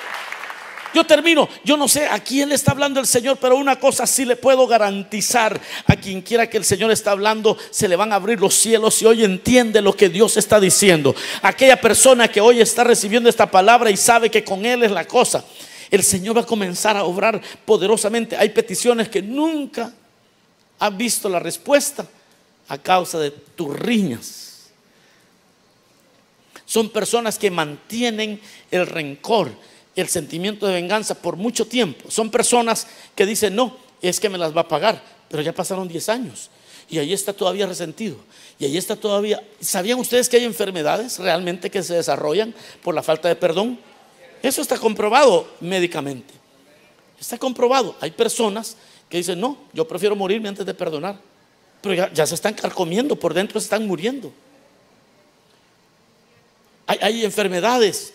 Yo 0.95 1.05
termino, 1.05 1.49
yo 1.65 1.77
no 1.77 1.87
sé 1.89 2.07
a 2.07 2.19
quién 2.19 2.49
le 2.49 2.55
está 2.55 2.73
hablando 2.73 2.99
el 3.01 3.07
Señor, 3.07 3.39
pero 3.39 3.57
una 3.57 3.79
cosa 3.79 4.07
sí 4.07 4.25
le 4.25 4.37
puedo 4.37 4.67
garantizar, 4.67 5.61
a 5.87 5.97
quien 5.97 6.21
quiera 6.23 6.49
que 6.49 6.57
el 6.57 6.65
Señor 6.65 6.91
está 6.91 7.13
hablando, 7.13 7.57
se 7.71 7.89
le 7.89 7.97
van 7.97 8.13
a 8.13 8.17
abrir 8.17 8.41
los 8.41 8.55
cielos 8.55 9.01
y 9.03 9.07
hoy 9.07 9.25
entiende 9.25 9.81
lo 9.81 9.95
que 9.95 10.09
Dios 10.09 10.37
está 10.37 10.59
diciendo. 10.59 11.15
Aquella 11.43 11.81
persona 11.81 12.29
que 12.29 12.41
hoy 12.41 12.61
está 12.61 12.85
recibiendo 12.85 13.29
esta 13.29 13.51
palabra 13.51 13.91
y 13.91 13.97
sabe 13.97 14.31
que 14.31 14.45
con 14.45 14.67
Él 14.67 14.83
es 14.83 14.91
la 14.91 15.07
cosa, 15.07 15.45
el 15.91 16.03
Señor 16.03 16.37
va 16.37 16.43
a 16.43 16.47
comenzar 16.47 16.97
a 16.97 17.05
obrar 17.05 17.41
poderosamente. 17.65 18.37
Hay 18.37 18.51
peticiones 18.51 19.09
que 19.09 19.23
nunca 19.23 19.93
ha 20.79 20.91
visto 20.91 21.29
la 21.29 21.39
respuesta 21.39 22.07
a 22.69 22.79
causa 22.79 23.19
de 23.19 23.31
tus 23.31 23.77
riñas. 23.79 24.71
Son 26.65 26.89
personas 26.89 27.39
que 27.39 27.51
mantienen 27.51 28.41
el 28.71 28.87
rencor 28.87 29.51
el 30.01 30.09
sentimiento 30.09 30.67
de 30.67 30.75
venganza 30.75 31.15
por 31.15 31.37
mucho 31.37 31.67
tiempo. 31.67 32.11
Son 32.11 32.31
personas 32.31 32.87
que 33.15 33.27
dicen, 33.27 33.55
no, 33.55 33.77
es 34.03 34.21
que 34.21 34.29
me 34.29 34.39
las 34.39 34.57
va 34.57 34.63
a 34.63 34.69
pagar, 34.69 35.03
pero 35.29 35.43
ya 35.43 35.53
pasaron 35.53 35.89
10 35.89 36.09
años 36.09 36.51
y 36.91 36.99
ahí 36.99 37.13
está 37.13 37.33
todavía 37.33 37.67
resentido. 37.67 38.17
Y 38.59 38.65
ahí 38.65 38.77
está 38.77 38.97
todavía... 38.97 39.43
¿Sabían 39.61 40.01
ustedes 40.01 40.29
que 40.29 40.39
hay 40.39 40.45
enfermedades 40.45 41.19
realmente 41.21 41.71
que 41.71 41.85
se 41.85 41.95
desarrollan 41.95 42.53
por 42.83 42.95
la 42.95 43.03
falta 43.03 43.29
de 43.29 43.37
perdón? 43.37 43.79
Eso 44.43 44.61
está 44.61 44.77
comprobado 44.77 45.49
médicamente. 45.61 46.35
Está 47.19 47.39
comprobado. 47.39 47.97
Hay 48.01 48.11
personas 48.11 48.77
que 49.09 49.19
dicen, 49.19 49.41
no, 49.41 49.57
yo 49.73 49.87
prefiero 49.87 50.17
morirme 50.17 50.49
antes 50.49 50.67
de 50.67 50.75
perdonar. 50.75 51.21
Pero 51.81 52.11
ya, 52.13 52.27
se 52.27 52.35
están 52.35 52.55
carcomiendo, 52.55 53.15
por 53.15 53.35
dentro 53.35 53.61
se 53.61 53.67
están 53.67 53.87
muriendo. 53.87 54.33
Hay 56.87 57.25
enfermedades 57.25 58.13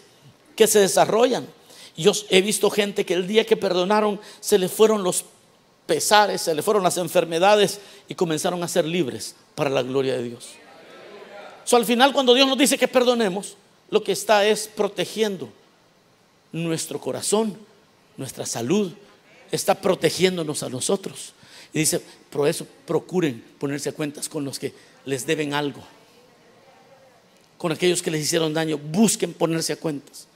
que 0.54 0.68
se 0.68 0.80
desarrollan. 0.80 1.48
Yo 1.98 2.12
he 2.30 2.42
visto 2.42 2.70
gente 2.70 3.06
que 3.06 3.14
el 3.14 3.28
día 3.28 3.46
que 3.46 3.56
perdonaron 3.56 4.20
se 4.40 4.58
le 4.58 4.68
fueron 4.68 5.04
los 5.04 5.26
pesares, 5.86 6.42
se 6.42 6.56
le 6.56 6.62
fueron 6.62 6.84
las 6.84 6.98
enfermedades 6.98 7.80
y 8.08 8.16
comenzaron 8.16 8.64
a 8.64 8.68
ser 8.68 8.86
libres 8.86 9.36
para 9.56 9.70
la 9.70 9.82
gloria 9.82 10.16
de 10.18 10.24
Dios. 10.24 10.50
So, 11.64 11.78
al 11.78 11.86
final, 11.86 12.14
cuando 12.14 12.34
Dios 12.34 12.48
nos 12.48 12.58
dice 12.58 12.78
que 12.78 12.88
perdonemos, 12.88 13.56
lo 13.90 14.04
que 14.04 14.12
está 14.12 14.46
es 14.46 14.68
protegiendo 14.68 15.50
nuestro 16.52 17.00
corazón, 17.00 17.58
nuestra 18.18 18.46
salud, 18.46 18.92
está 19.52 19.76
protegiéndonos 19.76 20.64
a 20.64 20.70
nosotros. 20.70 21.34
Y 21.74 21.80
dice, 21.80 22.02
por 22.30 22.48
eso 22.48 22.68
procuren 22.86 23.44
ponerse 23.60 23.90
a 23.90 23.94
cuentas 23.94 24.30
con 24.30 24.46
los 24.46 24.60
que 24.60 24.74
les 25.06 25.26
deben 25.26 25.54
algo. 25.54 25.84
Con 27.58 27.72
aquellos 27.72 28.02
que 28.02 28.12
les 28.12 28.22
hicieron 28.24 28.54
daño, 28.54 28.78
busquen 28.78 29.34
ponerse 29.34 29.74
a 29.74 29.78
cuentas. 29.78 30.28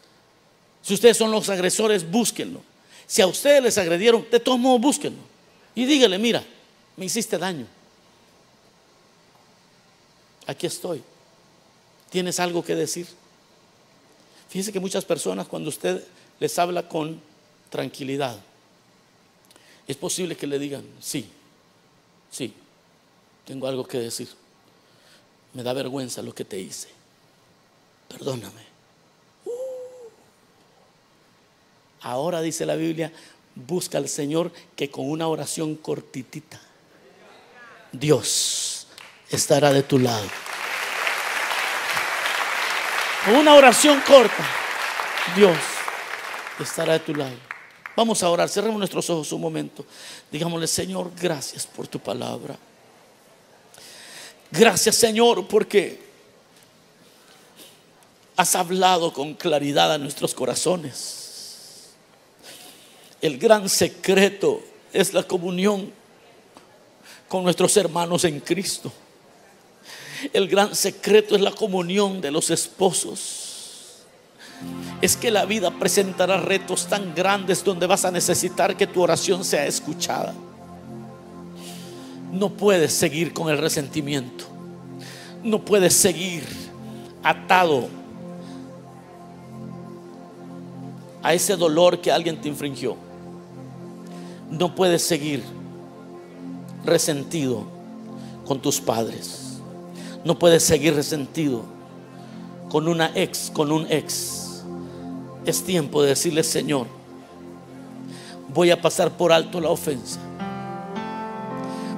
Si 0.81 0.93
ustedes 0.93 1.17
son 1.17 1.31
los 1.31 1.49
agresores, 1.49 2.09
búsquenlo. 2.09 2.61
Si 3.05 3.21
a 3.21 3.27
ustedes 3.27 3.61
les 3.63 3.77
agredieron, 3.77 4.25
de 4.31 4.39
todos 4.39 4.59
modos, 4.59 4.81
búsquenlo. 4.81 5.21
Y 5.75 5.85
dígale, 5.85 6.17
mira, 6.17 6.43
me 6.95 7.05
hiciste 7.05 7.37
daño. 7.37 7.65
Aquí 10.45 10.67
estoy. 10.67 11.01
¿Tienes 12.09 12.39
algo 12.39 12.63
que 12.63 12.75
decir? 12.75 13.07
Fíjese 14.49 14.71
que 14.71 14.79
muchas 14.79 15.05
personas 15.05 15.47
cuando 15.47 15.69
usted 15.69 16.03
les 16.39 16.57
habla 16.57 16.87
con 16.87 17.21
tranquilidad, 17.69 18.39
es 19.87 19.97
posible 19.97 20.35
que 20.35 20.47
le 20.47 20.59
digan, 20.59 20.83
sí, 20.99 21.29
sí, 22.31 22.53
tengo 23.45 23.67
algo 23.67 23.87
que 23.87 23.99
decir. 23.99 24.29
Me 25.53 25.63
da 25.63 25.73
vergüenza 25.73 26.21
lo 26.21 26.33
que 26.33 26.45
te 26.45 26.59
hice. 26.59 26.89
Perdóname. 28.07 28.61
Ahora 32.01 32.41
dice 32.41 32.65
la 32.65 32.75
Biblia, 32.75 33.11
busca 33.55 33.97
al 33.97 34.07
Señor 34.07 34.51
que 34.75 34.89
con 34.89 35.09
una 35.09 35.27
oración 35.27 35.75
cortitita, 35.75 36.59
Dios 37.91 38.87
estará 39.29 39.73
de 39.73 39.83
tu 39.83 39.99
lado. 39.99 40.27
Con 43.25 43.35
una 43.35 43.53
oración 43.55 44.01
corta, 44.01 44.47
Dios 45.35 45.57
estará 46.59 46.93
de 46.93 46.99
tu 46.99 47.13
lado. 47.15 47.35
Vamos 47.95 48.23
a 48.23 48.29
orar, 48.29 48.47
cerremos 48.47 48.77
nuestros 48.77 49.09
ojos 49.09 49.31
un 49.33 49.41
momento. 49.41 49.85
Digámosle, 50.31 50.67
Señor, 50.67 51.11
gracias 51.19 51.67
por 51.67 51.87
tu 51.87 51.99
palabra. 51.99 52.57
Gracias, 54.51 54.95
Señor, 54.95 55.47
porque 55.47 55.99
has 58.37 58.55
hablado 58.55 59.11
con 59.11 59.33
claridad 59.33 59.91
a 59.91 59.97
nuestros 59.97 60.33
corazones. 60.33 61.28
El 63.21 63.37
gran 63.37 63.67
secreto 63.67 64.61
es 64.93 65.13
la 65.13 65.23
comunión 65.23 65.91
con 67.27 67.43
nuestros 67.43 67.75
hermanos 67.77 68.23
en 68.23 68.39
Cristo. 68.39 68.91
El 70.33 70.47
gran 70.47 70.75
secreto 70.75 71.35
es 71.35 71.41
la 71.41 71.51
comunión 71.51 72.21
de 72.21 72.31
los 72.31 72.49
esposos. 72.49 74.03
Es 75.01 75.15
que 75.15 75.31
la 75.31 75.45
vida 75.45 75.71
presentará 75.71 76.37
retos 76.37 76.87
tan 76.87 77.13
grandes 77.15 77.63
donde 77.63 77.87
vas 77.87 78.03
a 78.03 78.11
necesitar 78.11 78.75
que 78.75 78.87
tu 78.87 79.01
oración 79.01 79.45
sea 79.45 79.65
escuchada. 79.65 80.33
No 82.31 82.49
puedes 82.49 82.93
seguir 82.93 83.33
con 83.33 83.49
el 83.49 83.57
resentimiento. 83.57 84.45
No 85.43 85.63
puedes 85.63 85.93
seguir 85.93 86.43
atado 87.23 87.87
a 91.21 91.33
ese 91.33 91.55
dolor 91.55 91.99
que 92.01 92.11
alguien 92.11 92.39
te 92.39 92.47
infringió. 92.47 93.08
No 94.49 94.73
puedes 94.75 95.03
seguir 95.03 95.43
resentido 96.85 97.63
con 98.45 98.59
tus 98.61 98.81
padres. 98.81 99.59
No 100.23 100.37
puedes 100.37 100.63
seguir 100.63 100.95
resentido 100.95 101.63
con 102.69 102.87
una 102.87 103.11
ex, 103.15 103.51
con 103.51 103.71
un 103.71 103.85
ex. 103.89 104.63
Es 105.45 105.63
tiempo 105.63 106.01
de 106.01 106.09
decirle, 106.09 106.43
Señor, 106.43 106.87
voy 108.53 108.71
a 108.71 108.81
pasar 108.81 109.11
por 109.11 109.31
alto 109.31 109.59
la 109.59 109.69
ofensa. 109.69 110.19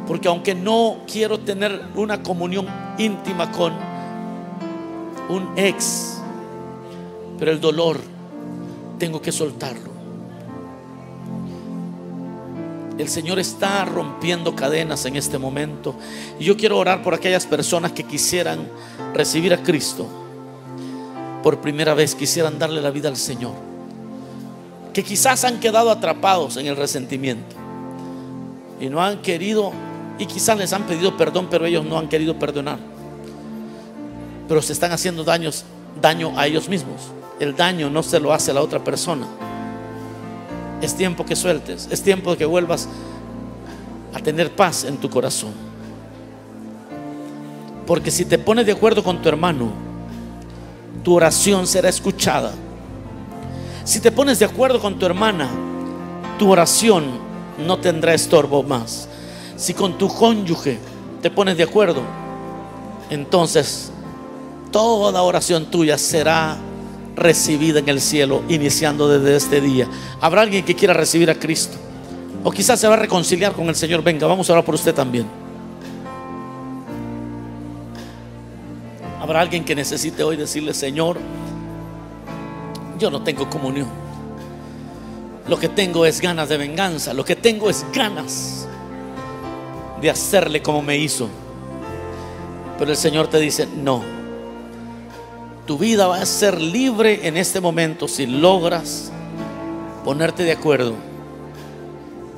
Porque 0.07 0.27
aunque 0.27 0.53
no 0.53 0.97
quiero 1.11 1.39
tener 1.39 1.81
una 1.95 2.21
comunión 2.21 2.67
íntima 2.97 3.51
con 3.51 3.73
un 5.29 5.57
ex, 5.57 6.17
pero 7.39 7.51
el 7.51 7.61
dolor 7.61 7.99
tengo 8.99 9.21
que 9.21 9.31
soltarlo. 9.31 9.90
El 12.97 13.09
Señor 13.09 13.39
está 13.39 13.85
rompiendo 13.85 14.55
cadenas 14.55 15.05
en 15.05 15.15
este 15.15 15.37
momento. 15.37 15.95
Y 16.39 16.43
yo 16.43 16.57
quiero 16.57 16.77
orar 16.77 17.01
por 17.01 17.13
aquellas 17.13 17.45
personas 17.45 17.93
que 17.93 18.03
quisieran 18.03 18.67
recibir 19.13 19.53
a 19.53 19.63
Cristo. 19.63 20.07
Por 21.41 21.61
primera 21.61 21.93
vez 21.93 22.15
quisieran 22.15 22.59
darle 22.59 22.81
la 22.81 22.91
vida 22.91 23.09
al 23.09 23.17
Señor. 23.17 23.53
Que 24.93 25.03
quizás 25.03 25.43
han 25.45 25.59
quedado 25.59 25.89
atrapados 25.89 26.57
en 26.57 26.67
el 26.67 26.75
resentimiento. 26.75 27.55
Y 28.79 28.89
no 28.89 29.01
han 29.01 29.21
querido, 29.21 29.71
y 30.19 30.25
quizás 30.25 30.57
les 30.57 30.73
han 30.73 30.83
pedido 30.83 31.15
perdón, 31.15 31.47
pero 31.49 31.65
ellos 31.65 31.85
no 31.85 31.97
han 31.97 32.09
querido 32.09 32.37
perdonar. 32.37 32.79
Pero 34.47 34.61
se 34.61 34.73
están 34.73 34.91
haciendo 34.91 35.23
daños, 35.23 35.63
daño 36.01 36.37
a 36.37 36.45
ellos 36.45 36.67
mismos. 36.67 37.01
El 37.39 37.55
daño 37.55 37.89
no 37.89 38.03
se 38.03 38.19
lo 38.19 38.33
hace 38.33 38.51
a 38.51 38.55
la 38.55 38.61
otra 38.61 38.83
persona. 38.83 39.25
Es 40.81 40.95
tiempo 40.95 41.25
que 41.25 41.35
sueltes, 41.35 41.87
es 41.91 42.01
tiempo 42.01 42.35
que 42.35 42.45
vuelvas 42.45 42.87
a 44.13 44.19
tener 44.19 44.55
paz 44.55 44.83
en 44.83 44.97
tu 44.97 45.09
corazón. 45.09 45.51
Porque 47.85 48.11
si 48.11 48.25
te 48.25 48.37
pones 48.37 48.65
de 48.65 48.71
acuerdo 48.71 49.03
con 49.03 49.21
tu 49.21 49.29
hermano, 49.29 49.71
tu 51.03 51.15
oración 51.15 51.67
será 51.67 51.89
escuchada. 51.89 52.53
Si 53.83 53.99
te 53.99 54.11
pones 54.11 54.39
de 54.39 54.45
acuerdo 54.45 54.79
con 54.79 54.99
tu 54.99 55.05
hermana, 55.05 55.49
tu 56.37 56.51
oración 56.51 57.19
no 57.65 57.77
tendrá 57.79 58.13
estorbo 58.13 58.63
más. 58.63 59.07
Si 59.57 59.73
con 59.73 59.97
tu 59.97 60.07
cónyuge 60.07 60.79
te 61.21 61.29
pones 61.29 61.57
de 61.57 61.63
acuerdo, 61.63 62.01
entonces 63.09 63.91
toda 64.71 65.21
oración 65.21 65.65
tuya 65.65 65.97
será 65.97 66.57
recibida 67.21 67.79
en 67.79 67.89
el 67.89 68.01
cielo, 68.01 68.43
iniciando 68.49 69.07
desde 69.07 69.35
este 69.35 69.61
día. 69.61 69.87
Habrá 70.19 70.41
alguien 70.41 70.65
que 70.65 70.75
quiera 70.75 70.93
recibir 70.93 71.29
a 71.29 71.35
Cristo. 71.35 71.77
O 72.43 72.51
quizás 72.51 72.79
se 72.79 72.87
va 72.87 72.95
a 72.95 72.97
reconciliar 72.97 73.53
con 73.53 73.67
el 73.69 73.75
Señor. 73.75 74.03
Venga, 74.03 74.27
vamos 74.27 74.49
a 74.49 74.53
orar 74.53 74.65
por 74.65 74.75
usted 74.75 74.93
también. 74.93 75.25
Habrá 79.21 79.41
alguien 79.41 79.63
que 79.63 79.75
necesite 79.75 80.23
hoy 80.23 80.35
decirle, 80.35 80.73
Señor, 80.73 81.17
yo 82.97 83.11
no 83.11 83.21
tengo 83.21 83.49
comunión. 83.49 83.87
Lo 85.47 85.59
que 85.59 85.69
tengo 85.69 86.05
es 86.05 86.21
ganas 86.21 86.49
de 86.49 86.57
venganza. 86.57 87.13
Lo 87.13 87.23
que 87.23 87.35
tengo 87.35 87.69
es 87.69 87.85
ganas 87.93 88.67
de 90.01 90.09
hacerle 90.09 90.61
como 90.61 90.81
me 90.81 90.97
hizo. 90.97 91.29
Pero 92.79 92.91
el 92.91 92.97
Señor 92.97 93.27
te 93.27 93.39
dice, 93.39 93.67
no. 93.67 94.20
Tu 95.71 95.77
vida 95.77 96.05
va 96.05 96.17
a 96.17 96.25
ser 96.25 96.59
libre 96.59 97.25
en 97.25 97.37
este 97.37 97.61
momento 97.61 98.05
si 98.05 98.25
logras 98.25 99.09
ponerte 100.03 100.43
de 100.43 100.51
acuerdo 100.51 100.95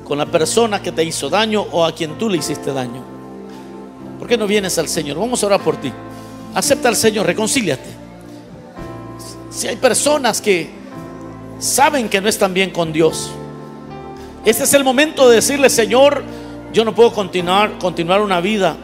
con 0.04 0.18
la 0.18 0.26
persona 0.26 0.80
que 0.80 0.92
te 0.92 1.02
hizo 1.02 1.28
daño 1.28 1.66
o 1.72 1.84
a 1.84 1.92
quien 1.92 2.16
tú 2.16 2.28
le 2.28 2.38
hiciste 2.38 2.72
daño. 2.72 3.02
¿Por 4.20 4.28
qué 4.28 4.38
no 4.38 4.46
vienes 4.46 4.78
al 4.78 4.86
Señor? 4.86 5.18
Vamos 5.18 5.42
a 5.42 5.46
orar 5.46 5.60
por 5.64 5.76
ti. 5.78 5.92
Acepta 6.54 6.88
al 6.88 6.94
Señor, 6.94 7.26
reconcíliate. 7.26 7.90
Si 9.50 9.66
hay 9.66 9.74
personas 9.74 10.40
que 10.40 10.70
saben 11.58 12.08
que 12.08 12.20
no 12.20 12.28
están 12.28 12.54
bien 12.54 12.70
con 12.70 12.92
Dios, 12.92 13.32
este 14.44 14.62
es 14.62 14.74
el 14.74 14.84
momento 14.84 15.28
de 15.28 15.34
decirle, 15.34 15.70
Señor, 15.70 16.22
yo 16.72 16.84
no 16.84 16.94
puedo 16.94 17.12
continuar, 17.12 17.78
continuar 17.80 18.20
una 18.20 18.40
vida 18.40 18.76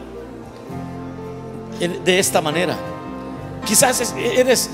de 1.79 2.19
esta 2.19 2.41
manera. 2.41 2.90
Quizás 3.65 4.13
eres 4.17 4.69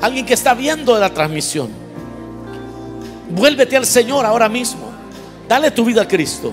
alguien 0.00 0.26
que 0.26 0.34
está 0.34 0.54
viendo 0.54 0.98
la 0.98 1.12
transmisión 1.12 1.82
Vuélvete 3.34 3.78
al 3.78 3.86
Señor 3.86 4.26
ahora 4.26 4.50
mismo. 4.50 4.92
Dale 5.48 5.70
tu 5.70 5.86
vida 5.86 6.02
a 6.02 6.08
Cristo. 6.08 6.52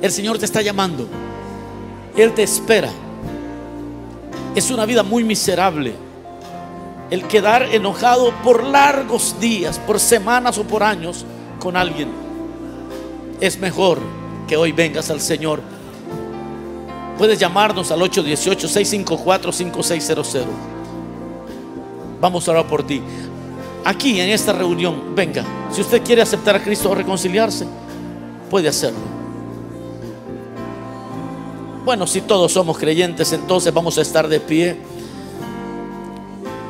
El 0.00 0.12
Señor 0.12 0.38
te 0.38 0.44
está 0.44 0.62
llamando. 0.62 1.08
Él 2.16 2.32
te 2.32 2.44
espera. 2.44 2.90
Es 4.54 4.70
una 4.70 4.86
vida 4.86 5.02
muy 5.02 5.24
miserable. 5.24 5.94
El 7.10 7.26
quedar 7.26 7.74
enojado 7.74 8.32
por 8.44 8.62
largos 8.62 9.40
días, 9.40 9.80
por 9.80 9.98
semanas 9.98 10.58
o 10.58 10.64
por 10.64 10.84
años 10.84 11.24
con 11.58 11.76
alguien. 11.76 12.08
Es 13.40 13.58
mejor 13.58 13.98
que 14.46 14.56
hoy 14.56 14.70
vengas 14.70 15.10
al 15.10 15.20
Señor. 15.20 15.60
Puedes 17.18 17.40
llamarnos 17.40 17.90
al 17.90 17.98
818-654-5600. 18.00 20.75
Vamos 22.20 22.46
a 22.48 22.52
orar 22.52 22.66
por 22.66 22.86
ti. 22.86 23.02
Aquí 23.84 24.20
en 24.20 24.30
esta 24.30 24.52
reunión, 24.52 25.14
venga. 25.14 25.44
Si 25.70 25.80
usted 25.80 26.02
quiere 26.02 26.22
aceptar 26.22 26.56
a 26.56 26.62
Cristo 26.62 26.90
o 26.90 26.94
reconciliarse, 26.94 27.66
puede 28.50 28.68
hacerlo. 28.68 28.98
Bueno, 31.84 32.04
si 32.06 32.20
todos 32.20 32.50
somos 32.50 32.78
creyentes, 32.78 33.32
entonces 33.32 33.72
vamos 33.72 33.96
a 33.96 34.02
estar 34.02 34.26
de 34.26 34.40
pie. 34.40 34.76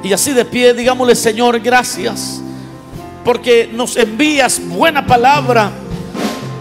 Y 0.03 0.13
así 0.13 0.33
de 0.33 0.45
pie, 0.45 0.75
digámosle, 0.75 1.15
Señor, 1.15 1.59
gracias. 1.61 2.43
Porque 3.25 3.71
nos 3.73 3.97
envías 3.97 4.61
buena 4.69 5.07
palabra. 5.07 5.71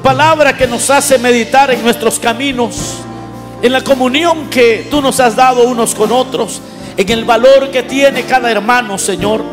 Palabra 0.01 0.55
que 0.55 0.67
nos 0.67 0.89
hace 0.89 1.17
meditar 1.17 1.69
en 1.69 1.83
nuestros 1.83 2.17
caminos. 2.17 2.99
En 3.61 3.73
la 3.73 3.83
comunión 3.83 4.49
que 4.49 4.87
tú 4.89 5.01
nos 5.01 5.19
has 5.19 5.35
dado 5.35 5.67
unos 5.67 5.93
con 5.93 6.13
otros. 6.13 6.61
En 6.97 7.09
el 7.09 7.25
valor 7.25 7.71
que 7.71 7.83
tiene 7.83 8.23
cada 8.23 8.49
hermano, 8.51 8.97
Señor. 8.97 9.43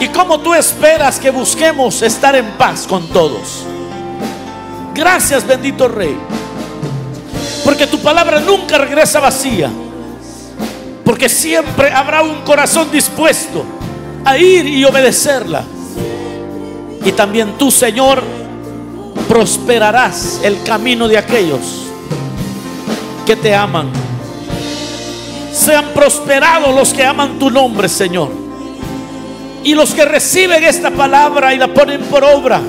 Y 0.00 0.08
cómo 0.08 0.40
tú 0.40 0.54
esperas 0.54 1.18
que 1.18 1.30
busquemos 1.30 2.02
estar 2.02 2.34
en 2.34 2.46
paz 2.52 2.86
con 2.86 3.08
todos. 3.08 3.64
Gracias, 4.94 5.46
bendito 5.46 5.88
Rey. 5.88 6.16
Porque 7.64 7.86
tu 7.86 7.98
palabra 7.98 8.40
nunca 8.40 8.78
regresa 8.78 9.20
vacía. 9.20 9.70
Porque 11.04 11.28
siempre 11.28 11.92
habrá 11.92 12.22
un 12.22 12.42
corazón 12.42 12.90
dispuesto 12.90 13.64
a 14.24 14.36
ir 14.38 14.66
y 14.66 14.84
obedecerla. 14.84 15.64
Y 17.04 17.12
también 17.12 17.56
tú, 17.56 17.70
Señor, 17.70 18.22
prosperarás 19.28 20.40
el 20.42 20.62
camino 20.62 21.06
de 21.08 21.18
aquellos 21.18 21.86
que 23.24 23.36
te 23.36 23.54
aman. 23.54 23.90
Sean 25.56 25.86
prosperados 25.94 26.74
los 26.74 26.92
que 26.92 27.02
aman 27.02 27.38
tu 27.38 27.50
nombre, 27.50 27.88
Señor. 27.88 28.28
Y 29.64 29.74
los 29.74 29.94
que 29.94 30.04
reciben 30.04 30.62
esta 30.62 30.90
palabra 30.90 31.54
y 31.54 31.58
la 31.58 31.68
ponen 31.68 32.02
por 32.02 32.22
obra. 32.22 32.60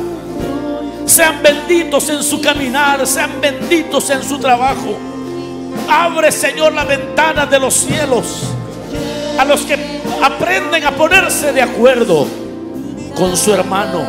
Sean 1.05 1.43
benditos 1.43 2.09
en 2.09 2.23
su 2.23 2.39
caminar, 2.39 3.05
sean 3.05 3.41
benditos 3.41 4.09
en 4.09 4.23
su 4.23 4.39
trabajo. 4.39 4.97
Abre, 5.89 6.31
Señor, 6.31 6.73
la 6.73 6.85
ventana 6.85 7.45
de 7.45 7.59
los 7.59 7.73
cielos 7.73 8.43
a 9.37 9.43
los 9.43 9.61
que 9.63 9.77
aprenden 10.23 10.85
a 10.85 10.91
ponerse 10.91 11.51
de 11.51 11.61
acuerdo 11.61 12.25
con 13.15 13.35
su 13.35 13.53
hermano, 13.53 14.05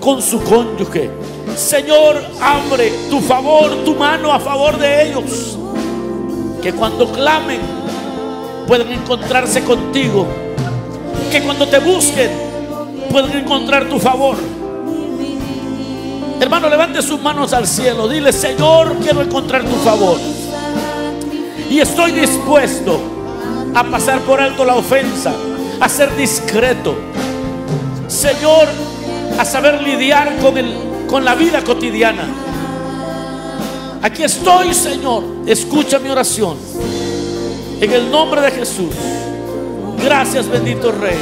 con 0.00 0.20
su 0.20 0.42
cónyuge. 0.42 1.08
Señor, 1.56 2.20
abre 2.40 2.92
tu 3.08 3.20
favor, 3.20 3.84
tu 3.84 3.94
mano 3.94 4.32
a 4.32 4.40
favor 4.40 4.76
de 4.76 5.08
ellos. 5.08 5.56
Que 6.66 6.72
cuando 6.72 7.06
clamen 7.12 7.60
puedan 8.66 8.90
encontrarse 8.90 9.62
contigo. 9.62 10.26
Que 11.30 11.40
cuando 11.44 11.68
te 11.68 11.78
busquen 11.78 12.28
puedan 13.08 13.30
encontrar 13.36 13.88
tu 13.88 14.00
favor. 14.00 14.34
Hermano, 16.40 16.68
levante 16.68 17.02
sus 17.02 17.20
manos 17.20 17.52
al 17.52 17.68
cielo. 17.68 18.08
Dile, 18.08 18.32
Señor, 18.32 18.96
quiero 19.00 19.22
encontrar 19.22 19.62
tu 19.62 19.76
favor. 19.76 20.18
Y 21.70 21.78
estoy 21.78 22.10
dispuesto 22.10 22.98
a 23.72 23.84
pasar 23.84 24.18
por 24.22 24.40
alto 24.40 24.64
la 24.64 24.74
ofensa, 24.74 25.34
a 25.78 25.88
ser 25.88 26.16
discreto. 26.16 26.96
Señor, 28.08 28.66
a 29.38 29.44
saber 29.44 29.82
lidiar 29.82 30.34
con, 30.38 30.58
el, 30.58 30.74
con 31.06 31.24
la 31.24 31.36
vida 31.36 31.62
cotidiana. 31.62 32.24
Aquí 34.02 34.22
estoy, 34.22 34.74
Señor. 34.74 35.24
Escucha 35.46 35.98
mi 35.98 36.10
oración. 36.10 36.56
En 37.80 37.92
el 37.92 38.10
nombre 38.10 38.40
de 38.40 38.50
Jesús. 38.50 38.94
Gracias, 40.02 40.48
bendito 40.48 40.92
Rey. 40.92 41.18